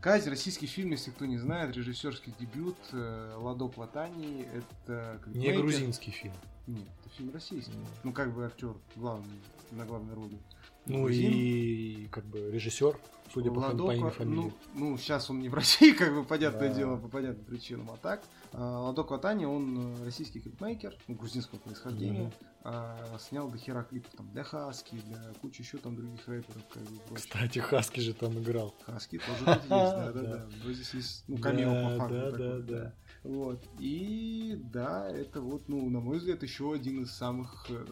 [0.00, 4.48] Казнь, российский фильм, если кто не знает, режиссерский дебют э, Ладо Платани.
[4.54, 5.60] Это Не мейкер.
[5.60, 6.34] грузинский фильм.
[6.70, 7.76] Нет, это фильм российский.
[7.76, 7.88] Нет.
[8.04, 9.40] Ну, как бы актер главный,
[9.72, 10.38] на главной роли.
[10.86, 11.30] Ну Грузин.
[11.34, 12.98] и как бы режиссер,
[13.32, 14.34] судя по, фам- по имени Ладока, фамилии.
[14.36, 16.74] ну, ну, сейчас он не в России, как бы, понятное Да.
[16.74, 18.22] дело, по понятным причинам, а так.
[18.52, 22.32] а, Ладо Кватани, он э, российский клипмейкер, ну, грузинского происхождения, Мгм.
[22.64, 26.82] а, снял до хера клипов там для Хаски, для кучи еще там других рэперов, как
[26.82, 27.14] бы.
[27.14, 28.74] Кстати, Хаски же там играл.
[28.86, 30.22] Хаски тоже тут есть, да, да, Да.
[30.22, 30.46] да.
[30.64, 32.14] Ну, здесь есть, ну, камео по факту.
[32.14, 32.94] да, такой, да, да.
[33.22, 33.62] Вот.
[33.78, 37.84] И да, это вот, ну, на мой взгляд, еще один из самых э,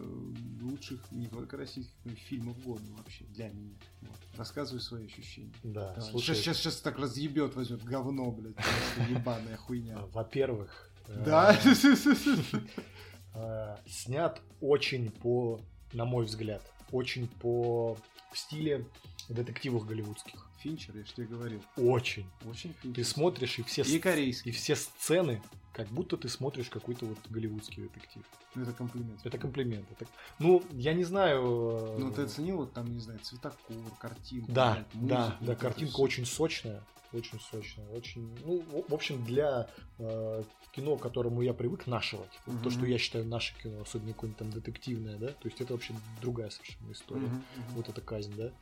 [0.63, 3.77] лучших не только российских, но и фильмов года вообще для меня.
[4.03, 4.17] Вот.
[4.37, 5.53] Рассказывай свои ощущения.
[5.63, 6.11] Да, Давай.
[6.11, 9.99] слушай, Сейчас, сейчас, сейчас так разъебет, возьмет говно, блядь, просто ебаная хуйня.
[10.13, 11.59] во-первых, э, Да.
[13.35, 15.61] э, снят очень по,
[15.93, 17.99] на мой взгляд, очень по
[18.33, 18.87] в стиле
[19.29, 20.48] детективов голливудских.
[20.59, 21.63] Финчер, я же тебе говорил.
[21.77, 22.27] Очень.
[22.45, 22.95] Очень Финчер.
[22.97, 24.51] Ты смотришь и все, И корейский.
[24.51, 25.41] и все сцены,
[25.73, 28.25] как будто ты смотришь какой-то вот голливудский детектив.
[28.55, 29.21] Ну, это комплимент.
[29.25, 29.87] Это комплимент.
[29.93, 30.07] Это-
[30.39, 31.43] Ну, я не знаю.
[31.43, 33.59] э, Ну, ты оценил, вот там, не знаю, цветокор,
[34.01, 34.51] картинку.
[34.53, 36.83] Да, блядь, да, музыку, да, это картинка очень сочная,
[37.13, 39.69] очень сочная, очень, ну, в- общем, для
[40.01, 42.71] э, кино, к которому я привык, нашего, типа, то, Мгм.
[42.71, 46.51] что я считаю наше кино, особенно какое-нибудь там детективное, да, то есть это вообще другая
[46.51, 47.45] совершенно история, мгм.
[47.71, 48.53] вот эта казнь, да.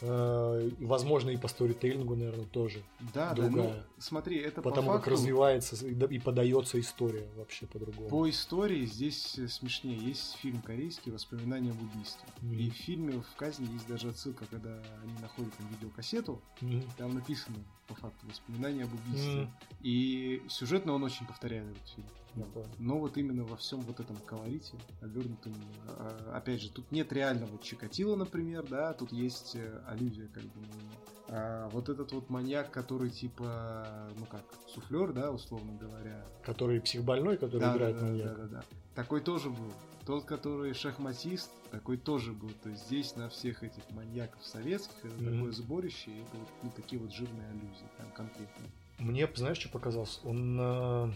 [0.00, 2.82] Э, возможно, и по сторителлингу, наверное, тоже,
[3.14, 3.74] Да, да, другая.
[3.76, 8.08] ну, смотри, это потому по как факту, развивается и, да- подается история вообще по-другому.
[8.08, 9.96] По истории здесь э, смешнее.
[9.96, 12.28] Есть фильм корейский «Воспоминания об убийстве».
[12.40, 12.58] Мгм.
[12.58, 16.82] И в фильме в казни есть даже отсылка, когда они находят там видеокассету, Мгм.
[16.98, 17.56] там написано
[17.86, 19.42] по факту «Воспоминания об убийстве».
[19.42, 19.50] Мгм.
[19.82, 22.06] И сюжетно он очень повторяет этот фильм.
[22.34, 22.66] Понял.
[22.78, 25.54] Но вот именно во всем вот этом колорите, обернутом,
[25.86, 30.60] а, опять же, тут нет реального Чикатила, например, да, тут есть э, аллюзия как бы
[30.60, 30.90] него.
[31.28, 33.86] А вот этот вот маньяк, который типа,
[34.18, 36.24] ну как, суфлер, да, условно говоря.
[36.42, 38.28] Который психбольной, который да, играет да, маньяка.
[38.30, 38.64] да, да, да.
[38.94, 39.72] Такой тоже был.
[40.04, 42.50] Тот, который шахматист, такой тоже был.
[42.62, 45.32] То есть здесь на всех этих маньяков советских это Мгм.
[45.32, 48.68] такое сборище, и это вот ну, такие вот жирные аллюзии, прям конкретные.
[48.98, 50.20] Мне, знаешь, что показалось?
[50.24, 51.10] Он, э,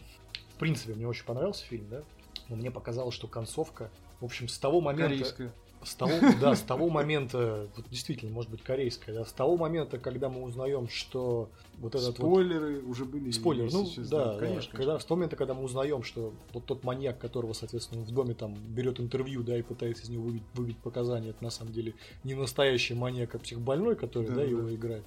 [0.58, 2.02] принципе, мне очень понравился фильм, да?
[2.48, 3.90] Но мне показалось, что концовка,
[4.20, 5.08] в общем, с того момента...
[5.08, 5.52] Корейская.
[5.84, 9.96] С того, да, с того момента, вот действительно, может быть, корейская, да, с того момента,
[9.98, 13.30] когда мы узнаем, что вот этот вот Спойлеры уже были.
[13.30, 14.76] Спойлер, если ну сейчас, да, да, конечно.
[14.76, 18.34] когда, с того момента, когда мы узнаем, что вот тот маньяк, которого, соответственно, в доме
[18.34, 21.94] там берет интервью, да, и пытается из него выбить, выбить показания, это на самом деле
[22.24, 25.04] не настоящий маньяк, а психбольной, который, да, Да, да, его играет.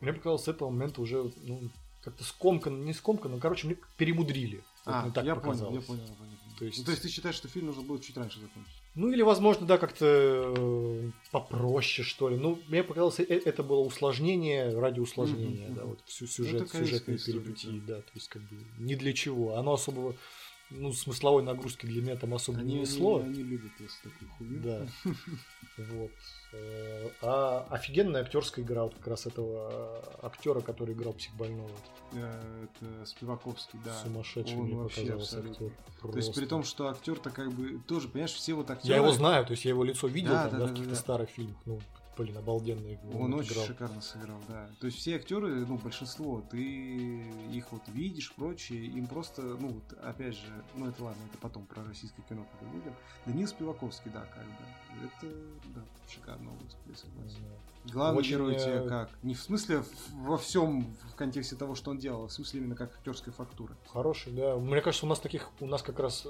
[0.00, 1.68] Мне показалось, с этого момента уже, ну,
[2.02, 4.62] как-то скомканно, не скомканно, короче, мне перемудрили.
[4.86, 5.60] Вот А, мне так я показалось.
[5.60, 6.30] понял, я понял, я понял.
[6.58, 8.72] То есть- Ну, то есть ты считаешь, что фильм нужно было чуть раньше закончить?
[8.94, 10.04] Ну или, возможно, да, как-то
[10.56, 12.36] э, попроще, что ли.
[12.36, 17.18] Ну, мне показалось, э- это было усложнение ради усложнения, Мгм, да, вот всю сюжет, сюжетные
[17.18, 19.56] перипетии, да, то есть как бы ни для чего.
[19.56, 20.14] Оно особого,
[20.70, 23.20] ну, смысловой нагрузки для меня там особо Они, не они, несло.
[23.20, 24.60] они любят просто такую хуйню.
[24.60, 24.86] Да.
[25.76, 26.10] Вот.
[26.52, 31.68] Э, А офигенная актерская игра вот как раз этого актера, который играл психбольного.
[32.12, 33.92] Э, Это Спиваковский, да.
[34.04, 35.72] Сумасшедший Он мне вообще показался актер.
[36.00, 38.94] То есть при том, что актер-то как бы тоже, понимаешь, все вот актеры.
[38.94, 40.90] Я его знаю, то есть я его лицо видел Да, там, да, да, в каких-то
[40.90, 40.96] да.
[40.96, 41.56] старых фильмах.
[41.64, 41.80] Ну,
[42.16, 42.98] блин, обалденный.
[43.12, 43.66] Он очень играл.
[43.66, 44.68] шикарно сыграл, да.
[44.80, 46.58] То есть все актеры, ну, большинство, ты
[47.52, 51.66] их вот видишь, прочее, им просто, ну, вот, опять же, ну, это ладно, это потом
[51.66, 52.94] про российское кино когда будем.
[53.26, 55.04] Данил Спиваковский, да, как бы.
[55.04, 55.34] Это,
[55.74, 56.50] да, шикарно
[56.86, 57.42] я согласен.
[57.92, 59.10] Главный Очень, герой тебе э, как?
[59.22, 59.82] Не в смысле
[60.12, 63.76] во всем в контексте того, что он делал, а в смысле именно как актерская фактура.
[63.92, 64.56] Хороший, да.
[64.56, 66.26] Мне кажется, у нас таких, у нас как раз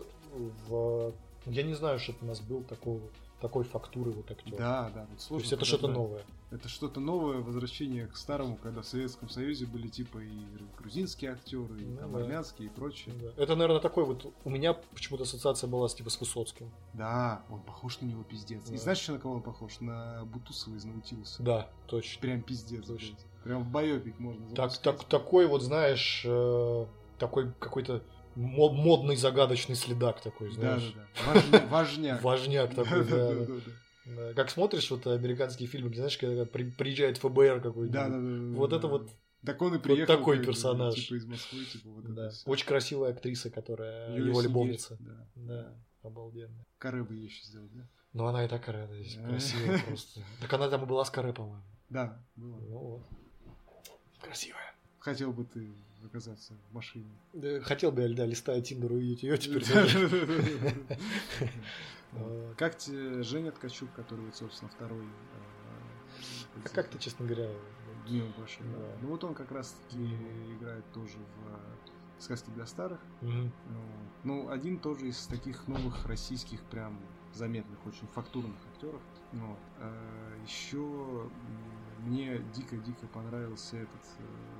[0.67, 1.13] в...
[1.47, 3.01] Я не знаю, что у нас был такого,
[3.45, 4.57] такой фактуры вот актер.
[4.57, 6.25] Да, да, вот То сложно есть это что-то новое.
[6.51, 10.31] Это что-то новое, возвращение к старому, когда в Советском Союзе были типа и
[10.79, 12.21] грузинские актеры, и Ну там да.
[12.21, 13.15] армянские и прочее.
[13.21, 13.43] Да.
[13.43, 14.33] Это, наверное, такой вот...
[14.45, 16.71] У меня почему-то ассоциация была с, типа с Высоцким.
[16.95, 18.63] Да, он похож на него пиздец.
[18.67, 18.75] Да.
[18.75, 19.81] И знаешь, на кого он похож?
[19.81, 21.43] На Бутусова из Наутилуса.
[21.43, 22.23] Да, точно.
[22.23, 22.87] Прям пиздец.
[22.87, 23.15] Точно.
[23.15, 23.27] блядь.
[23.45, 25.01] Прям в байопик можно Так, запускать.
[25.01, 26.87] так, такой вот, знаешь, э,
[27.19, 28.03] такой какой-то
[28.37, 30.95] модный загадочный следак такой, знаешь.
[30.95, 31.33] да, да.
[31.35, 32.23] Важня- Важняк.
[32.23, 37.93] Важняк такой, да, Как смотришь вот американские фильмы, где, знаешь, когда при- приезжает ФБР какой-то.
[37.93, 39.11] Да, да, да, Вот это вот,
[39.47, 40.17] Так он и приехал.
[40.17, 40.95] такой как бы, персонаж.
[40.95, 42.31] Типа из Москвы, типа вот да.
[42.47, 44.97] Очень красивая актриса, которая Юлия его любовница.
[45.01, 45.27] Да.
[45.35, 46.65] Да, обалденно.
[46.79, 47.87] Каре бы ей еще сделать, да?
[48.13, 49.29] Ну она и так рада здесь, Да.
[49.29, 50.21] красивая просто.
[50.41, 51.63] Так она там и была с каре, по-моему.
[51.89, 52.57] Да, было.
[52.61, 53.03] Ну вот.
[54.21, 54.75] Красивая.
[54.99, 55.71] Хотел бы ты
[56.05, 57.11] оказаться в машине.
[57.33, 59.65] Да, Хотел бы я, да, листая Тиндер, увидеть ее теперь.
[62.13, 62.55] Вот.
[62.57, 65.05] Как тебе Женя Ткачук, который, собственно, второй...
[65.05, 67.51] э, А как ты, честно говоря,
[68.07, 68.97] Днем большой, да.
[69.01, 70.05] Ну вот он как раз таки
[70.53, 73.01] играет тоже в сказке для старых.
[73.23, 73.53] Вот.
[74.25, 77.01] Ну, один тоже из таких новых российских прям
[77.33, 79.01] заметных, очень фактурных актеров.
[79.33, 79.59] Вот.
[80.47, 81.29] еще
[82.01, 84.54] мне дико-дико понравился этот, э,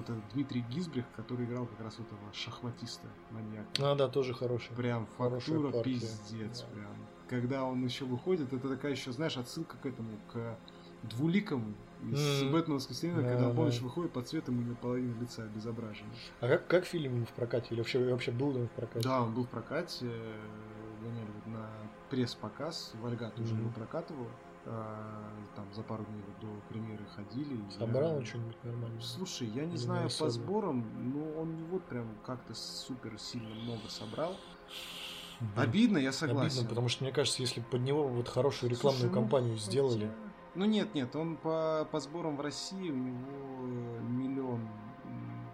[0.00, 3.68] вот этот Дмитрий Гизбрех, который играл как раз вот этого шахматиста, маньяка.
[3.78, 4.74] А, да, тоже хороший.
[4.74, 6.66] Прям фактура партия, пиздец, да.
[6.74, 6.96] прям.
[7.28, 10.58] Когда он еще выходит, это такая еще, знаешь, отсылка к этому, к
[11.04, 12.42] двуликому из.
[12.44, 13.54] Бэтмена воскресенья, Да, когда да.
[13.54, 16.10] помнишь, выходит по цвету ему половина лица обезображена.
[16.40, 17.68] А как, как фильм в прокате?
[17.70, 19.06] Или вообще, вообще был он в прокате?
[19.08, 20.40] Да, он был в прокате, э,
[21.02, 21.68] гоняли вот на
[22.10, 23.62] пресс-показ, Вольга тоже Мгм.
[23.62, 24.26] его прокатывал.
[24.66, 27.58] А, Там за пару дней до премьеры ходили.
[27.70, 29.00] Собрал я- он что-нибудь нормально?
[29.00, 30.30] Слушай, я не Или знаю не по особо?
[30.30, 34.36] сборам, но он не вот прям как-то супер сильно много собрал.
[35.40, 36.58] Блин, Обидно, я согласен.
[36.58, 40.06] Обидно, потому что, мне кажется, если под него вот хорошую рекламную Слушай, ну, кампанию сделали,
[40.06, 40.14] хотя-
[40.54, 44.68] Ну нет, нет, он по, по сборам в России у него миллион,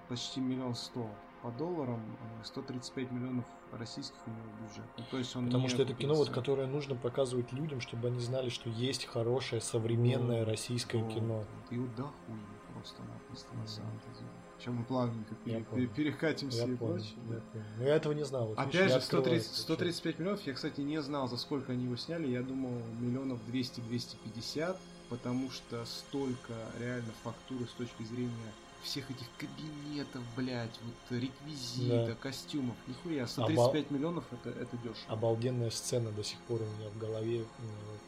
[0.08, 1.08] почти миллион сто
[1.46, 2.00] по долларам,
[2.40, 4.84] э, 135 миллионов российских у него бюджет.
[4.98, 8.18] Ну, то есть он потому что это кино, вот, которое нужно показывать людям, чтобы они
[8.18, 11.44] знали, что есть хорошее современное Вот, российское вот, кино.
[11.70, 12.36] И вот да хуй
[12.74, 13.68] просто-напросто на Мгм.
[13.68, 14.30] самом-то деле.
[14.58, 15.88] Сейчас мы плавненько пере- понял.
[15.94, 17.14] перекатимся Я и понял, прочее.
[17.28, 17.40] я да.
[17.52, 17.64] понял.
[17.78, 18.46] Но я этого не знал.
[18.48, 19.62] Вот, Опять же, открываю 130, это всё.
[19.62, 22.26] 135 миллионов, я, кстати, не знал, за сколько они его сняли.
[22.26, 24.76] Я думал, миллионов 200-250,
[25.10, 28.52] потому что столько реально фактуры с точки зрения
[28.86, 32.14] всех этих кабинетов, блядь, вот реквизита, Да.
[32.14, 32.76] костюмов.
[32.86, 34.96] Нихуя, 135 миллионов это, это дешево.
[35.08, 37.44] Обалденная сцена до сих пор у меня в голове, э,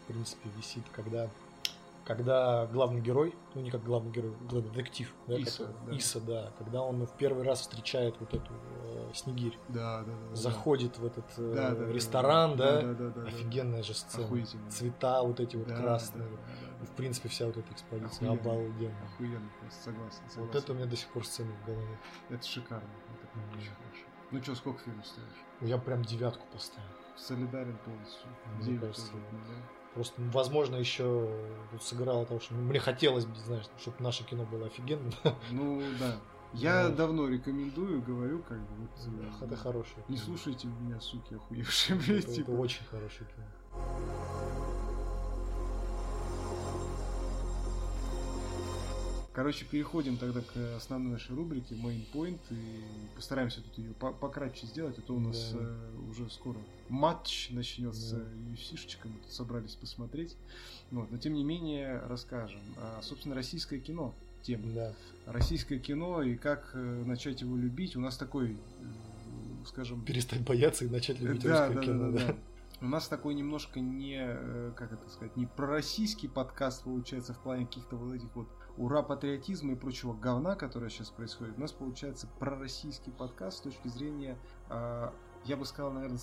[0.05, 1.29] в принципе, висит, когда
[2.05, 5.97] когда главный герой, ну не как главный герой, главный детектив, да, Иса, который- да.
[5.97, 10.35] Иса, да, когда он в первый раз встречает вот эту э, Снегирь, Да, да, да.
[10.35, 13.29] заходит в этот э, Да, да, да, ресторан, да, да, да, да, да.
[13.29, 14.71] офигенная же сцена, Охуительно.
[14.71, 18.31] цвета вот эти вот Да, красные, да, да, и в принципе вся вот эта экспозиция
[18.31, 18.41] Охуенно.
[18.41, 19.05] обалденная.
[19.15, 20.21] Охуенно, просто согласен.
[20.25, 20.59] Вот согласен.
[20.59, 21.99] это у меня до сих пор сцена в голове.
[22.31, 22.89] Это шикарно.
[23.17, 23.59] Это прям Мгм.
[23.59, 24.05] очень хорошо.
[24.31, 25.29] Ну что, сколько фильм ставишь?
[25.61, 26.89] Я прям девятку поставил.
[27.17, 28.29] Солидарен полностью.
[28.57, 29.55] Мне Девять кажется, тоже, да.
[29.95, 31.29] Просто, ну, возможно, еще
[31.81, 35.13] сыграло того, что мне хотелось бы, знаешь, чтобы наше кино было офигенным.
[35.51, 36.17] Ну да.
[36.55, 36.95] Я Да.
[36.95, 38.91] давно рекомендую, говорю, как бы вот,
[39.41, 40.05] э, Это хорошее.
[40.09, 42.51] Не слушайте меня, суки, охуевшие, блядь, Это, типа.
[42.53, 44.58] это очень хорошее кино.
[49.39, 52.83] Короче, переходим тогда к основной нашей рубрике Main Point и
[53.15, 55.61] постараемся тут ее по- пократче сделать, а то у нас Да.
[55.61, 56.59] э, уже скоро
[56.89, 58.25] матч начнется Да.
[58.53, 60.35] UFC-шечка, мы тут собрались посмотреть.
[60.91, 62.59] Вот, но тем не менее расскажем.
[62.79, 64.13] А, собственно, российское кино
[64.43, 64.73] тема.
[64.75, 64.93] Да.
[65.27, 67.95] Российское кино и как э, начать его любить.
[67.95, 68.57] У нас такой, э,
[69.69, 72.11] скажем, Перестать бояться и начать любить да, русское да, кино.
[72.11, 72.27] да, да.
[72.33, 72.37] да.
[72.81, 77.67] У нас такой немножко не, э, как это сказать, не пророссийский подкаст получается в плане
[77.67, 78.49] каких-то вот этих вот
[78.79, 81.59] ура патриотизма и прочего говна, которое сейчас происходит.
[81.59, 84.39] У нас получается пророссийский подкаст с точки зрения,
[84.71, 85.11] э,
[85.45, 86.21] я бы сказал, наверное,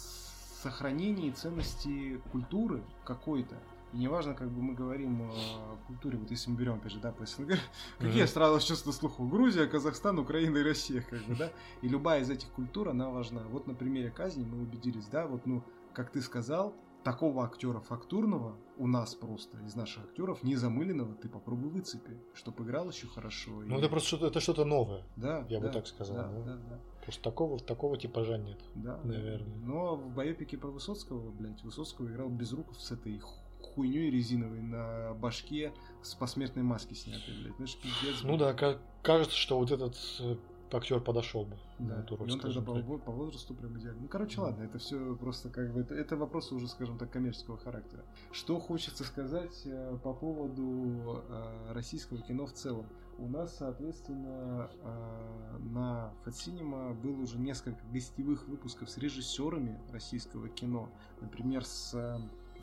[0.63, 3.55] сохранения ценности культуры какой-то.
[3.93, 7.11] И неважно, как бы мы говорим о культуре, вот если мы берем, опять же, да,
[7.11, 7.59] по СНГ,
[7.99, 9.27] какие страны сейчас на слуху?
[9.27, 11.51] Грузия, Казахстан, Украина и Россия, как бы, да?
[11.81, 13.43] И любая из этих культур, она важна.
[13.49, 15.63] Вот на примере казни мы убедились, да, вот, ну,
[15.93, 16.73] как ты сказал,
[17.03, 22.89] такого актера фактурного у нас просто, из наших актеров, незамыленного, ты попробуй выцепи, чтобы играл
[22.89, 23.63] еще хорошо.
[23.63, 25.03] и- Ну это просто что-то, это что-то новое.
[25.15, 26.39] да, я бы да, так сказал, Да, да.
[26.43, 26.79] да, да.
[27.03, 28.59] Просто такого, такого типажа нет.
[28.75, 29.55] Да, Наверное.
[29.57, 35.13] Но в боепике про Высоцкого, блядь, Высоцкого играл Безруков с этой ху- хуйней резиновой на
[35.13, 37.59] башке с посмертной маски снятой, блядь.
[37.59, 38.23] Ну, это ж пиздец.
[38.23, 40.35] Ну да, ка- кажется, что вот этот э,
[40.71, 44.01] актер подошел бы Да, на эту роль, и он тогда по, по возрасту прям идеально.
[44.01, 44.43] Ну, короче, Да.
[44.43, 45.81] ладно, это все просто как бы...
[45.81, 48.03] Это, это вопросы уже, скажем так, коммерческого характера.
[48.31, 52.85] Что хочется сказать э, по поводу э, российского кино в целом.
[53.17, 60.89] У нас, соответственно, э, на Фатсинема было уже несколько гостевых выпусков с режиссерами российского кино.
[61.21, 61.93] Например, с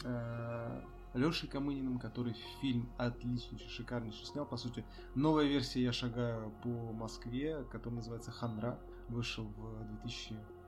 [0.05, 0.83] э,
[1.15, 4.47] Лешей Камыниным, который фильм отличнейший, шикарнейший снял.
[4.47, 4.85] По сути,
[5.15, 8.79] новая версия «Я шагаю по Москве», которая называется «Ханра»,
[9.09, 9.85] вышел в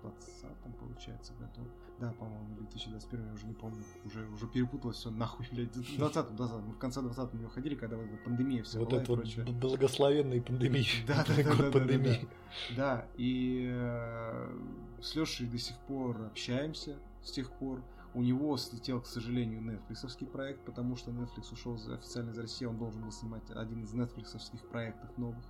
[0.03, 0.47] 2020,
[0.79, 1.67] получается, году.
[2.01, 3.83] Да, по-моему, 2021, я уже не помню.
[4.05, 5.75] Уже, уже перепуталось все нахуй, блядь.
[5.77, 9.05] В 20 20 Мы в конце 20 него ходили, когда вот пандемия вся Вот это
[9.05, 9.45] и вот прочее.
[9.45, 10.85] б- благословенной пандемии.
[11.07, 12.29] Да, да, да, Год да, да, пандемии.
[12.77, 14.59] Да, и э,
[15.01, 17.81] с Лешей до сих пор общаемся с тех пор.
[18.15, 22.65] У него слетел, к сожалению, нетфликсовский проект, потому что Netflix ушел за- официально из России,
[22.65, 25.45] он должен был снимать один из нетфликсовских проектов новых.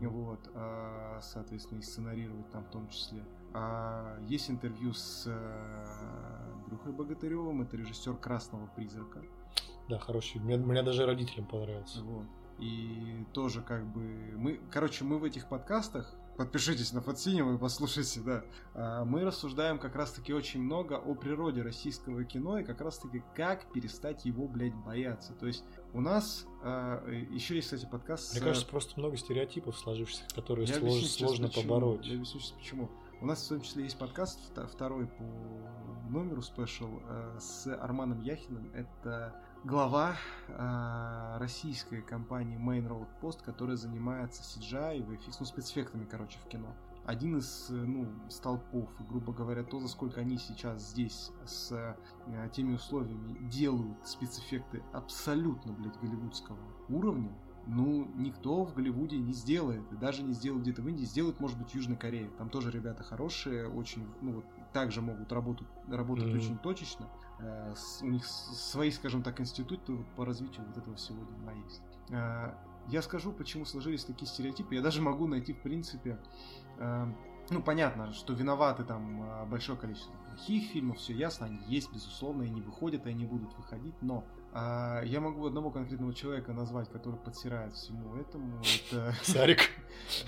[0.00, 0.08] Мгм.
[0.08, 3.22] Вот, а, соответственно, и сценарировать там в том числе.
[3.52, 9.22] А, есть интервью с э, Андрюхой Богатыревым, это режиссер Красного призрака.
[9.88, 10.40] Да, хороший.
[10.40, 12.02] Мне, мне даже родителям понравился.
[12.02, 12.26] Вот.
[12.58, 18.20] И тоже как бы мы, короче, мы в этих подкастах, подпишитесь на Фатсинева и послушайте,
[18.20, 18.44] да,
[18.74, 23.72] а, мы рассуждаем как раз-таки очень много о природе российского кино и как раз-таки как
[23.72, 25.32] перестать его, блядь, бояться.
[25.34, 26.46] То есть у нас
[27.30, 31.48] еще есть, кстати, подкаст Мне с- кажется, просто много стереотипов сложившихся, которые Я слож- сложно
[31.48, 31.62] почему.
[31.62, 32.06] побороть.
[32.06, 32.90] Я объясню сейчас почему.
[33.20, 34.38] У нас в том числе есть подкаст
[34.72, 35.22] второй по
[36.10, 38.70] номеру спешл э, с Арманом Яхиным.
[38.74, 39.34] Это
[39.66, 40.14] глава
[40.46, 46.48] э, российской компании Main Road Post, которая занимается CGI и VFX, ну, спецэффектами, короче, в
[46.48, 46.68] кино.
[47.04, 52.48] Один из, э, ну, столпов, грубо говоря, то, за сколько они сейчас здесь с э,
[52.52, 57.36] теми условиями делают спецэффекты абсолютно, блядь, голливудского уровня,
[57.66, 61.58] ну, никто в Голливуде не сделает, и даже не сделает где-то в Индии, сделает, может
[61.58, 62.30] быть, в Южной Корее.
[62.38, 66.36] Там тоже ребята хорошие, очень, ну, вот, также могут работать, работать Мгм.
[66.36, 67.08] очень точечно.
[67.38, 71.82] Э, у них свои, скажем так, институты по развитию вот этого всего дела есть.
[72.10, 72.54] Э,
[72.88, 74.74] я скажу, почему сложились такие стереотипы.
[74.74, 76.18] Я даже могу найти, в принципе,
[76.78, 77.06] э,
[77.50, 82.50] ну, понятно, что виноваты там большое количество плохих фильмов, все ясно, они есть, безусловно, и
[82.50, 87.18] не выходят, и они будут выходить, но а, я могу одного конкретного человека назвать, который
[87.18, 88.60] подсирает всему этому.
[88.90, 89.60] Это, Сарик.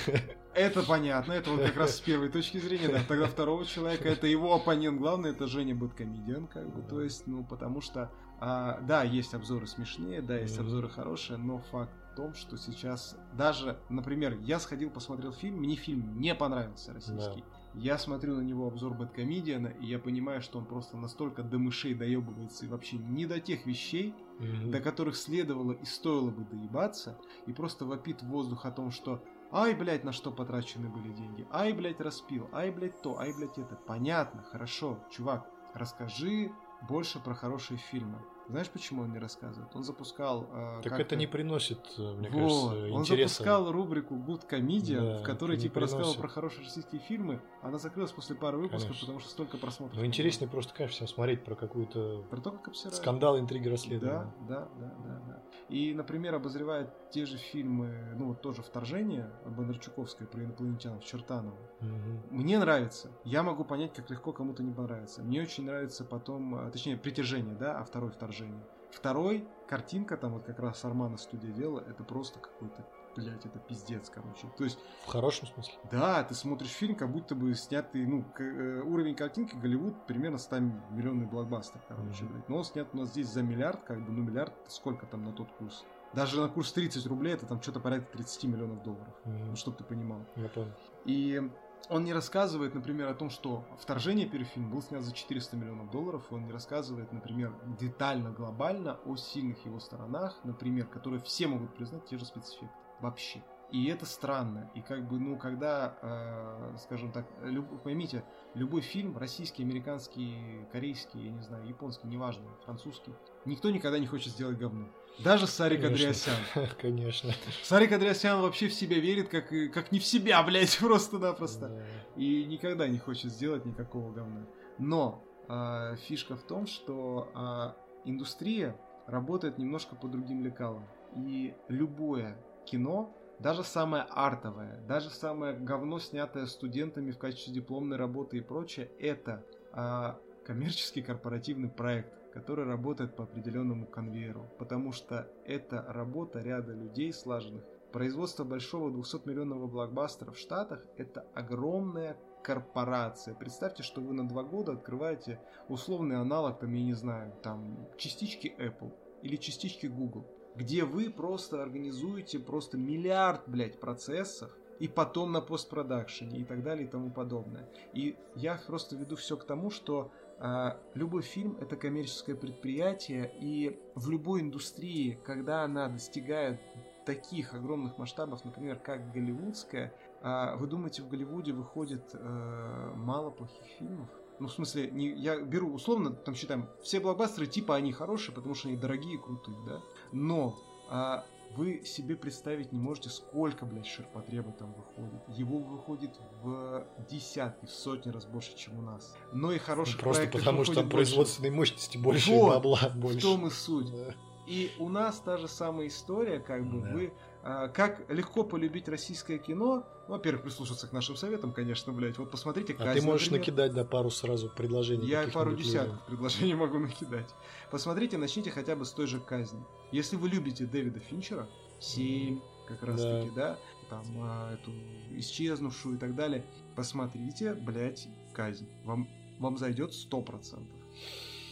[0.55, 3.01] это понятно, это вот как раз с первой точки зрения, да.
[3.07, 7.45] Тогда второго человека, это его оппонент главный, это Женя Бэткомедиан, как бы, то есть, ну,
[7.45, 12.35] потому что, а, да, есть обзоры смешнее, да, есть обзоры хорошие, но факт в том,
[12.35, 17.40] что сейчас даже, например, я сходил, посмотрел фильм, мне фильм не понравился российский.
[17.40, 17.57] Да.
[17.74, 21.95] Я смотрю на него обзор Бэткомедиана, и я понимаю, что он просто настолько до мышей
[21.95, 24.70] доебывается и вообще не до тех вещей, mm-hmm.
[24.70, 29.23] до которых следовало и стоило бы доебаться, и просто вопит в воздух о том, что
[29.51, 31.47] Ай, блядь, на что потрачены были деньги.
[31.51, 32.51] Ай, блядь, распил.
[32.53, 33.19] Ай, блядь, то.
[33.19, 33.77] Ай, блядь, это.
[33.77, 34.99] Понятно, хорошо.
[35.11, 38.18] Чувак, расскажи больше про хорошие фильмы.
[38.48, 39.74] Знаешь, почему он не рассказывает?
[39.74, 40.48] Он запускал...
[40.52, 42.70] Э, так это не приносит, э, мне вот.
[42.70, 47.42] кажется, Он запускал рубрику Good Comedian, да, в которой типа рассказывал про хорошие российские фильмы.
[47.60, 49.00] Она закрылась после пары выпусков, конечно.
[49.00, 49.98] потому что столько просмотров.
[49.98, 52.24] Ну, интереснее просто, конечно, смотреть про какую-то...
[52.30, 52.96] Про то, как обсирают.
[52.96, 54.32] Скандал, интриги, расследования.
[54.48, 55.42] Да, да, да, да, да.
[55.69, 61.59] И, например, обозревает те же фильмы, ну, вот тоже «Вторжение» Бондарчуковское про инопланетянов Чертанова.
[61.81, 62.36] Угу.
[62.36, 63.11] Мне нравится.
[63.24, 65.23] Я могу понять, как легко кому-то не понравится.
[65.23, 68.65] Мне очень нравится потом, а, точнее, «Притяжение», да, а второе «Вторжение».
[68.90, 72.86] Второй, картинка, там вот как раз Армана студия делала, это просто какой-то
[73.19, 74.47] блять, это пиздец, короче.
[74.57, 74.78] То есть...
[75.05, 75.74] В хорошем смысле?
[75.90, 80.39] Да, ты смотришь фильм, как будто бы снятый, ну, к, э, уровень картинки Голливуд примерно
[80.39, 80.59] 100
[80.90, 82.32] миллионный блокбастер, короче, mm-hmm.
[82.32, 82.49] блядь.
[82.49, 85.32] Но он снят у нас здесь за миллиард, как бы, ну, миллиард, сколько там на
[85.32, 85.85] тот курс?
[86.15, 89.15] Даже на курс 30 рублей это там что-то порядка 30 миллионов долларов.
[89.24, 89.45] Mm-hmm.
[89.51, 90.20] Ну, чтобы ты понимал.
[90.36, 90.73] Я понял.
[91.05, 91.51] И
[91.90, 95.90] он не рассказывает, например, о том, что вторжение первый фильм был снят за 400 миллионов
[95.90, 96.23] долларов.
[96.31, 102.05] Он не рассказывает, например, детально, глобально о сильных его сторонах, например, которые все могут признать
[102.07, 102.77] те же спецэффекты.
[103.00, 103.42] Вообще.
[103.70, 104.70] И это странно.
[104.74, 111.26] И как бы, ну, когда, э, скажем так, люб, поймите, любой фильм, российский, американский, корейский,
[111.26, 113.12] я не знаю, японский, неважно, французский,
[113.44, 114.88] никто никогда не хочет сделать говно.
[115.18, 116.36] Даже Сарик Андреасян.
[116.80, 117.32] Конечно.
[117.62, 121.68] Сарик Андреасян вообще в себя верит, как, как не в себя, блядь, просто-напросто.
[121.68, 121.82] Да.
[122.16, 124.46] И никогда не хочет сделать никакого говна.
[124.78, 130.86] Но э, фишка в том, что э, индустрия работает немножко по другим лекалам.
[131.16, 132.38] И любое
[132.70, 138.90] кино, даже самое артовое, даже самое говно, снятое студентами в качестве дипломной работы и прочее,
[138.99, 140.15] это э,
[140.45, 147.65] коммерческий корпоративный проект который работает по определенному конвейеру, потому что это работа ряда людей слаженных.
[147.93, 153.35] Производство большого 200-миллионного блокбастера в Штатах– это огромная корпорация.
[153.35, 158.55] Представьте, что вы на два года открываете условный аналог, там, я не знаю, там, частички
[158.59, 158.93] Apple
[159.23, 160.27] или частички Google,
[160.59, 166.86] где вы просто организуете просто миллиард, блядь, процессов, и потом на постпродакшене и так далее
[166.86, 167.68] и тому подобное.
[167.93, 173.78] И я просто веду все к тому, что а, любой фильм это коммерческое предприятие, и
[173.94, 176.60] в любой индустрии, когда она достигает
[177.05, 183.64] таких огромных масштабов, например, как голливудская, а, вы думаете, в Голливуде выходит э, мало плохих
[183.78, 184.09] фильмов?
[184.40, 188.55] Ну, в смысле, не, я беру условно, там считаем, все блокбастеры типа они хорошие, потому
[188.55, 189.81] что они дорогие и крутые, да?
[190.12, 190.56] Но
[190.90, 191.24] а,
[191.56, 195.20] вы себе представить не можете, сколько, блядь, ширпотреба там выходит.
[195.28, 199.16] Его выходит в десятки, в сотни раз больше, чем у нас.
[199.32, 203.19] Но и хороших ну, Просто потому, что там производственной мощности больше вот, и бабла больше.
[203.19, 203.90] в том и суть.
[203.90, 204.15] Да.
[204.47, 206.90] И у нас та же самая история, как бы да.
[206.93, 207.12] вы
[207.43, 209.86] как легко полюбить российское кино.
[210.09, 212.19] Ну, во-первых, прислушаться к нашим советам, конечно, блядь.
[212.19, 213.40] Вот посмотрите А ты можешь например.
[213.40, 215.06] накидать, да, пару сразу предложений.
[215.06, 216.06] Я пару десятков людям.
[216.06, 217.35] предложений могу накидать.
[217.70, 219.62] Посмотрите, начните хотя бы с той же казни.
[219.93, 221.48] Если вы любите Дэвида Финчера,
[221.81, 223.20] 7, как раз да.
[223.20, 223.59] таки, да,
[223.89, 224.73] там, а, эту
[225.16, 226.44] исчезнувшую и так далее,
[226.74, 228.69] посмотрите, блядь, казнь.
[228.85, 229.09] Вам,
[229.39, 230.77] вам зайдет сто процентов.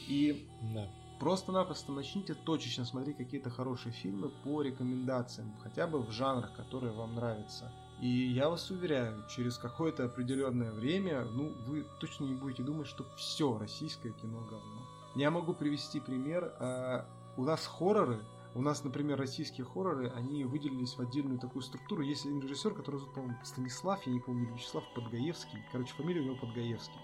[0.09, 0.91] И да.
[1.19, 7.15] Просто-напросто начните точечно смотреть какие-то хорошие фильмы по рекомендациям, хотя бы в жанрах, которые вам
[7.15, 7.73] нравятся.
[8.01, 13.07] И я вас уверяю, через какое-то определенное время, ну, вы точно не будете думать, что
[13.17, 14.87] все российское кино говно.
[15.15, 16.55] Я могу привести пример.
[16.61, 17.07] А,
[17.39, 18.23] у нас хорроры,
[18.55, 22.03] у нас, например, российские хорроры, они выделились в отдельную такую структуру.
[22.03, 25.59] Есть один режиссер, который зовут, по-моему, Станислав, я не помню, Вячеслав Подгаевский.
[25.73, 27.01] Короче, фамилия у него Подгаевский.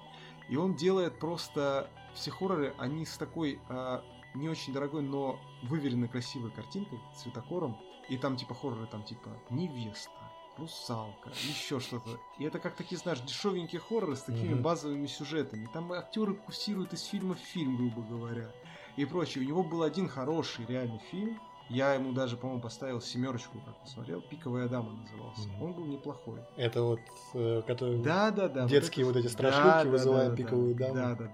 [0.48, 4.00] И он делает просто все хорроры, они с такой э,
[4.34, 7.78] не очень дорогой, но выверенной красивой картинкой, цветокором.
[8.08, 10.10] И там типа хорроры, там типа невеста,
[10.58, 12.18] русалка, еще что-то.
[12.38, 14.60] И это как такие, знаешь, дешевенькие хорроры с такими mm-hmm.
[14.60, 15.68] базовыми сюжетами.
[15.72, 18.50] Там актеры курсируют из фильма в фильм, грубо говоря.
[18.96, 19.44] И прочее.
[19.44, 21.40] У него был один хороший реальный фильм,
[21.72, 24.20] я ему даже, по-моему, поставил семерочку, как посмотрел.
[24.20, 25.48] Пиковая дама назывался.
[25.48, 25.64] Mm-hmm.
[25.64, 26.40] Он был неплохой.
[26.56, 27.00] Это вот,
[27.32, 29.20] э, который да, да, да, детские вот, это...
[29.20, 30.98] вот эти страшилки да, вызывают да, пиковую да, даму.
[30.98, 31.30] Да, да,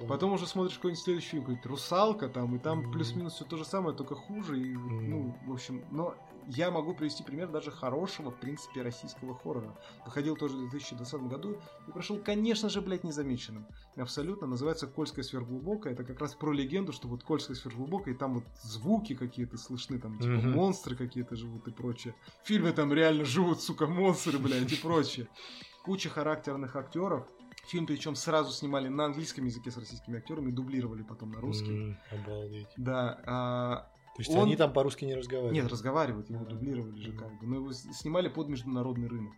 [0.00, 0.06] да.
[0.06, 2.92] Потом уже смотришь какой-нибудь следующий фильм, какой-нибудь русалка там, и там mm-hmm.
[2.92, 4.58] плюс-минус все то же самое, только хуже.
[4.58, 5.00] И, mm-hmm.
[5.06, 6.14] Ну, в общем, но
[6.46, 9.76] я могу привести пример даже хорошего, в принципе, российского хоррора.
[10.04, 13.66] Выходил тоже в 2020 году и прошел, конечно же, блядь, незамеченным.
[13.96, 14.46] Абсолютно.
[14.46, 15.92] Называется «Кольская сверхглубокая».
[15.92, 19.98] Это как раз про легенду, что вот Кольская сверхглубокая, и там вот звуки какие-то слышны,
[19.98, 20.50] там типа Мгм.
[20.52, 22.14] монстры какие-то живут и прочее.
[22.42, 25.28] В фильме там реально живут, сука, монстры, блядь, и прочее.
[25.84, 27.26] Куча характерных актеров.
[27.68, 31.72] Фильм причем сразу снимали на английском языке с российскими актерами, дублировали потом на русский.
[31.72, 32.68] М, Обалдеть.
[32.76, 35.54] Да, а, То есть Он- они там по-русски не разговаривают?
[35.54, 39.34] нет, разговаривают, его дублировали же как бы, но его снимали под международный рынок.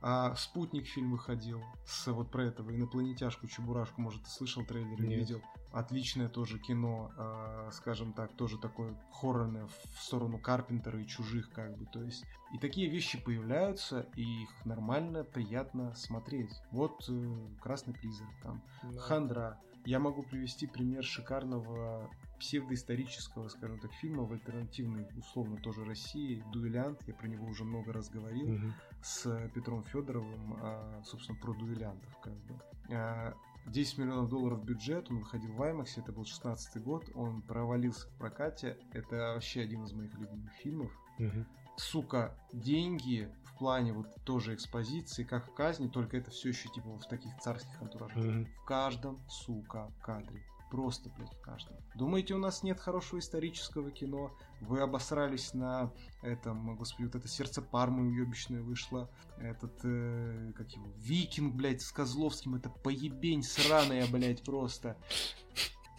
[0.00, 5.16] А «Спутник» фильм выходил с вот про этого инопланетяшку Чебурашку, может, ты слышал трейлер или
[5.16, 5.42] видел?
[5.72, 11.76] Отличное тоже кино, а, скажем так, тоже такое хоррорное в сторону Карпентера и чужих, как
[11.76, 12.24] бы, то есть.
[12.54, 16.52] И такие вещи появляются, и их нормально, приятно смотреть.
[16.70, 19.00] Вот э, «Красный призрак», там, Да.
[19.00, 19.60] «Хандра».
[19.84, 22.08] Я могу привести пример шикарного
[22.38, 27.92] псевдоисторического, скажем так, фильма в альтернативной, условно, тоже России, «Дуэлянт», я про него уже много
[27.92, 28.74] раз говорил Мгм.
[29.02, 32.60] с Петром Федоровым, а, собственно, про дуэлянтов, как бы.
[32.90, 33.34] А,
[33.66, 38.18] 10 миллионов долларов бюджет, он выходил в IMAX, это был 16 год, он провалился в
[38.18, 40.92] прокате, это вообще один из моих любимых фильмов.
[41.18, 41.46] Мгм.
[41.76, 46.98] Сука, деньги в плане вот тоже экспозиции, как в казни, только это все еще типа
[46.98, 48.16] в таких царских антуражах.
[48.24, 48.46] Мгм.
[48.46, 50.42] В каждом, сука, кадре.
[50.70, 51.76] Просто, блядь, в каждом.
[51.94, 54.32] Думаете, у нас нет хорошего исторического кино?
[54.60, 55.92] Вы обосрались на
[56.22, 59.10] этом, господи, вот это сердце Пармы уебищное вышло.
[59.38, 62.54] Этот, э, как его, Викинг, блядь, с Козловским.
[62.54, 64.96] Это поебень сраная, блядь, просто.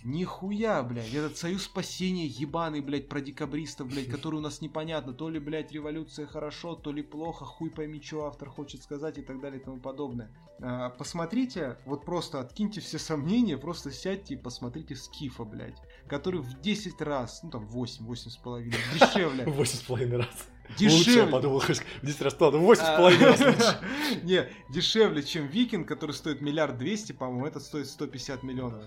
[0.03, 5.29] Нихуя, блядь, этот союз спасения ебаный, блядь, про декабристов, блядь, который у нас непонятно, то
[5.29, 9.41] ли, блядь, революция хорошо, то ли плохо, хуй пойми, что автор хочет сказать и так
[9.41, 10.31] далее и тому подобное.
[10.61, 15.77] А, посмотрите, вот просто откиньте все сомнения, просто сядьте и посмотрите Скифа, блядь,
[16.07, 19.45] который в 10 раз, ну там 8, 8 с половиной, дешевле.
[19.45, 20.47] Восемь с половиной раз.
[20.69, 21.21] Лучше, Дешевле.
[21.21, 21.67] я подумал, в
[22.03, 24.23] 10 раз ладно, восемь с А, половиной раз лучше.
[24.23, 28.83] Не, дешевле, чем Викинг, который стоит миллиард двести, по-моему, этот стоит 150 миллионов.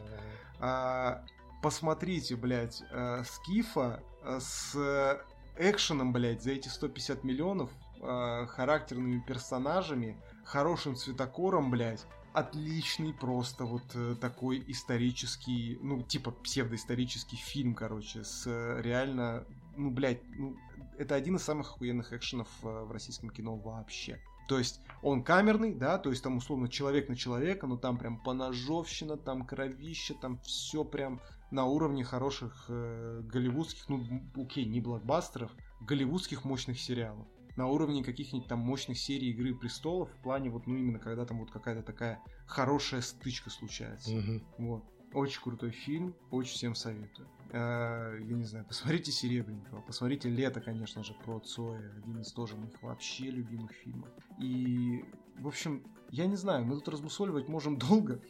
[0.62, 1.24] А,
[1.60, 5.20] посмотрите, блядь, э, Скифа э, с
[5.56, 7.68] экшеном, блядь, за эти 150 миллионов,
[8.00, 13.82] э, характерными персонажами, хорошим цветокором, блядь, отличный просто вот
[14.20, 18.46] такой исторический, ну, типа псевдоисторический фильм, короче, с
[18.80, 19.44] реально,
[19.76, 20.56] ну, блядь, ну,
[20.96, 24.20] это один из самых охуенных экшенов в российском кино вообще.
[24.48, 28.18] То есть он камерный, да, то есть там условно человек на человека, но там прям
[28.18, 31.20] поножовщина, там кровище, там все прям
[31.50, 34.02] на уровне хороших э, голливудских, ну,
[34.36, 37.26] окей, не блокбастеров, голливудских мощных сериалов.
[37.56, 41.40] На уровне каких-нибудь там мощных серий Игры престолов, в плане вот, ну, именно когда там
[41.40, 44.10] вот какая-то такая хорошая стычка случается.
[44.10, 44.42] Мгм.
[44.58, 44.84] Вот.
[45.12, 47.28] Очень крутой фильм, очень всем советую.
[47.50, 52.56] Э, Я не знаю, посмотрите Серебренникова, посмотрите Лето, конечно же, про Цоя, один из тоже
[52.56, 54.08] моих вообще любимых фильмов.
[54.42, 55.04] И,
[55.38, 58.20] в общем, я не знаю, мы тут размусоливать можем долго,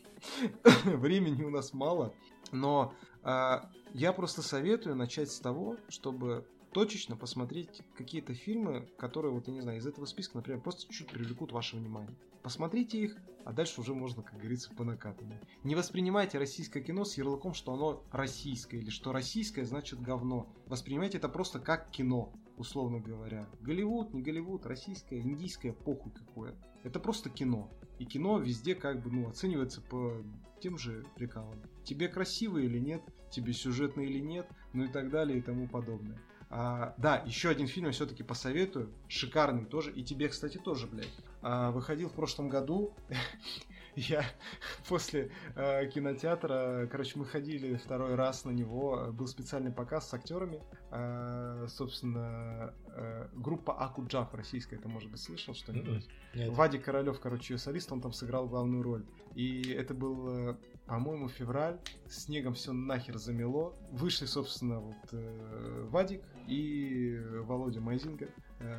[0.85, 2.15] времени у нас мало,
[2.53, 2.95] но
[3.25, 3.61] э,
[3.95, 9.61] я просто советую начать с того, чтобы точечно посмотреть какие-то фильмы, которые, вот, я не
[9.61, 12.17] знаю, из этого списка, например, просто чуть-чуть привлекут ваше внимание.
[12.43, 15.39] Посмотрите их, а дальше уже можно, как говорится, по накатанной.
[15.63, 20.49] Не воспринимайте российское кино с ярлыком, что оно российское, или что российское значит говно.
[20.67, 23.49] Воспринимайте это просто как кино, условно говоря.
[23.61, 26.55] Голливуд, не Голливуд, российское, индийское, похуй какое.
[26.83, 27.71] Это просто кино.
[27.99, 30.23] И кино везде как бы, ну, оценивается по
[30.61, 31.61] тем же приколам.
[31.85, 36.19] Тебе красиво или нет, тебе сюжетно или нет, ну и так далее и тому подобное.
[36.55, 38.93] А, да, еще один фильм я все-таки посоветую.
[39.09, 39.91] Шикарный тоже.
[39.91, 41.09] И тебе, кстати, тоже, блядь.
[41.41, 42.95] А, выходил в прошлом году.
[43.95, 44.25] Я
[44.89, 49.09] после э, кинотеатра, короче, мы ходили второй раз на него.
[49.13, 50.61] Был специальный показ с актерами.
[50.91, 56.09] А, собственно, э, группа Акуджав российская, ты, может быть, слышал что-нибудь?
[56.35, 56.51] Нет.
[56.51, 59.05] Вадик Королев, короче, ее солист, он там сыграл главную роль.
[59.35, 60.57] И это был, э,
[60.87, 61.79] по-моему, февраль.
[62.09, 63.75] Снегом все нахер замело.
[63.91, 68.31] Вышли, собственно, вот э, Вадик и Володя Майзинга, э,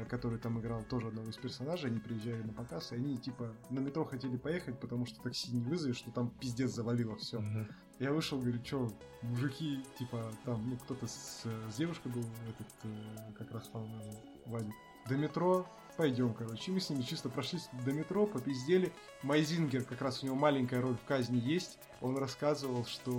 [0.09, 1.89] который там играл тоже одного из персонажей.
[1.89, 5.61] Они приезжали на показ, и они, типа, на метро хотели поехать, потому что такси не
[5.61, 7.39] вызовешь, что там пиздец завалило все.
[7.39, 7.67] Мгм.
[7.99, 8.91] Я вышел, говорю, что,
[9.21, 14.73] мужики, типа, там, ну, кто-то с, с девушкой был, этот, э, как раз, по-моему, Вадик.
[15.07, 16.71] До метро, пойдем, короче.
[16.71, 18.91] И мы с ними чисто прошлись до метро, попиздели.
[19.21, 21.79] Майзингер, как раз у него маленькая роль в казни есть.
[22.01, 23.11] Он рассказывал, что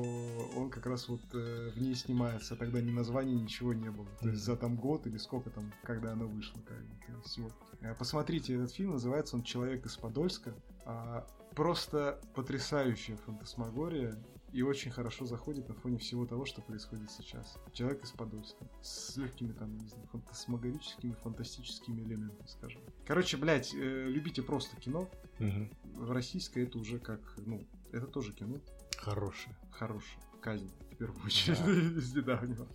[0.57, 2.57] он как раз вот э, в ней снимается.
[2.57, 4.09] Тогда ни названия, ничего не было.
[4.21, 6.61] То есть за там год или сколько там, когда она вышла.
[6.67, 6.95] Как бы.
[7.07, 7.53] То есть, вот.
[7.81, 10.55] Э, Посмотрите этот фильм, называется он «Человек из Подольска».
[10.85, 14.17] А, Просто потрясающая фантасмагория.
[14.55, 17.59] И очень хорошо заходит на фоне всего того, что происходит сейчас.
[17.73, 18.71] Человек из Подольска.
[18.83, 22.81] С легкими там, не знаю, фантасмагорическими, фантастическими элементами, скажем.
[23.05, 25.11] Короче, блядь, э, любите просто кино.
[25.41, 25.71] Мгм.
[26.09, 28.61] Российское это уже как, ну, это тоже кино.
[28.97, 29.57] Хорошее.
[29.73, 30.23] Хорошее.
[30.41, 31.59] Казнь, в первую очередь,
[31.99, 32.69] из недавнего.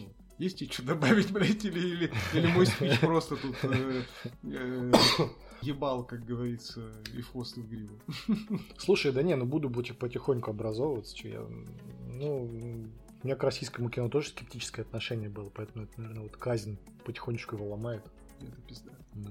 [0.00, 0.14] Вот.
[0.36, 4.02] Есть что добавить, блядь, или, или, или мой спич просто тут э,
[4.42, 4.92] э,
[5.62, 7.98] ебал, как говорится, и хвост, и в гриву.
[8.78, 11.14] Слушай, да не, ну буду потих- потихоньку образовываться.
[11.16, 11.40] чё я,
[12.06, 12.44] ну,
[13.22, 17.56] у меня к российскому кино тоже скептическое отношение было, поэтому это, наверное, вот казнь потихонечку
[17.56, 18.02] его ломает.
[18.40, 18.92] Это пизда.
[19.14, 19.30] Да.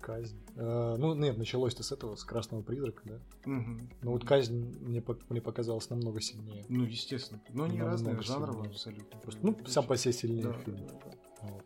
[0.00, 0.38] Казнь.
[0.56, 3.18] Э, ну, нет, началось-то с этого, с красного призрака, да.
[3.46, 3.90] Мгм.
[4.02, 6.64] Но вот казнь мне, мне показалась намного сильнее.
[6.68, 7.40] Ну, естественно.
[7.50, 9.18] Но Намного разные, жанровые абсолютно.
[9.20, 10.76] Просто, ну, сам по себе сильнее Да, фильм.
[10.86, 11.48] да, да.
[11.48, 11.64] Вот.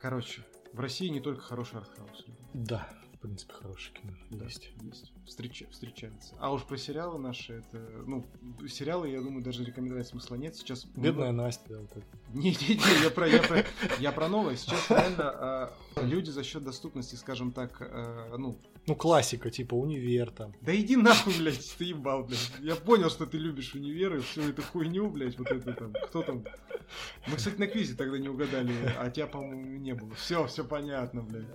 [0.00, 0.42] Короче,
[0.72, 2.24] в России не только хороший артхаус.
[2.54, 4.70] Да, в принципе, хорошее кино Да, есть.
[4.82, 5.12] Есть.
[5.26, 6.34] Встреча- встречается.
[6.38, 7.78] А уж про сериалы наши, это...
[8.06, 8.26] Ну,
[8.68, 10.56] сериалы, я думаю, даже рекомендовать смысла нет.
[10.56, 10.84] Сейчас...
[10.96, 12.04] Бедная Настя, да, вот так.
[12.34, 13.64] Не-не-не, я про, я, про,
[14.00, 14.56] я про новое.
[14.56, 15.72] Сейчас реально а,
[16.02, 18.58] люди за счет доступности, скажем так, а, ну...
[18.86, 20.54] Ну, классика, типа универ там.
[20.60, 22.50] Да иди нахуй, блядь, ты ебал, блядь.
[22.60, 25.92] Я понял, что ты любишь универы, всю эту хуйню, блядь, вот это там.
[26.06, 26.44] Кто там?
[27.28, 30.12] Мы, кстати, на квизе тогда не угадали, а тебя, по-моему, не было.
[30.16, 31.46] Все, все понятно, блядь.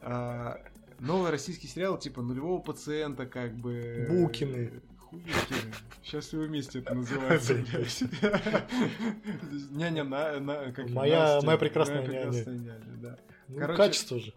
[0.00, 0.60] А,
[1.00, 4.06] новый российский сериал, типа нулевого пациента, как бы.
[4.08, 4.80] Букины.
[5.10, 5.72] Хуюкины.
[6.04, 8.02] Счастливы вместе это называется, блядь.
[9.72, 12.30] Няня на, на как Моя- моя прекрасная Моя няня.
[12.30, 13.18] прекрасная няня, да.
[13.48, 14.32] Ну, Короче- качество же.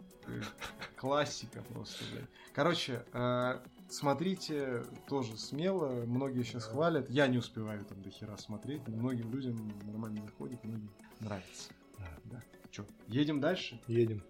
[0.95, 2.30] Классика просто, блядь.
[2.53, 6.06] Короче, э, смотрите тоже смело.
[6.06, 7.10] Многие сейчас хвалят.
[7.10, 8.88] Я не успеваю там до хера смотреть.
[8.88, 11.72] но Многим людям нормально заходит, многим нравится.
[12.26, 12.41] Да.
[12.69, 13.81] Че, едем дальше?
[13.88, 14.23] Едем.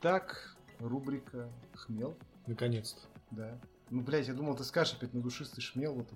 [0.00, 2.16] Так, рубрика «Хмел».
[2.46, 3.00] Наконец-то.
[3.30, 3.58] Да.
[3.88, 5.94] Ну, блядь, я думал, ты скажешь опять надушистый шмел.
[5.94, 6.08] Вот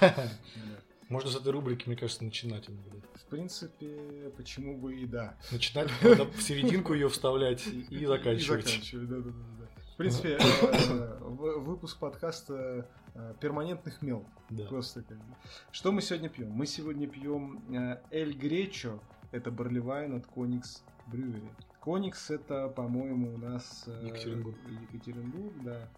[0.00, 0.30] это.
[1.10, 2.70] Можно с этой рубрики, мне кажется, начинать.
[2.70, 2.98] иногда.
[3.14, 5.36] В принципе, почему бы и да.
[5.50, 8.66] Начинать, надо в серединку ее вставлять и, и И заканчивать.
[8.66, 9.66] заканчивать, да, да, да.
[9.92, 14.24] В принципе, э, выпуск подкаста э, «Перманентный хмел».
[14.50, 14.66] Да.
[14.66, 15.34] Просто как бы.
[15.72, 16.52] Что мы сегодня пьем?
[16.52, 19.02] Мы сегодня пьем э, Эль Гречо.
[19.32, 21.50] Это Барливайн от Коникс Брювери.
[21.80, 23.88] Коникс это, по-моему, у нас...
[24.02, 24.56] Екатеринбург.
[24.92, 25.88] Екатеринбург, да.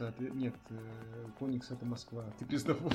[0.00, 0.78] Нет, э,
[1.38, 2.24] Коникс это Москва.
[2.38, 2.90] Ты пиздобол.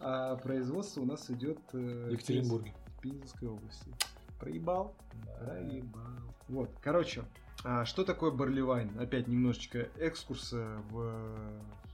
[0.00, 1.58] А производство у нас идет...
[1.72, 2.74] э, В Екатеринбурге.
[2.98, 3.90] в Пензенской области.
[4.38, 4.94] Проебал?
[5.38, 6.02] Проебал.
[6.48, 7.24] Вот, короче,
[7.64, 8.98] а что такое барливайн?
[8.98, 11.38] Опять немножечко экскурса в...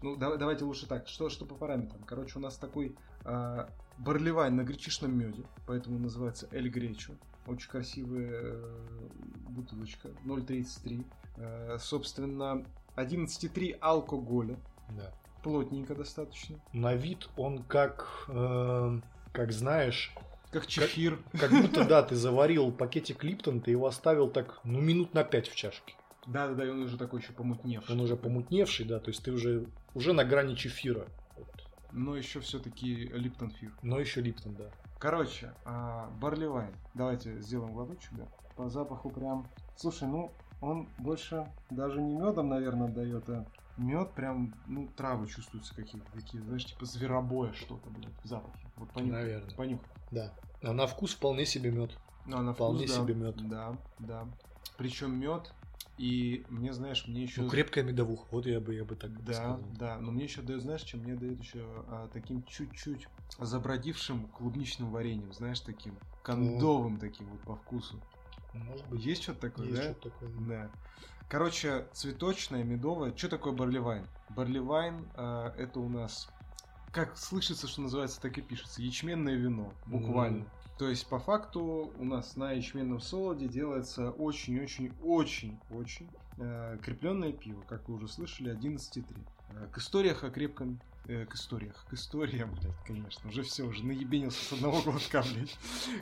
[0.03, 1.07] Ну, да- давайте лучше так.
[1.07, 2.03] Что, что по параметрам?
[2.03, 7.13] Короче, у нас такой а, барливайн на гречишном меде, поэтому называется Эль Гречо.
[7.47, 9.09] Очень красивая э,
[9.49, 11.05] бутылочка, 0,33.
[11.37, 12.65] Э, собственно,
[12.97, 14.57] 11,3 алкоголя.
[14.91, 15.13] Да.
[15.43, 16.59] Плотненько достаточно.
[16.73, 19.01] На вид он как, э,
[19.33, 20.15] как знаешь,
[20.51, 21.19] Как чефир.
[21.39, 25.49] как будто, да, ты заварил пакетик Липтон, ты его оставил так, ну, минут на пять
[25.49, 25.95] в чашке.
[26.27, 27.95] Да-да-да, и он уже такой еще помутневший.
[27.95, 31.07] Он уже помутневший, да, то есть ты уже, уже на грани чефира.
[31.91, 33.73] Но еще все-таки Липтон Фир.
[33.83, 34.71] Но еще Липтон, да.
[34.99, 36.75] Короче, а, барливайн.
[36.95, 38.29] Давайте сделаем глоточек, да.
[38.57, 39.49] По запаху прям...
[39.77, 40.33] Слушай, ну,
[40.63, 43.45] он больше даже не медом, наверное, дает, а
[43.77, 48.67] мед прям, ну, травы чувствуются какие-то такие, знаешь, типа зверобоя что-то, блядь, в запахе.
[48.77, 49.23] Вот понюхай.
[49.23, 49.55] Наверное.
[49.57, 49.89] Понюхай.
[50.11, 50.33] Да.
[50.63, 51.99] А на вкус вполне себе мед.
[52.27, 53.03] Ну, а на Вполне вкус, да.
[53.03, 53.49] себе мед.
[53.49, 54.29] Да, да.
[54.79, 55.53] Причем мед,
[55.99, 57.43] и мне, знаешь, мне еще...
[57.43, 59.61] Ну, крепкая медовуха, вот я бы, я бы так Да, сказал.
[59.79, 63.09] да, но мне еще дает, знаешь, чем мне дает еще а, таким чуть-чуть
[63.41, 68.01] забродившим клубничным вареньем, знаешь, таким кондовым таким вот по вкусу.
[68.53, 69.93] Может быть, Есть что-то такое, есть да?
[69.93, 70.31] что-то такое.
[70.47, 70.71] Да.
[71.29, 73.17] Короче, цветочное, медовое.
[73.17, 74.07] Что такое барливайн?
[74.31, 76.29] Барливайн а, это у нас,
[76.93, 80.41] как слышится, что называется, так и пишется, ячменное вино, буквально.
[80.41, 80.49] Мгм.
[80.79, 87.89] То есть, по факту, у нас на ячменном солоде делается очень-очень-очень-очень э, крепленное пиво, как
[87.89, 89.05] вы уже слышали, 11,3.
[89.51, 90.81] Э, к историях о крепком...
[91.09, 95.59] э, к историях, к историям, блядь, конечно, уже все, уже наебенился с одного глотка, блядь.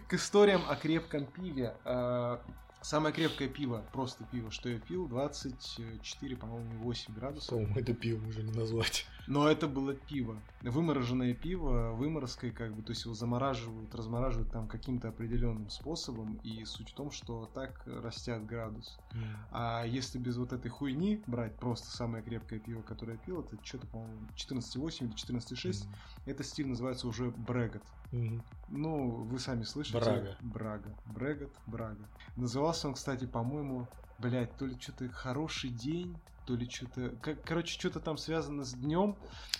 [0.09, 1.77] К историям о крепком пиве.
[1.85, 2.39] э,
[2.83, 7.51] самое крепкое пиво, просто пиво, что я пил, 24, по-моему, 8 градусов.
[7.51, 9.07] По-моему, это пиво уже не назвать.
[9.27, 10.41] Но это было пиво.
[10.63, 16.41] Вымороженное пиво, выморозкой, как бы, то есть его замораживают, размораживают там каким-то определенным способом.
[16.43, 18.99] И суть в том, что так растят градус.
[19.51, 23.57] А если без вот этой хуйни брать просто самое крепкое пиво, которое я пил, это
[23.63, 25.87] что-то, по-моему, 14,8 или 14,6.
[26.27, 27.83] Это стиль называется уже брегот.
[28.13, 28.43] Мгм.
[28.69, 29.99] Ну, вы сами слышите.
[29.99, 30.37] Брага.
[30.41, 30.95] Брага.
[31.07, 32.09] Брегот, Брага.
[32.37, 33.89] Назывался Назывался он, кстати, по-моему,
[34.21, 36.17] блядь, то ли что-то хороший день,
[36.47, 37.11] то ли что-то...
[37.45, 39.17] Короче, что-то там связано с днем.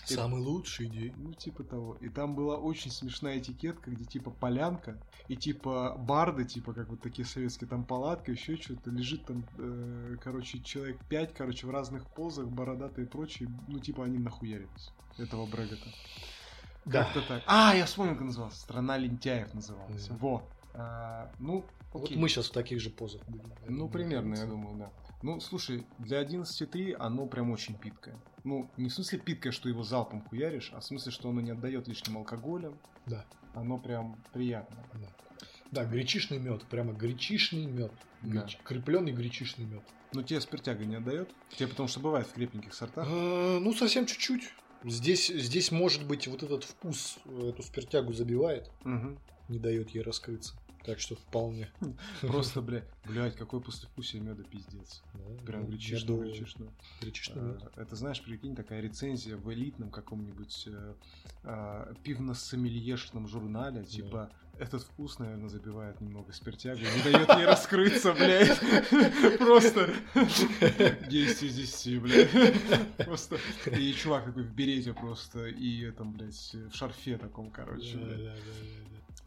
[0.09, 1.13] И- Самый лучший день.
[1.17, 1.95] Ну, типа того.
[1.95, 4.97] И там была очень смешная этикетка, где типа полянка,
[5.27, 10.15] и типа барды, типа как вот такие советские, там палатка, еще что-то, лежит там, э,
[10.23, 15.45] короче, человек 5, короче, в разных позах, бородатые и прочие, ну, типа они нахуярились этого
[15.47, 15.89] Брэггета.
[16.85, 17.03] Да.
[17.03, 17.43] Как-то так.
[17.45, 18.59] А, я вспомнил, как назывался.
[18.61, 20.07] Страна лентяев называлась.
[20.11, 20.43] Во.
[20.73, 22.17] А, ну, Вот окей.
[22.17, 23.51] мы сейчас в таких же позах будем.
[23.67, 24.91] Ну, примерно, я думаю, да.
[25.23, 28.17] Ну, слушай, для 11.3 оно прям очень питкое.
[28.43, 31.51] Ну, не в смысле питкое, что его залпом хуяришь, а в смысле, что оно не
[31.51, 32.77] отдает лишним алкоголем.
[33.05, 33.25] Да.
[33.53, 34.77] Оно прям приятно.
[35.71, 37.91] Да, гречишный мед, прямо гречишный мед.
[38.21, 38.47] Да.
[38.63, 39.83] Крепленный гречишный мед.
[40.13, 41.29] Но тебе спиртяга не отдает?
[41.55, 43.07] Тебе потому что бывает в крепеньких сортах.
[43.09, 44.43] А, Ну, совсем чуть-чуть.
[44.83, 49.19] Здесь, здесь, может быть, вот этот вкус э, эту спиртягу забивает, Мгм.
[49.47, 50.55] не дает ей раскрыться.
[50.83, 51.69] Так что вполне.
[52.21, 55.01] Просто, бля, блядь, какой послевкусие меда пиздец.
[55.13, 56.31] Да, Прям ну, медовый-.
[57.01, 57.61] Гречишный мед.
[57.75, 60.93] А, Это, знаешь, прикинь, такая рецензия в элитном каком-нибудь э,
[61.43, 68.59] а, пивно-сомельешном журнале, типа, этот вкус, наверное, забивает немного спиртягу, не дает ей раскрыться, блядь.
[69.39, 72.97] Просто 10 из 10, блядь.
[72.97, 73.37] Просто.
[73.71, 78.37] И чувак такой в берете просто, и этом, блядь, в шарфе таком, короче, блядь.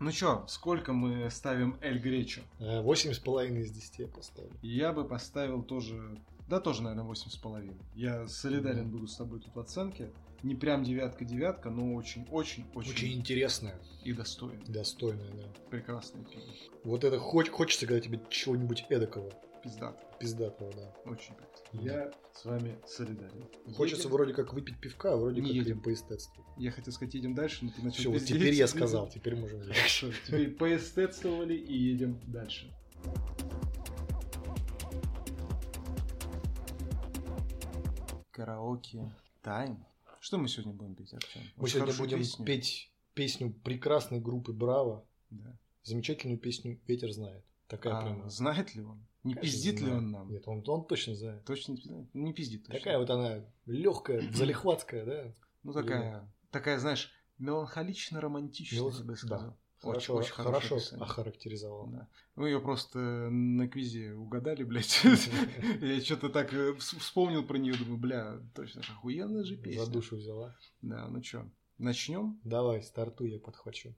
[0.00, 2.42] Ну чё, сколько мы ставим Эль Гречо?
[2.60, 4.52] А, Восемь с половиной из десяти я поставлю.
[4.60, 6.18] Я бы поставил тоже,
[6.48, 7.76] да тоже, наверное, восемь с половиной.
[7.94, 8.90] Я солидарен Мгм.
[8.90, 10.10] буду с тобой тут в оценке.
[10.42, 14.60] Не прям девятка-девятка, но очень-очень-очень Очень интересная, и достойно.
[14.66, 15.44] достойная, да.
[15.70, 16.42] Прекрасное пиво.
[16.82, 19.32] Вот это хоч- хочется, когда тебе чего-нибудь эдакого,
[19.64, 19.98] Пиздато.
[20.20, 20.94] пиздатого, да.
[21.10, 21.34] Очень.
[21.72, 21.84] Мгм.
[21.84, 23.48] Я с вами солидарен.
[23.74, 24.10] Хочется Едем?
[24.12, 25.80] вроде как выпить пивка, а вроде Не как едем.
[25.80, 26.48] поэстетствовать.
[26.56, 28.36] Я хотел сказать, едем дальше, но ты начал Все, вот пиздеть.
[28.38, 29.60] теперь я сказал, теперь можем.
[29.64, 32.70] Хорошо, теперь поэстетствовали и едем дальше.
[38.30, 39.12] Караоке
[39.42, 39.84] тайм.
[40.20, 41.42] Что мы сегодня будем петь, Артем?
[41.56, 42.44] Мы сегодня будем песню.
[42.46, 45.56] петь песню прекрасной группы Браво, Да.
[45.82, 47.44] замечательную песню «Ветер знает».
[47.68, 48.30] Такая А прям.
[48.30, 49.04] знает ли он?
[49.24, 50.30] Не пиздит ли он нам?
[50.30, 51.44] Нет, он, он точно знает.
[51.44, 51.76] Точно
[52.12, 52.64] не пиздит?
[52.66, 52.78] Точно.
[52.78, 55.34] Такая вот она легкая, залихватская, да?
[55.62, 59.16] Ну такая, такая, знаешь, меланхолично-романтичная, Меланх- я бы да.
[59.16, 59.58] сказал.
[59.80, 61.86] Хорошо, очень хорошее хорошо охарактеризовал.
[61.88, 62.08] Да.
[62.36, 65.02] Мы ее просто на квизе угадали, блядь.
[65.80, 69.84] Я что-то так э, вс- вспомнил про нее, думаю, бля, точно ж охуенная же песня.
[69.84, 70.56] За душу взяла.
[70.80, 72.40] Да, ну чё, начнем?
[72.44, 73.94] Давай, стартуй, я подхвачу.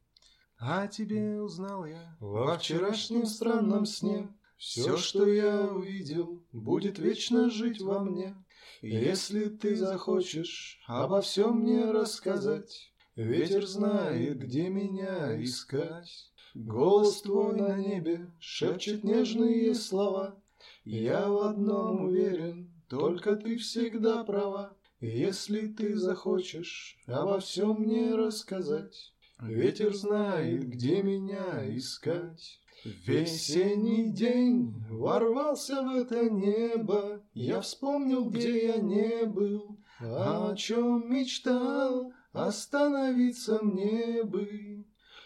[0.58, 7.80] А тебе узнал я Во вчерашнем странном сне Все, что я увидел, будет вечно жить
[7.80, 8.34] во мне.
[8.80, 16.30] Если ты захочешь обо всем мне рассказать, Ветер знает, где меня искать.
[16.54, 20.40] Голос твой на небе шепчет нежные слова.
[20.84, 24.76] Я в одном уверен, только ты всегда права.
[25.00, 32.60] Если ты захочешь обо всем мне рассказать, Ветер знает, где меня искать.
[33.06, 42.12] Весенний день ворвался в это небо, Я вспомнил, где я не был, о чем мечтал,
[42.32, 44.84] остановиться мне бы.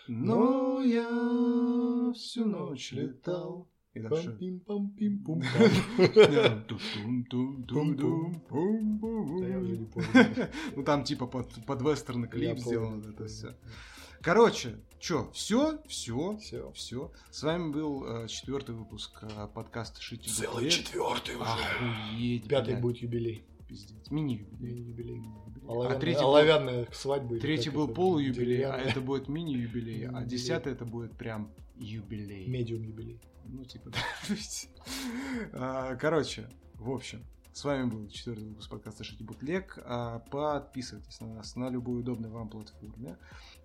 [0.09, 3.69] Но я всю ночь летал.
[3.95, 4.37] И дальше.
[10.77, 13.57] Ну там типа под, под вестерн клип сделан это все.
[14.23, 16.73] Короче, чё, все, все, Всё.
[16.73, 17.11] все.
[17.31, 20.73] С вами был э, четвертый выпуск э, подкаста Шити Целый Буклет.
[20.73, 21.45] четвертый уже.
[21.45, 22.81] Охуеть, Пятый блядь.
[22.83, 23.45] будет юбилей.
[23.67, 24.11] Пиздец.
[24.11, 24.75] Мини-юбилей.
[24.75, 25.23] Мини-юбилей.
[25.67, 27.35] А Оловянная, третий был, оловянная свадьба.
[27.35, 32.47] или третий был полуюбилей, а это будет мини-юбилей, а десятый это будет прям юбилей.
[32.47, 33.21] Медиум юбилей.
[33.47, 33.99] Ну, типа, да.
[35.53, 39.79] А, Короче, в общем, с вами был четвертый выпуск подкаста Шити Бутлег.
[39.85, 43.17] А, Подписывайтесь на нас на любой удобной вам платформе.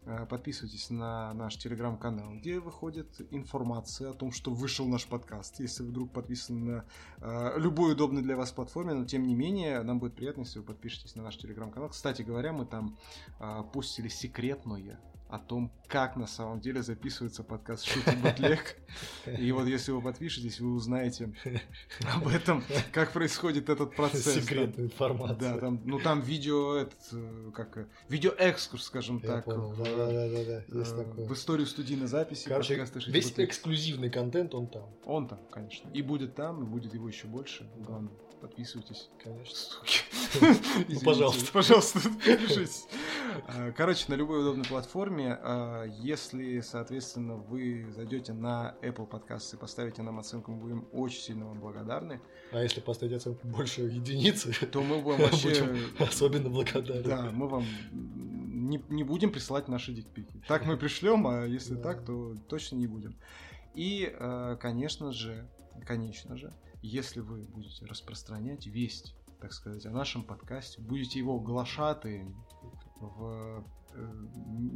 [0.07, 5.59] А, Подписывайтесь на наш телеграм-канал, где выходит информация о том, что вышел наш подкаст.
[5.59, 6.85] Если вы вдруг подписаны на
[7.21, 10.65] а, любой удобной для вас платформе, но тем не менее, нам будет приятно, если вы
[10.65, 11.89] подпишетесь на наш телеграм-канал.
[11.89, 12.97] Кстати говоря, мы там
[13.39, 14.99] а, постили секретное
[15.35, 18.77] о том, как на самом деле записывается подкаст Шути Бутлег.
[19.37, 21.33] И вот если вы подпишетесь, вы узнаете
[22.15, 24.33] об этом, как происходит этот процесс.
[24.33, 25.53] Секретная информация.
[25.55, 29.71] Да, там, ну там видео, этот, э, как, э, видеоэкскурс, скажем Я так, понял.
[29.71, 30.79] в, Да, да, да, да.
[30.79, 31.25] Есть э, такое.
[31.25, 33.49] в историю студийной записи Короче, подкаста «Шити весь Бутлег».
[33.49, 35.89] эксклюзивный контент он там, Он там, конечно.
[35.89, 37.69] И будет там, и будет его еще больше.
[37.77, 39.09] Главное, подписывайтесь.
[39.21, 39.55] конечно.
[39.55, 39.99] Суки.
[40.89, 41.51] Ну, пожалуйста.
[41.51, 42.85] Пожалуйста, подпишитесь.
[43.47, 49.57] А, короче, на любой удобной платформе, а, если, соответственно, вы зайдете на Apple Podcast и
[49.57, 52.21] поставите нам оценку, мы будем очень сильно вам благодарны.
[52.51, 55.77] А если поставить оценку больше единицы, то мы будем вообще...
[55.99, 57.03] особенно благодарны.
[57.03, 60.41] Да, мы вам не, не будем присылать наши дикпики.
[60.47, 63.15] Так мы пришлем, а если так, то точно не будем.
[63.73, 65.49] И, а, конечно же,
[65.85, 72.25] конечно же, если вы будете распространять весть так сказать, о нашем подкасте, будете его глашаты
[72.99, 74.13] в э,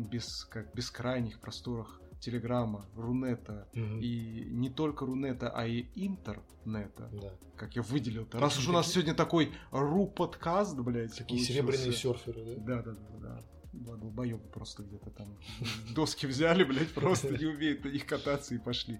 [0.09, 7.33] без, как, бескрайних просторах Телеграма, Рунета mm и не только Рунета, а и Интернета, да.
[7.55, 8.39] как я выделил-то.
[8.39, 11.17] Раз уж у нас сегодня такой Ру-подкаст, блядь.
[11.17, 12.81] Такие серебряные серферы, да?
[12.81, 13.43] Да, да, да, да.
[13.71, 15.37] Два долбоеба просто где-то там
[15.95, 18.99] доски взяли, блядь, просто не умеют на них кататься и пошли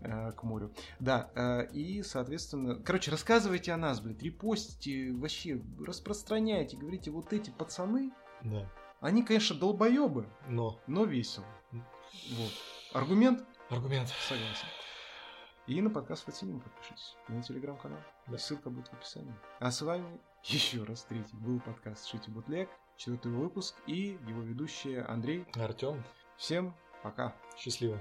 [0.00, 0.72] э, к морю.
[1.00, 7.50] Да, э, и, соответственно, короче, рассказывайте о нас, блядь, репостите, вообще распространяйте, говорите, вот эти
[7.50, 8.12] пацаны,
[8.44, 8.70] да.
[9.00, 11.46] они, конечно, долбоебы, но, но весело.
[11.72, 12.52] Вот.
[12.92, 13.44] Аргумент?
[13.70, 14.08] Аргумент.
[14.28, 14.68] Согласен.
[15.66, 17.16] И на подкаст Фатинин подпишитесь.
[17.28, 17.98] На телеграм-канал.
[18.26, 18.38] Да.
[18.38, 19.34] Ссылка будет в описании.
[19.58, 25.02] А с вами еще раз третий был подкаст Шити Бутлег четвертый выпуск и его ведущие
[25.02, 25.46] Андрей.
[25.54, 26.02] Артем.
[26.36, 27.34] Всем пока.
[27.56, 28.00] Счастливо.